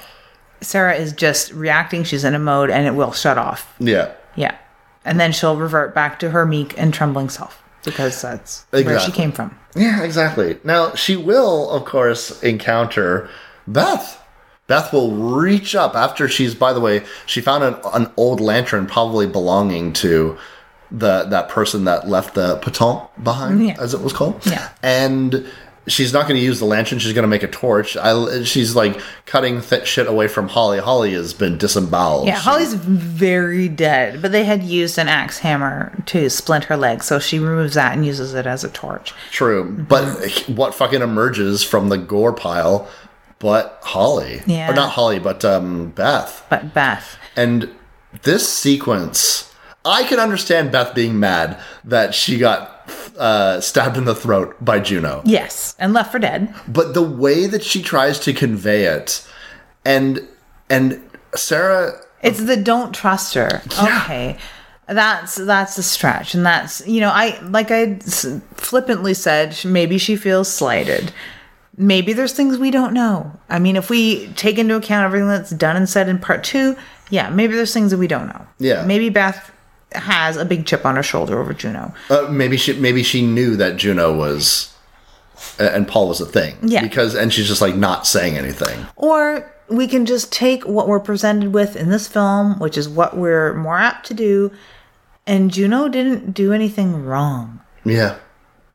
[0.66, 2.04] Sarah is just reacting.
[2.04, 3.74] She's in a mode and it will shut off.
[3.78, 4.12] Yeah.
[4.34, 4.56] Yeah.
[5.04, 9.12] And then she'll revert back to her meek and trembling self because that's where she
[9.12, 9.56] came from.
[9.76, 10.58] Yeah, exactly.
[10.64, 13.28] Now, she will, of course, encounter
[13.68, 14.20] Beth.
[14.66, 18.86] Beth will reach up after she's, by the way, she found an, an old lantern
[18.86, 20.36] probably belonging to
[20.90, 23.76] the that person that left the piton behind, Yeah.
[23.78, 24.44] as it was called.
[24.46, 24.68] Yeah.
[24.82, 25.46] And
[25.86, 26.98] she's not going to use the lantern.
[26.98, 27.96] She's going to make a torch.
[27.96, 30.78] I, she's like cutting th- shit away from Holly.
[30.78, 32.26] Holly has been disemboweled.
[32.26, 36.76] Yeah, She- Holly's very dead, but they had used an axe hammer to splint her
[36.76, 39.12] leg, so she removes that and uses it as a torch.
[39.30, 39.64] True.
[39.88, 40.04] But
[40.48, 42.88] what fucking emerges from the gore pile
[43.38, 44.40] but Holly?
[44.46, 44.70] Yeah.
[44.70, 46.44] Or not Holly, but um, Beth.
[46.48, 47.70] But Beth, And
[48.22, 49.54] this sequence,
[49.84, 52.75] I can understand Beth being mad that she got
[53.18, 55.22] uh, stabbed in the throat by Juno.
[55.24, 56.54] yes, and left for dead.
[56.68, 59.26] But the way that she tries to convey it,
[59.84, 60.20] and
[60.70, 61.00] and
[61.34, 63.62] Sarah, It's the don't trust her.
[63.82, 64.36] Okay.
[64.88, 67.96] That's that's a stretch and that's you know I like I
[68.54, 71.12] flippantly said maybe she feels slighted.
[71.76, 73.32] Maybe there's things we don't know.
[73.48, 76.76] I mean if we take into account everything that's done and said in part 2,
[77.10, 78.46] yeah, maybe there's things that we don't know.
[78.60, 78.84] Yeah.
[78.84, 79.50] Maybe Beth
[79.92, 81.94] has a big chip on her shoulder over Juno.
[82.10, 84.74] uh, maybe she maybe she knew that Juno was,
[85.58, 86.56] and Paul was a thing.
[86.62, 86.82] Yeah.
[86.82, 88.86] Because and she's just like not saying anything.
[88.96, 93.16] Or we can just take what we're presented with in this film, which is what
[93.16, 94.52] we're more apt to do,
[95.26, 97.60] and Juno didn't do anything wrong.
[97.84, 98.16] Yeah.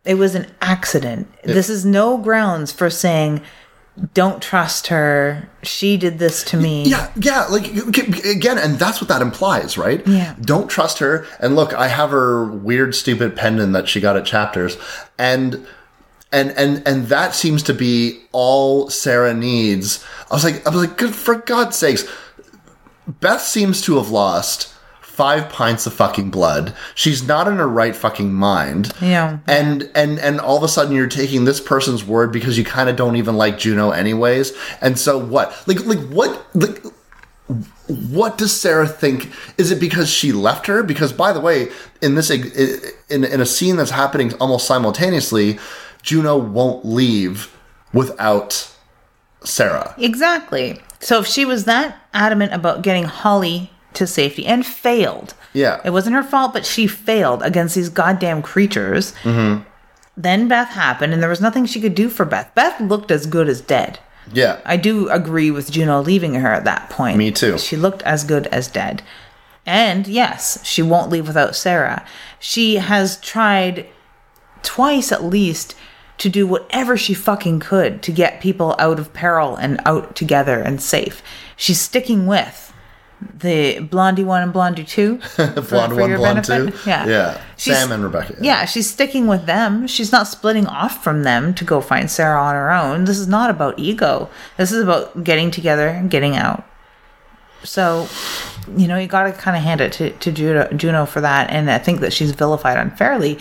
[0.03, 1.31] It was an accident.
[1.43, 3.41] This is no grounds for saying,
[4.13, 5.49] don't trust her.
[5.63, 6.83] She did this to me.
[6.85, 7.67] Yeah, yeah, like
[8.25, 10.05] again, and that's what that implies, right?
[10.07, 10.35] Yeah.
[10.41, 11.27] Don't trust her.
[11.39, 14.77] And look, I have her weird, stupid pendant that she got at Chapters,
[15.19, 15.65] and
[16.31, 20.03] and and and that seems to be all Sarah needs.
[20.29, 22.07] I was like, I was like, good for God's sakes.
[23.07, 24.73] Beth seems to have lost
[25.11, 26.73] five pints of fucking blood.
[26.95, 28.93] She's not in her right fucking mind.
[29.01, 29.39] Yeah.
[29.45, 32.89] And and and all of a sudden you're taking this person's word because you kind
[32.89, 34.53] of don't even like Juno anyways.
[34.79, 35.67] And so what?
[35.67, 36.81] Like like what like
[37.87, 39.31] what does Sarah think?
[39.57, 40.81] Is it because she left her?
[40.81, 41.69] Because by the way,
[42.01, 45.59] in this in in a scene that's happening almost simultaneously,
[46.01, 47.55] Juno won't leave
[47.93, 48.73] without
[49.43, 49.93] Sarah.
[49.97, 50.79] Exactly.
[51.01, 55.81] So if she was that adamant about getting Holly to safety and failed, Yeah.
[55.83, 59.13] it wasn't her fault, but she failed against these goddamn creatures.
[59.23, 59.63] Mm-hmm.
[60.17, 62.51] Then Beth happened, and there was nothing she could do for Beth.
[62.53, 63.99] Beth looked as good as dead.
[64.33, 64.59] Yeah.
[64.65, 67.17] I do agree with Juno leaving her at that point.
[67.17, 67.57] Me too.
[67.57, 69.01] She looked as good as dead.
[69.65, 72.05] And yes, she won't leave without Sarah.
[72.39, 73.87] She has tried
[74.63, 75.75] twice at least
[76.17, 80.59] to do whatever she fucking could to get people out of peril and out together
[80.59, 81.23] and safe.
[81.55, 82.70] She's sticking with
[83.39, 85.17] the Blondie 1 and Blondie 2.
[85.21, 86.73] for- Blonde for one, blonde benefit.
[86.83, 86.89] two.
[86.89, 87.05] Yeah.
[87.07, 87.41] Yeah.
[87.57, 88.35] She's- Sam and Rebecca.
[88.41, 89.87] yeah, she's sticking with them.
[89.87, 93.05] She's not splitting off from them to go find Sarah on her own.
[93.05, 94.29] This is not about ego.
[94.57, 96.63] This is about getting together and getting out.
[97.63, 98.07] So,
[98.75, 101.51] you know, you got to kind of hand it to, to Juno, Juno for that.
[101.51, 103.37] And I think that she's vilified unfairly.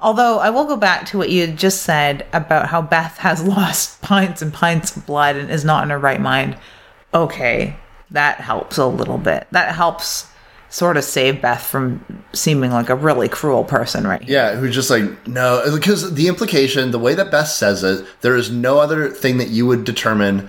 [0.00, 4.02] Although I will go back to what you just said about how Beth has lost
[4.02, 6.56] pints and pints of blood and is not in her right mind.
[7.14, 7.76] Okay,
[8.12, 9.46] that helps a little bit.
[9.50, 10.26] That helps
[10.72, 14.22] sort of save Beth from seeming like a really cruel person, right?
[14.22, 14.32] here.
[14.32, 18.36] Yeah, who's just like, no, because the implication, the way that Beth says it, there
[18.36, 20.48] is no other thing that you would determine.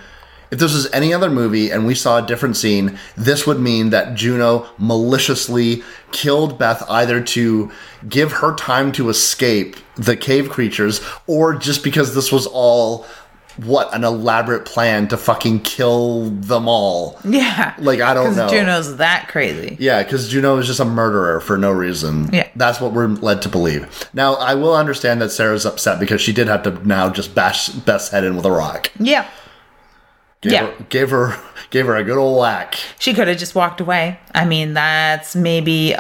[0.49, 3.90] If this was any other movie and we saw a different scene, this would mean
[3.90, 7.72] that Juno maliciously killed Beth either to
[8.07, 13.06] give her time to escape the cave creatures or just because this was all
[13.57, 17.19] what an elaborate plan to fucking kill them all.
[17.23, 17.75] Yeah.
[17.77, 18.49] Like, I don't know.
[18.49, 19.77] Juno's that crazy.
[19.80, 22.30] Yeah, because Juno is just a murderer for no reason.
[22.34, 22.47] Yeah.
[22.55, 24.09] That's what we're led to believe.
[24.13, 27.69] Now, I will understand that Sarah's upset because she did have to now just bash
[27.69, 28.91] Beth's head in with a rock.
[28.99, 29.30] Yeah.
[30.43, 30.65] Gave Yeah.
[30.71, 31.39] Her, gave her
[31.69, 32.77] gave her a good old whack.
[32.99, 34.19] She could have just walked away.
[34.35, 35.95] I mean, that's maybe,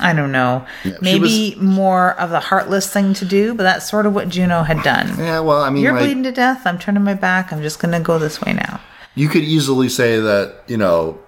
[0.00, 4.06] I don't know, she maybe more of the heartless thing to do, but that's sort
[4.06, 5.08] of what Juno had done.
[5.18, 6.62] Yeah, well, I mean, You're like, bleeding to death.
[6.64, 7.52] I'm turning my back.
[7.52, 8.80] I'm just going to go this way now.
[9.14, 11.18] you could easily say that, you know,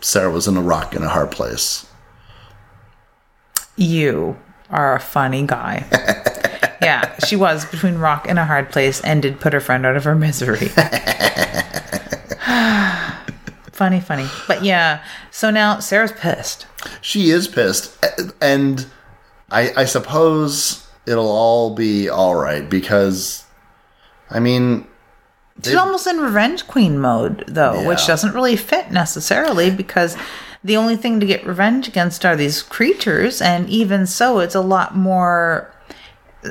[0.00, 1.86] Sarah was in a rock in a hard place.
[3.76, 4.38] You
[4.70, 5.84] are a funny guy.
[6.82, 9.96] yeah, she was between rock and a hard place and did put her friend out
[9.96, 10.68] of her misery.
[13.72, 14.26] funny, funny.
[14.46, 16.66] But yeah, so now Sarah's pissed.
[17.00, 17.96] She is pissed,
[18.40, 18.86] and
[19.50, 23.44] I, I suppose it'll all be all right because,
[24.30, 24.86] I mean,
[25.62, 30.16] She's almost in revenge queen mode, though, which doesn't really fit necessarily because
[30.64, 34.60] the only thing to get revenge against are these creatures, and even so, it's a
[34.60, 35.72] lot more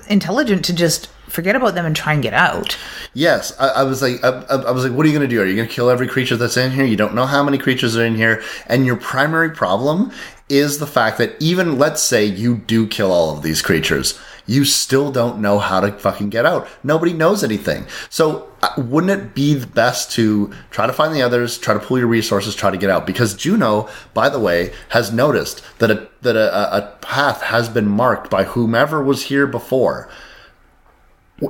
[0.07, 2.77] intelligent to just forget about them and try and get out.
[3.13, 5.41] Yes, I, I was like, I, I was like, what are you going to do?
[5.41, 6.85] Are you going to kill every creature that's in here?
[6.85, 10.11] You don't know how many creatures are in here, and your primary problem
[10.49, 14.65] is the fact that even let's say you do kill all of these creatures, you
[14.65, 16.67] still don't know how to fucking get out.
[16.83, 17.85] Nobody knows anything.
[18.09, 21.79] So uh, wouldn't it be the best to try to find the others, try to
[21.79, 23.05] pull your resources, try to get out?
[23.07, 27.69] Because Juno, by the way, has noticed that a that a, a- a path has
[27.69, 30.09] been marked by whomever was here before.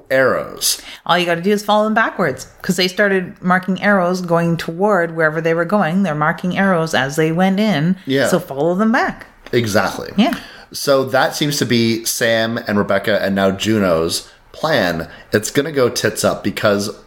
[0.09, 0.81] Arrows.
[1.05, 4.55] All you got to do is follow them backwards because they started marking arrows going
[4.55, 6.03] toward wherever they were going.
[6.03, 7.97] They're marking arrows as they went in.
[8.05, 8.27] Yeah.
[8.27, 9.27] So follow them back.
[9.51, 10.11] Exactly.
[10.15, 10.39] Yeah.
[10.72, 15.10] So that seems to be Sam and Rebecca and now Juno's plan.
[15.34, 16.98] It's going to go tits up because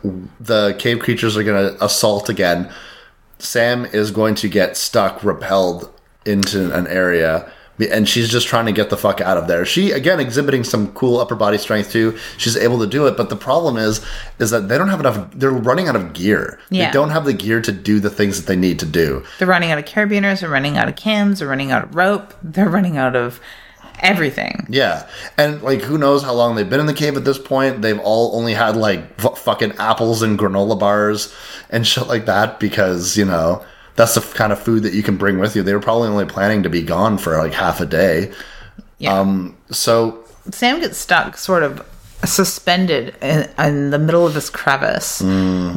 [0.40, 2.70] the cave creatures are going to assault again.
[3.38, 5.90] Sam is going to get stuck, repelled
[6.24, 9.64] into an area, and she's just trying to get the fuck out of there.
[9.64, 12.16] She again exhibiting some cool upper body strength too.
[12.38, 14.04] She's able to do it, but the problem is,
[14.38, 15.30] is that they don't have enough.
[15.32, 16.58] They're running out of gear.
[16.70, 16.86] Yeah.
[16.86, 19.24] They don't have the gear to do the things that they need to do.
[19.38, 20.40] They're running out of carabiners.
[20.40, 21.40] They're running out of cams.
[21.40, 22.34] They're running out of rope.
[22.42, 23.40] They're running out of
[24.00, 24.66] everything.
[24.68, 27.82] Yeah, and like who knows how long they've been in the cave at this point?
[27.82, 31.34] They've all only had like f- fucking apples and granola bars
[31.70, 33.64] and shit like that because you know
[33.96, 35.62] that's the kind of food that you can bring with you.
[35.62, 38.32] They were probably only planning to be gone for like half a day.
[38.98, 39.18] Yeah.
[39.18, 41.86] Um, so Sam gets stuck sort of
[42.24, 45.20] suspended in, in the middle of this crevice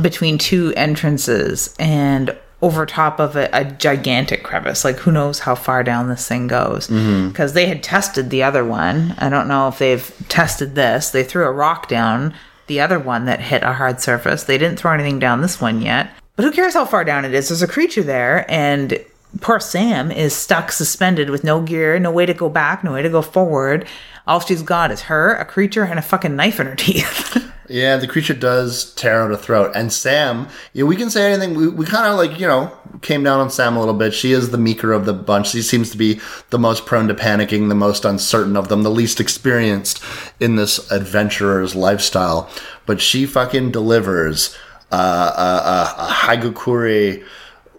[0.02, 4.84] between two entrances and over top of a, a gigantic crevice.
[4.84, 6.88] Like, who knows how far down this thing goes?
[6.88, 9.14] Because they had tested the other one.
[9.20, 11.12] I don't know if they've tested this.
[11.12, 12.34] They threw a rock down
[12.66, 14.44] the other one that hit a hard surface.
[14.44, 16.10] They didn't throw anything down this one yet.
[16.38, 17.50] But who cares how far down it is?
[17.50, 19.04] There's a creature there, and
[19.42, 23.02] poor Sam is stuck suspended with no gear, no way to go back, no way
[23.02, 23.88] to go forward.
[24.28, 27.44] All she's got is her, a creature, and a fucking knife in her teeth.
[27.68, 30.48] yeah, the creature does tear out a throat, and Sam.
[30.74, 31.56] Yeah, we can say anything.
[31.56, 34.14] We, we kind of like you know came down on Sam a little bit.
[34.14, 35.50] She is the meeker of the bunch.
[35.50, 36.20] She seems to be
[36.52, 40.04] the most prone to panicking, the most uncertain of them, the least experienced
[40.40, 42.48] in this adventurer's lifestyle.
[42.86, 44.56] But she fucking delivers
[44.92, 47.24] uh, a, a,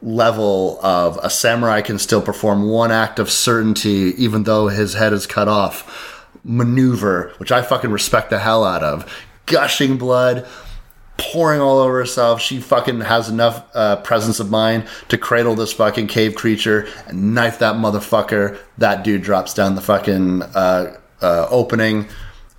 [0.00, 5.12] level of a samurai can still perform one act of certainty even though his head
[5.12, 6.14] is cut off.
[6.44, 9.12] Maneuver which i fucking respect the hell out of.
[9.46, 10.46] Gushing blood
[11.18, 12.40] pouring all over herself.
[12.40, 17.34] She fucking has enough uh, presence of mind to cradle this fucking cave creature and
[17.34, 18.56] knife that motherfucker.
[18.78, 22.08] That dude drops down the fucking uh, uh, opening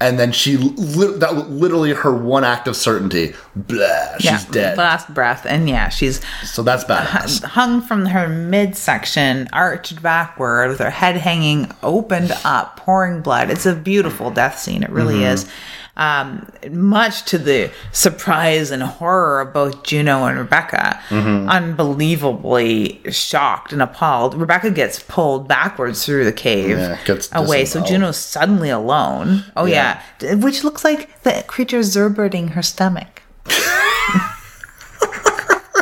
[0.01, 5.13] and then she li- that literally her one act of certainty blah, she's dead Last
[5.13, 5.45] breath.
[5.45, 11.17] And yeah, she's so that's badass hung from her midsection, arched backward, with her head
[11.17, 13.49] hanging opened up, pouring blood.
[13.49, 14.83] It's a beautiful death scene.
[14.83, 15.33] It really Mm-hmm.
[15.33, 15.49] is.
[15.97, 21.49] Um, much to the surprise and horror of both Juno and Rebecca, Mm-hmm.
[21.49, 24.33] unbelievably shocked and appalled.
[24.35, 27.83] Rebecca gets pulled backwards through the cave Yeah, gets away, so.
[27.83, 29.43] Juno's suddenly alone.
[29.57, 30.01] Oh Yeah.
[30.21, 33.21] yeah, which looks like the creature zerberting her stomach.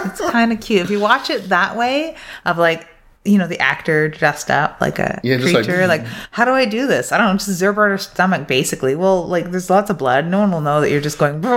[0.06, 2.16] it's kind of cute if you watch it that way.
[2.46, 2.88] Of like
[3.28, 5.88] you know, the actor dressed up like a Yeah, just like- creature.
[5.88, 7.12] Like, how do I do this?
[7.12, 7.34] I don't know.
[7.38, 8.96] Just Zerbert her stomach, basically.
[8.96, 10.28] Well, like, there's lots of blood.
[10.28, 11.42] No one will know that you're just going.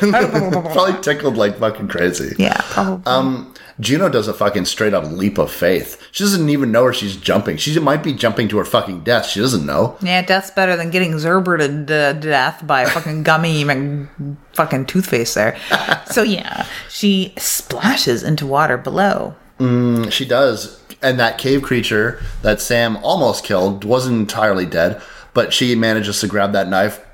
[0.00, 2.34] Probably tickled like fucking crazy.
[2.38, 3.04] yeah, probably.
[3.06, 6.00] Um, Juno does a fucking straight up leap of faith.
[6.12, 7.58] She doesn't even know where she's jumping.
[7.58, 9.26] She might be jumping to her fucking death.
[9.26, 9.96] She doesn't know.
[10.00, 14.08] yeah, death's better than getting Zerberted to death by a fucking gummy Mc-
[14.54, 15.58] fucking toothpaste there.
[16.06, 19.34] so yeah, she splashes into water below.
[19.58, 20.80] Mm, she does.
[21.02, 25.00] And that cave creature that Sam almost killed wasn't entirely dead,
[25.34, 27.04] but she manages to grab that knife,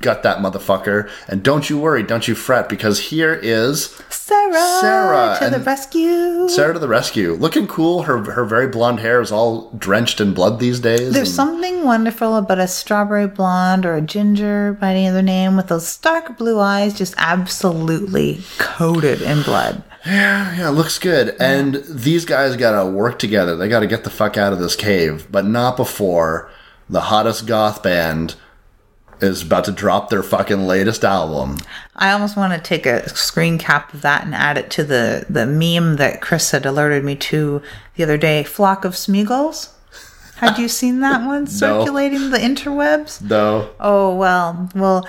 [0.00, 5.36] gut that motherfucker, and don't you worry, don't you fret, because here is Sarah, Sarah,
[5.40, 6.48] to the rescue.
[6.48, 7.32] Sarah to the rescue.
[7.34, 8.02] Looking cool.
[8.02, 11.12] Her her very blonde hair is all drenched in blood these days.
[11.12, 15.68] There's something wonderful about a strawberry blonde or a ginger by any other name with
[15.68, 19.82] those stark blue eyes just absolutely coated in blood.
[20.04, 21.36] Yeah, it looks good.
[21.40, 23.56] And these guys gotta work together.
[23.56, 26.50] They gotta get the fuck out of this cave, but not before
[26.88, 28.34] the hottest goth band
[29.20, 31.56] is about to drop their fucking latest album.
[31.94, 35.24] I almost want to take a screen cap of that and add it to the,
[35.30, 37.62] the meme that Chris had alerted me to
[37.94, 39.72] the other day Flock of Smeagol's.
[40.36, 43.20] Had you seen that one circulating the interwebs?
[43.20, 45.06] Though Oh, well, well,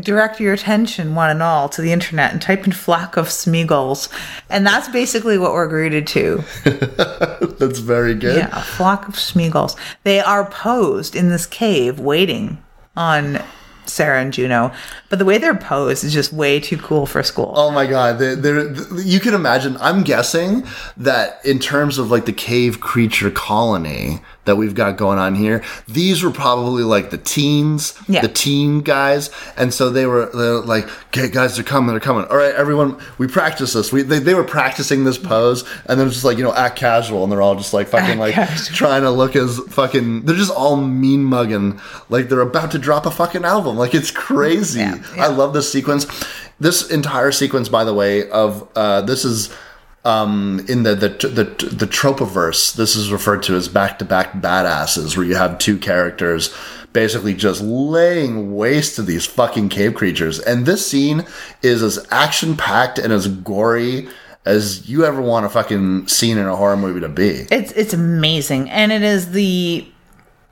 [0.00, 4.08] direct your attention, one and all, to the internet and type in Flock of Smeagol's.
[4.48, 6.42] And that's basically what we're greeted to.
[7.58, 8.36] that's very good.
[8.36, 9.76] Yeah, a flock of Smeagol's.
[10.04, 12.62] They are posed in this cave waiting
[12.96, 13.42] on
[13.86, 14.72] Sarah and Juno.
[15.08, 17.52] But the way they're posed is just way too cool for school.
[17.56, 19.76] Oh my god, they're, they're, you can imagine.
[19.80, 20.64] I'm guessing
[20.96, 25.62] that in terms of like the cave creature colony that we've got going on here,
[25.88, 28.20] these were probably like the teens, Yeah.
[28.22, 32.00] the teen guys, and so they were, they were like, "Okay, guys, they're coming, they're
[32.00, 32.24] coming.
[32.30, 33.92] All right, everyone, we practice this.
[33.92, 36.76] We they, they were practicing this pose, and then it's just like you know act
[36.76, 38.76] casual, and they're all just like fucking Act like casual.
[38.76, 40.22] trying to look as fucking.
[40.26, 43.76] They're just all mean mugging, like they're about to drop a fucking album.
[43.76, 44.80] Like it's crazy.
[44.80, 46.06] Yeah, I love this sequence.
[46.60, 49.52] This entire sequence, by the way, of uh, this is
[50.04, 52.74] um, in the the the the tropoverse.
[52.74, 56.54] This is referred to as back to back badasses, where you have two characters
[56.92, 60.38] basically just laying waste to these fucking cave creatures.
[60.38, 61.26] And this scene
[61.60, 64.08] is as action packed and as gory
[64.46, 67.46] as you ever want a fucking scene in a horror movie to be.
[67.50, 69.86] It's it's amazing, and it is the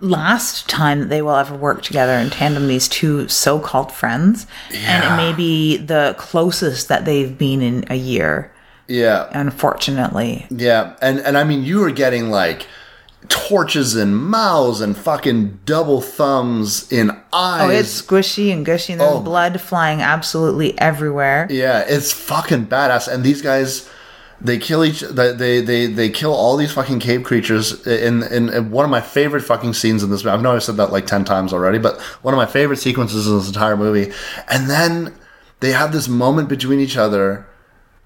[0.01, 2.67] last time that they will ever work together in tandem.
[2.67, 7.97] These two so-called friends, and it may be the closest that they've been in a
[7.97, 8.52] year.
[8.89, 9.29] Yeah.
[9.33, 12.67] Unfortunately, Yeah, and and I mean, you were getting like
[13.29, 17.63] torches in mouths and fucking double thumbs in eyes.
[17.63, 19.21] oh, it's squishy and gushy, and there's Oh.
[19.21, 21.47] blood flying absolutely everywhere.
[21.51, 23.07] yeah, it's fucking badass.
[23.07, 23.89] And these guys,
[24.41, 25.01] they kill each.
[25.03, 27.87] They they they, kill all these fucking cave creatures.
[27.87, 30.25] In, in in one of my favorite fucking scenes in this.
[30.25, 30.37] Movie.
[30.37, 33.29] I know I've said that like ten times already, but one of my favorite sequences
[33.29, 34.13] in this entire movie.
[34.49, 35.15] And then
[35.61, 37.47] they have this moment between each other.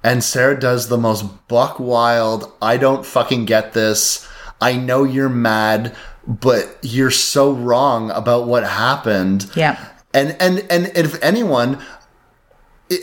[0.06, 4.26] And Sarah does the most buck wild, I don't fucking get this.
[4.60, 5.96] I know you're mad,
[6.26, 9.50] but you're so wrong about what happened.
[9.56, 9.84] Yeah.
[10.14, 11.82] And and and, if anyone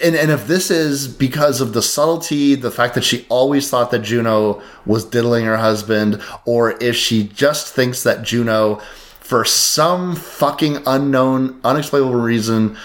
[0.02, 3.92] and, and if this is because of the subtlety, the fact that she always thought
[3.92, 8.78] that Juno was diddling her husband, or if she just thinks that Juno,
[9.20, 12.78] for some fucking unknown, unexplainable reason,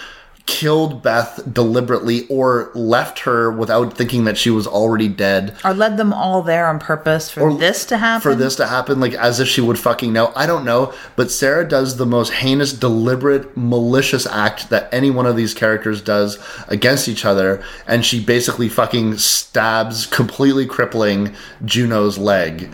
[0.49, 5.95] killed Beth deliberately or left her without thinking that she was already dead Or led
[5.97, 8.21] them all there on purpose for this to happen.
[8.21, 10.33] for this to happen, like as if she would fucking know.
[10.35, 15.27] I don't know, but Sarah does the most heinous, deliberate, malicious act that any one
[15.27, 22.17] of these characters does against each other, and she basically fucking stabs, completely crippling Juno's
[22.17, 22.73] leg.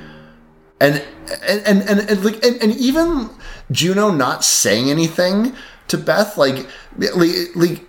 [0.80, 1.04] And
[1.46, 3.30] and and and, and like and, and even
[3.70, 5.54] Juno not saying anything
[5.90, 6.66] to Beth, like
[6.98, 7.82] like, like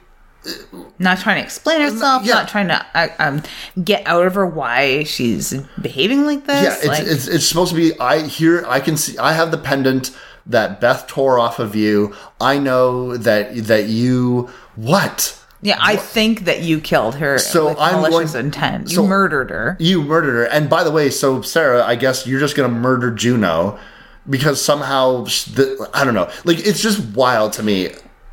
[0.98, 2.34] not trying to explain herself, Yeah.
[2.34, 3.42] not trying to uh, um,
[3.82, 6.62] get out of her why she's behaving like this.
[6.62, 7.98] Yeah, it's, like, it's it's supposed to be.
[7.98, 9.18] I here I can see.
[9.18, 10.16] I have the pendant
[10.46, 12.14] that Beth tore off of you.
[12.40, 17.78] I know that that you what yeah, I think that you killed her So with
[17.80, 18.90] I'm malicious going- intent.
[18.90, 19.76] You so- murdered her.
[19.80, 20.44] you murdered her.
[20.44, 23.78] And by the way, so Sarah, I guess you're just gonna murder Juno
[24.28, 26.30] because somehow the, I don't know.
[26.44, 27.90] Like it's just wild to me.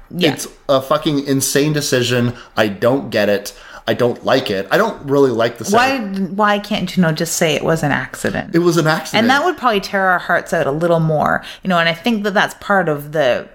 [0.09, 0.33] Yeah.
[0.33, 2.35] It's a fucking insane decision.
[2.55, 3.57] I don't get it.
[3.87, 4.67] I don't like it.
[4.71, 5.69] I don't really like the.
[5.69, 5.99] Why?
[5.99, 8.55] Why can't you know just say it was an accident?
[8.55, 9.23] It was an accident.
[9.23, 11.79] and that would probably tear our hearts out a little more, you know.
[11.79, 13.49] And I think that that's part of the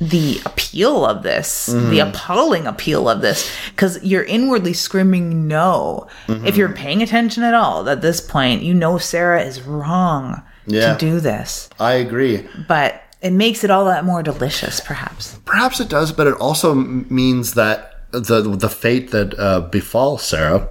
[0.00, 2.08] the appeal of this, the mm-hmm.
[2.08, 6.08] appalling appeal of this, because you're inwardly screaming no.
[6.26, 6.56] If mm-hmm.
[6.56, 10.92] you're paying attention at all at this point, you know Sarah is wrong Yeah.
[10.94, 11.68] to do this.
[11.80, 12.46] I agree.
[12.66, 15.38] But it makes it all that more delicious, perhaps.
[15.44, 20.68] Perhaps it does, but it also means that the the fate that uh, befalls Sarah,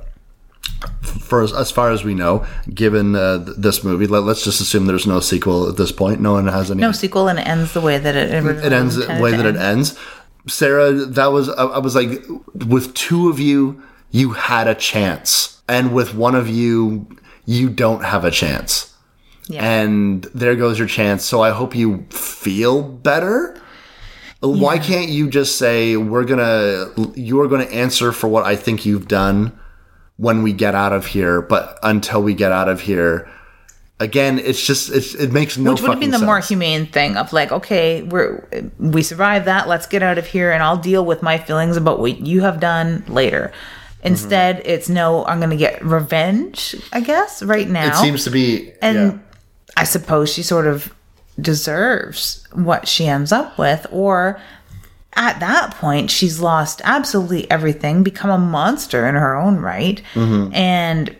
[1.01, 4.85] for as, as far as we know, given uh, this movie, let, us just assume
[4.85, 6.21] there's no sequel at this point.
[6.21, 6.81] No one has any.
[6.81, 8.63] No sequel, and it ends the way that it ends.
[8.63, 9.97] it ends the way that it ends.
[10.47, 15.61] Sarah, that was I, I was like, with two of you, you had a chance,
[15.67, 17.07] and with one of you,
[17.45, 18.86] you don't have a chance.
[19.47, 19.63] Yeah.
[19.63, 21.23] And there goes your chance.
[21.25, 23.61] So I hope you feel better.
[24.39, 29.07] Why can't you just say we're gonna you're gonna answer for what I think you've
[29.07, 29.57] done
[30.17, 33.29] when we get out of here, but until we get out of here,
[33.99, 37.17] again, it's just it's, it makes no Which would have been the more humane thing
[37.17, 38.47] of like, okay, we're
[38.77, 39.67] we survived that.
[39.67, 42.59] Let's get out of here, and I'll deal with my feelings about what you have
[42.59, 43.51] done later.
[43.97, 44.07] Mm-hmm.
[44.07, 46.75] Instead, it's no, I'm going to get revenge.
[46.93, 47.87] I guess right now.
[47.87, 49.19] It seems to be and yeah.
[49.75, 50.93] I suppose she sort of
[51.39, 54.39] deserves what she ends up with, or
[55.13, 60.53] at that point, she's lost absolutely everything, become a monster in her own right, Mm-hmm.
[60.53, 61.15] and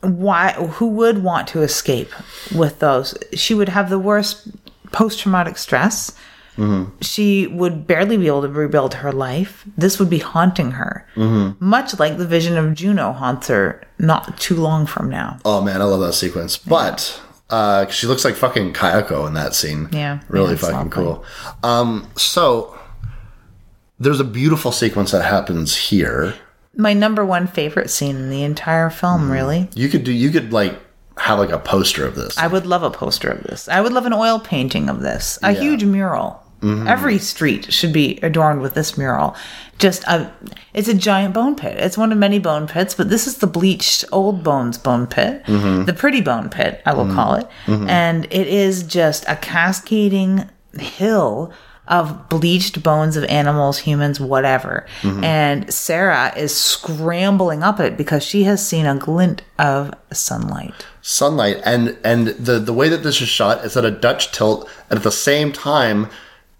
[0.00, 0.52] why?
[0.52, 2.10] Who would want to escape
[2.54, 3.16] with those?
[3.34, 4.46] She would have the worst
[4.92, 6.12] post-traumatic stress.
[6.56, 6.96] Mm-hmm.
[7.00, 9.64] She would barely be able to rebuild her life.
[9.76, 11.64] This would be haunting her, Mm-hmm.
[11.64, 15.38] much like the vision of Juno haunts her not too long from now.
[15.44, 16.56] Oh man, I love that sequence.
[16.56, 17.20] But
[17.50, 19.88] uh, she looks like fucking Kayako in that scene.
[19.92, 21.24] Yeah, really yeah, fucking cool.
[21.62, 22.78] Um, so
[23.98, 26.34] there's a beautiful sequence that happens here.
[26.76, 29.32] my number one favorite scene in the entire film Mm-hmm.
[29.32, 30.12] really You could do.
[30.12, 30.78] You could like
[31.16, 32.38] have like a poster of this.
[32.38, 35.36] i would love a poster of this i would love an oil painting of this
[35.42, 36.88] a huge mural Mm-hmm.
[36.88, 39.36] every street should be adorned with this mural
[39.78, 40.32] just a
[40.74, 43.46] it's a giant bone pit it's one of many bone pits but this is the
[43.46, 45.84] bleached old bones bone pit Mm-hmm.
[45.84, 50.48] the pretty bone pit i will call it and it is just a cascading
[50.78, 51.52] hill
[51.86, 54.84] of bleached bones of animals, humans, whatever.
[55.02, 60.74] And Sarah is scrambling up it because she has seen a glint of sunlight.
[61.00, 64.68] sunlight and and the the way that this is shot is at a Dutch tilt
[64.90, 66.10] and at the same time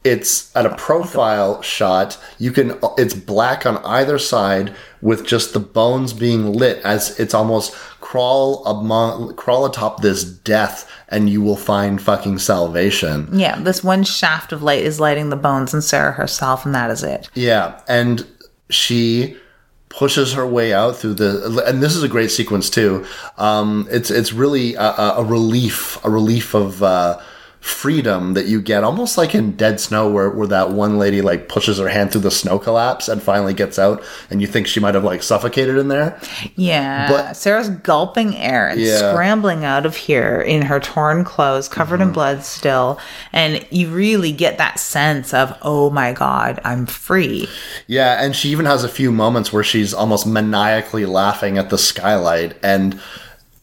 [0.04, 4.72] it's at a profile shot you can it's black on either side
[5.02, 10.90] with just the bones being lit as it's almost crawl among crawl atop this death
[11.08, 15.36] and you will find fucking salvation Yeah, this one shaft of light is lighting the
[15.36, 17.28] bones and Sarah herself, and that is it.
[17.34, 18.26] Yeah, and
[18.70, 19.36] she
[19.88, 23.04] pushes her way out through the and this is a great sequence too.
[23.36, 27.20] Um, it's it's really a, a a relief, a relief of uh,
[27.68, 31.48] freedom that you get, almost like in Dead Snow, where where that one lady like
[31.48, 34.80] pushes her hand through the snow collapse and finally gets out, and you think she
[34.80, 36.18] might have like suffocated in there.
[36.56, 38.88] Yeah, But- Sarah's gulping air and Yeah.
[38.98, 39.14] Mm-hmm.
[39.14, 42.98] scrambling out of here in her torn clothes, covered in blood still,
[43.32, 47.48] and you really get that sense of, oh my god, I'm free.
[47.86, 51.78] Yeah, and she even has a few moments where she's almost maniacally laughing at the
[51.78, 52.98] skylight, and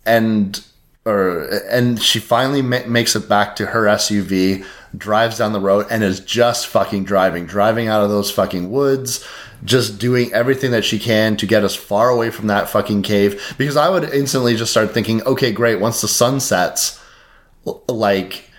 [0.05, 0.63] and
[1.05, 4.65] or and she finally ma- makes it back to her SUV,
[4.97, 9.25] drives down the road, and is just fucking driving, driving out of those fucking woods,
[9.63, 13.55] just doing everything that she can to get us far away from that fucking cave.
[13.57, 16.99] Because I would instantly just start thinking, okay, great, once the sun sets,
[17.87, 18.49] like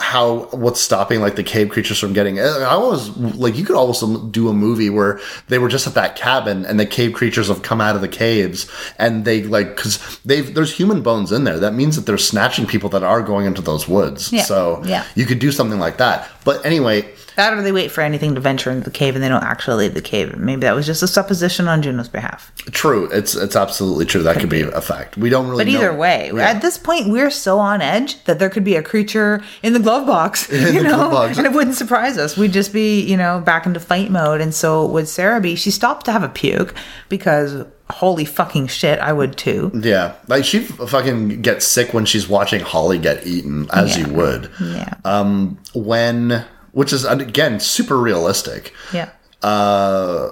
[0.00, 4.32] how what's stopping like the cave creatures from getting i always like you could almost
[4.32, 7.62] do a movie where they were just at that cabin and the cave creatures have
[7.62, 11.58] come out of the caves and they like because they've there's human bones in there.
[11.58, 14.32] That means that they're snatching people that are going into those woods.
[14.32, 15.04] Yeah, so yeah.
[15.14, 16.28] you could do something like that.
[16.44, 19.28] But anyway That or they wait for anything to venture into the cave and they
[19.28, 20.36] don't actually leave the cave.
[20.36, 22.52] Maybe that was just a supposition on Juno's behalf.
[22.72, 25.92] true it's it's absolutely true that could be a fact we don't really But either
[25.92, 25.98] know.
[25.98, 26.48] way, Yeah.
[26.50, 29.78] at this point, we're so on edge that there could be a creature in the
[29.78, 31.38] glove box, you know, box.
[31.38, 32.36] and it wouldn't surprise us.
[32.36, 34.40] We'd just be, you know, back into fight mode.
[34.40, 35.54] And so would Sarah be?
[35.56, 36.74] She stopped to have a puke
[37.08, 39.70] because holy fucking shit, I would too.
[39.74, 44.06] yeah like she fucking gets sick when she's watching holly get eaten as Yeah.
[44.08, 46.44] you would Yeah, um, when
[46.76, 48.72] which is again super realistic.
[48.92, 49.08] yeah.
[49.42, 50.30] Uh,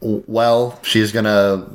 [0.00, 1.66] well, she's gonna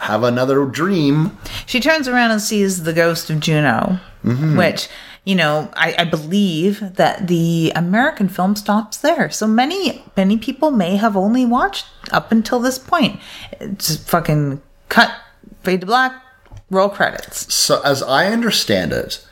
[0.00, 1.36] have another dream.
[1.66, 4.56] She turns around and sees the ghost of Juno, Mm-hmm.
[4.56, 4.88] which,
[5.24, 9.30] you know, I, I believe that the American film stops there.
[9.30, 13.18] So many, many people may have only watched up until this point.
[13.78, 15.10] Just fucking cut,
[15.62, 16.22] fade to black,
[16.70, 17.52] roll credits.
[17.52, 19.26] So, as I understand it,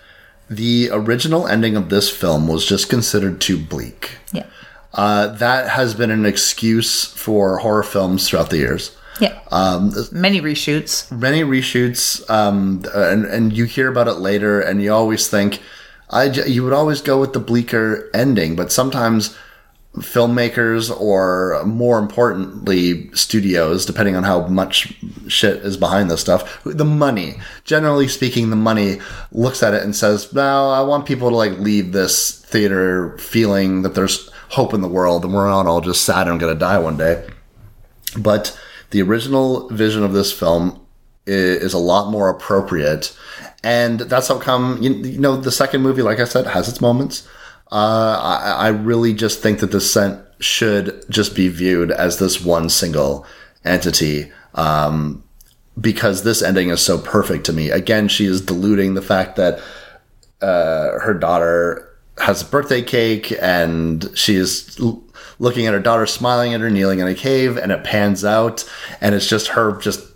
[0.50, 4.18] the original ending of this film was just considered too bleak.
[4.32, 4.46] Yeah.
[4.92, 8.96] Uh, that has been an excuse for horror films throughout the years.
[9.20, 9.38] Yeah.
[9.52, 11.10] Um, Many reshoots.
[11.16, 15.60] Many reshoots, um, and, and you hear about it later, and you always think,
[16.10, 19.36] I, j- you would always go with the bleaker ending, but sometimes
[20.00, 24.94] filmmakers or more importantly studios depending on how much
[25.28, 27.34] shit is behind this stuff the money.
[27.64, 29.00] Generally speaking the money
[29.32, 33.82] looks at it and says no i want people to like leave this theater feeling
[33.82, 36.78] that there's hope in the world and we're not all just sad and gonna die
[36.78, 37.26] one day.
[38.18, 38.58] But
[38.90, 40.84] the original vision of this film
[41.26, 43.16] is a lot more appropriate
[43.62, 46.80] and that's how come you, you know the second movie like i said has its
[46.80, 47.28] moments
[47.72, 52.68] uh, I, I really just think that Descent should just be viewed as this one
[52.68, 53.26] single
[53.64, 55.22] entity um,
[55.80, 57.70] because this ending is so perfect to me.
[57.70, 59.60] Again, she is diluting the fact that
[60.40, 61.86] uh, her daughter
[62.18, 65.02] has a birthday cake and she is l-
[65.38, 68.68] looking at her daughter smiling at her kneeling in a cave and it pans out
[69.00, 70.06] and it's just her just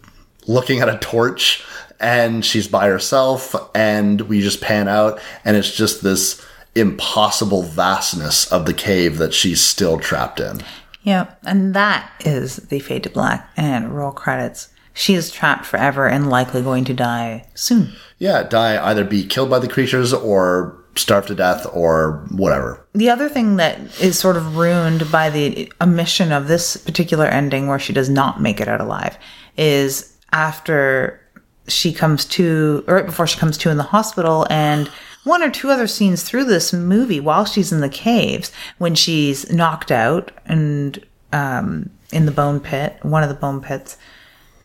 [0.46, 1.64] looking at a torch
[2.00, 6.44] and she's by herself and we just pan out and it's just this
[6.74, 10.60] impossible vastness of the cave that she's still trapped in.
[11.02, 11.34] Yeah.
[11.44, 14.68] And that is the fade to black and roll credits.
[14.94, 17.92] She is trapped forever and likely going to die soon.
[18.18, 22.86] Yeah, die either be killed by the creatures or starve to death or whatever.
[22.94, 27.66] The other thing that is sort of ruined by the omission of this particular ending
[27.66, 29.18] where she does not make it out alive
[29.56, 31.20] is after
[31.66, 34.90] she comes to, or right before she comes to in the hospital and
[35.24, 39.50] one or two other scenes through this movie while she's in the caves when she's
[39.52, 43.96] knocked out and um, in the bone pit, one of the bone pits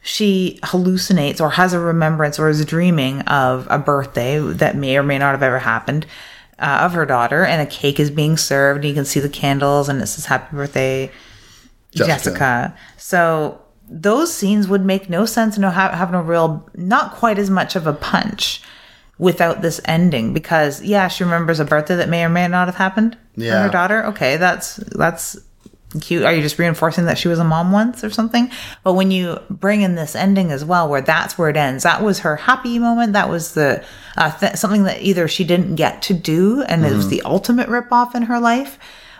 [0.02, 5.04] she hallucinates or has a remembrance or is dreaming of a birthday that may or
[5.04, 6.06] may not have ever happened
[6.58, 9.30] uh, of her daughter, and a cake is being served, and you can see the
[9.30, 11.12] candles, and it says "Happy Birthday,
[11.92, 12.08] Jessica.
[12.08, 17.40] Jessica." So those scenes would make no sense and have, have no real, not quite
[17.40, 18.62] as much of a punch
[19.20, 22.76] without this ending because yeah, she remembers a birthday that may or may not have
[22.76, 23.64] happened for Yeah.
[23.64, 24.06] her daughter.
[24.08, 25.38] Okay, that's that's
[26.02, 26.24] cute.
[26.24, 28.50] Are you just reinforcing that she was a mom once or something?
[28.84, 32.02] But when you bring in this ending as well, where that's where it ends, that
[32.04, 33.14] was her happy moment.
[33.14, 33.84] That was the
[34.16, 37.68] uh, th- something that either she didn't get to do, and it was the ultimate
[37.70, 38.78] ripoff in her life,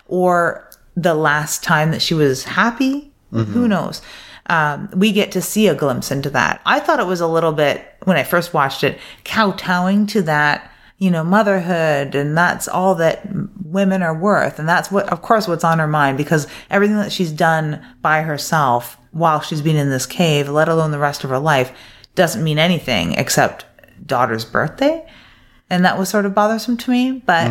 [0.08, 3.12] or the last time that she was happy.
[3.32, 4.02] Who knows?
[4.50, 6.62] Um, we get to see a glimpse into that.
[6.66, 10.72] I thought it was a little bit when I first watched it, kowtowing to that
[11.00, 13.26] you know, motherhood and that's all that
[13.64, 14.60] women are worth.
[14.60, 18.22] And that's what, of course, what's on her mind because everything that she's done by
[18.22, 21.72] herself while she's been in this cave, let alone the rest of her life,
[22.16, 23.66] doesn't mean anything except
[24.06, 25.08] daughter's birthday.
[25.70, 27.50] And that was sort of bothersome to me, but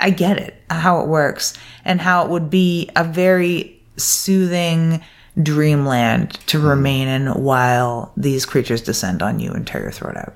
[0.00, 1.52] I get it, how it works
[1.84, 5.02] and how it would be a very soothing
[5.42, 6.66] dreamland to hmm.
[6.66, 10.34] remain in while these creatures descend on you and tear your throat out.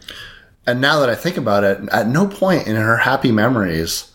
[0.66, 4.10] And now that I think about it, at no point in her happy memories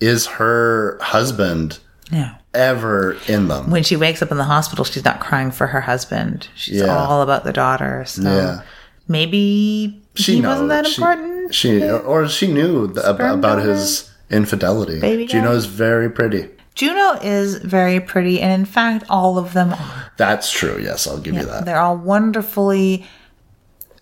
[0.00, 1.78] is her husband
[2.12, 2.34] Yeah.
[2.54, 3.70] ever in them.
[3.70, 6.48] when she wakes up in the hospital, she's not crying for her husband.
[6.54, 6.96] She's Yeah.
[6.96, 8.04] all about the daughter.
[8.06, 8.60] So Yeah.
[9.08, 11.54] maybe She he knows wasn't that she- important.
[11.54, 15.00] She, or she knew th- ab- Sperm about his infidelity.
[15.00, 16.48] Baby is very pretty.
[16.78, 20.12] Juno is very pretty, and in fact, all of them are.
[20.16, 20.78] That's true.
[20.80, 21.64] Yes, I'll give you that.
[21.64, 23.04] They're all wonderfully,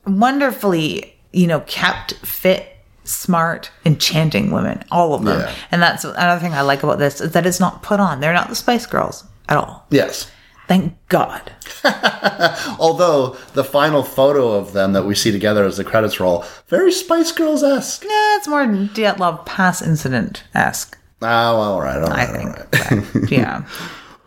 [0.07, 4.85] wonderfully, you know, kept fit, smart, enchanting women.
[4.91, 5.41] All of them.
[5.41, 5.55] Yeah.
[5.71, 8.21] And that's another thing I like about this is that it's not put on.
[8.21, 9.87] They're not the Spice Girls at all.
[9.89, 10.31] Yes.
[10.69, 11.51] Thank God.
[12.79, 16.93] Although the final photo of them that we see together as the credits roll, very
[16.93, 18.05] Spice Girls esque.
[18.05, 20.99] Yeah, it's more Dyatlov Pass incident esque.
[21.23, 23.23] Oh, all right, all right, I think.
[23.23, 23.31] right.
[23.31, 23.67] yeah.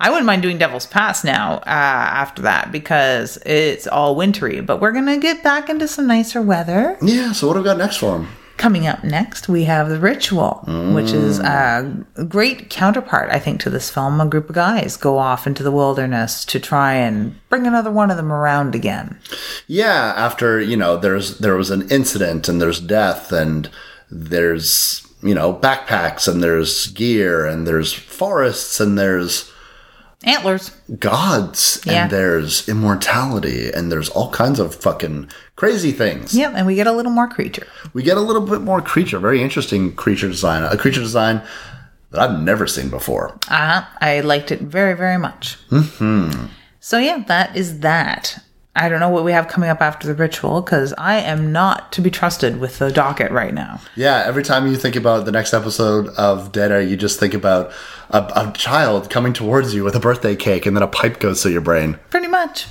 [0.01, 4.79] I wouldn't mind doing Devil's Pass now uh, after that because it's all wintry, but
[4.79, 6.97] we're going to get back into some nicer weather.
[7.01, 7.33] Yeah.
[7.33, 8.29] So what have we got next for them?
[8.55, 10.63] Coming up next, we have The Ritual,
[10.93, 14.19] which is a great counterpart, I think, to this film.
[14.19, 18.11] A group of guys go off into the wilderness to try and bring another one
[18.11, 19.17] of them around again.
[19.67, 23.69] Yeah, after you know, there's there was an incident and there's death and
[24.11, 29.51] there's you know backpacks and there's gear and there's forests and there's
[30.23, 30.71] Antlers.
[30.99, 32.03] gods Yeah.
[32.03, 36.33] and there's immortality and there's all kinds of fucking crazy things.
[36.35, 37.67] Yep, and we get a little more creature.
[37.93, 41.41] We get a little bit more creature, very interesting creature design, a creature design
[42.11, 43.37] that I've never seen before.
[43.49, 43.83] Uh-huh.
[44.01, 45.57] I liked it very, very much.
[45.69, 46.47] Mm-hmm.
[46.81, 48.39] So yeah, that is that.
[48.75, 51.91] I don't know what we have coming up after the ritual because I am not
[51.93, 53.81] to be trusted with the docket right now.
[53.95, 57.33] Yeah, every time you think about the next episode of Dead Air, you just think
[57.33, 57.71] about
[58.11, 61.41] a, a child coming towards you with a birthday cake, and then a pipe goes
[61.41, 61.99] through your brain.
[62.09, 62.67] Pretty much.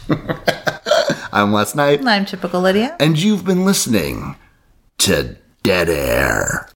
[1.33, 2.97] I'm Wes Knight, I'm typical Lydia.
[3.01, 4.37] and you've been listening
[4.99, 6.69] to Dead Air.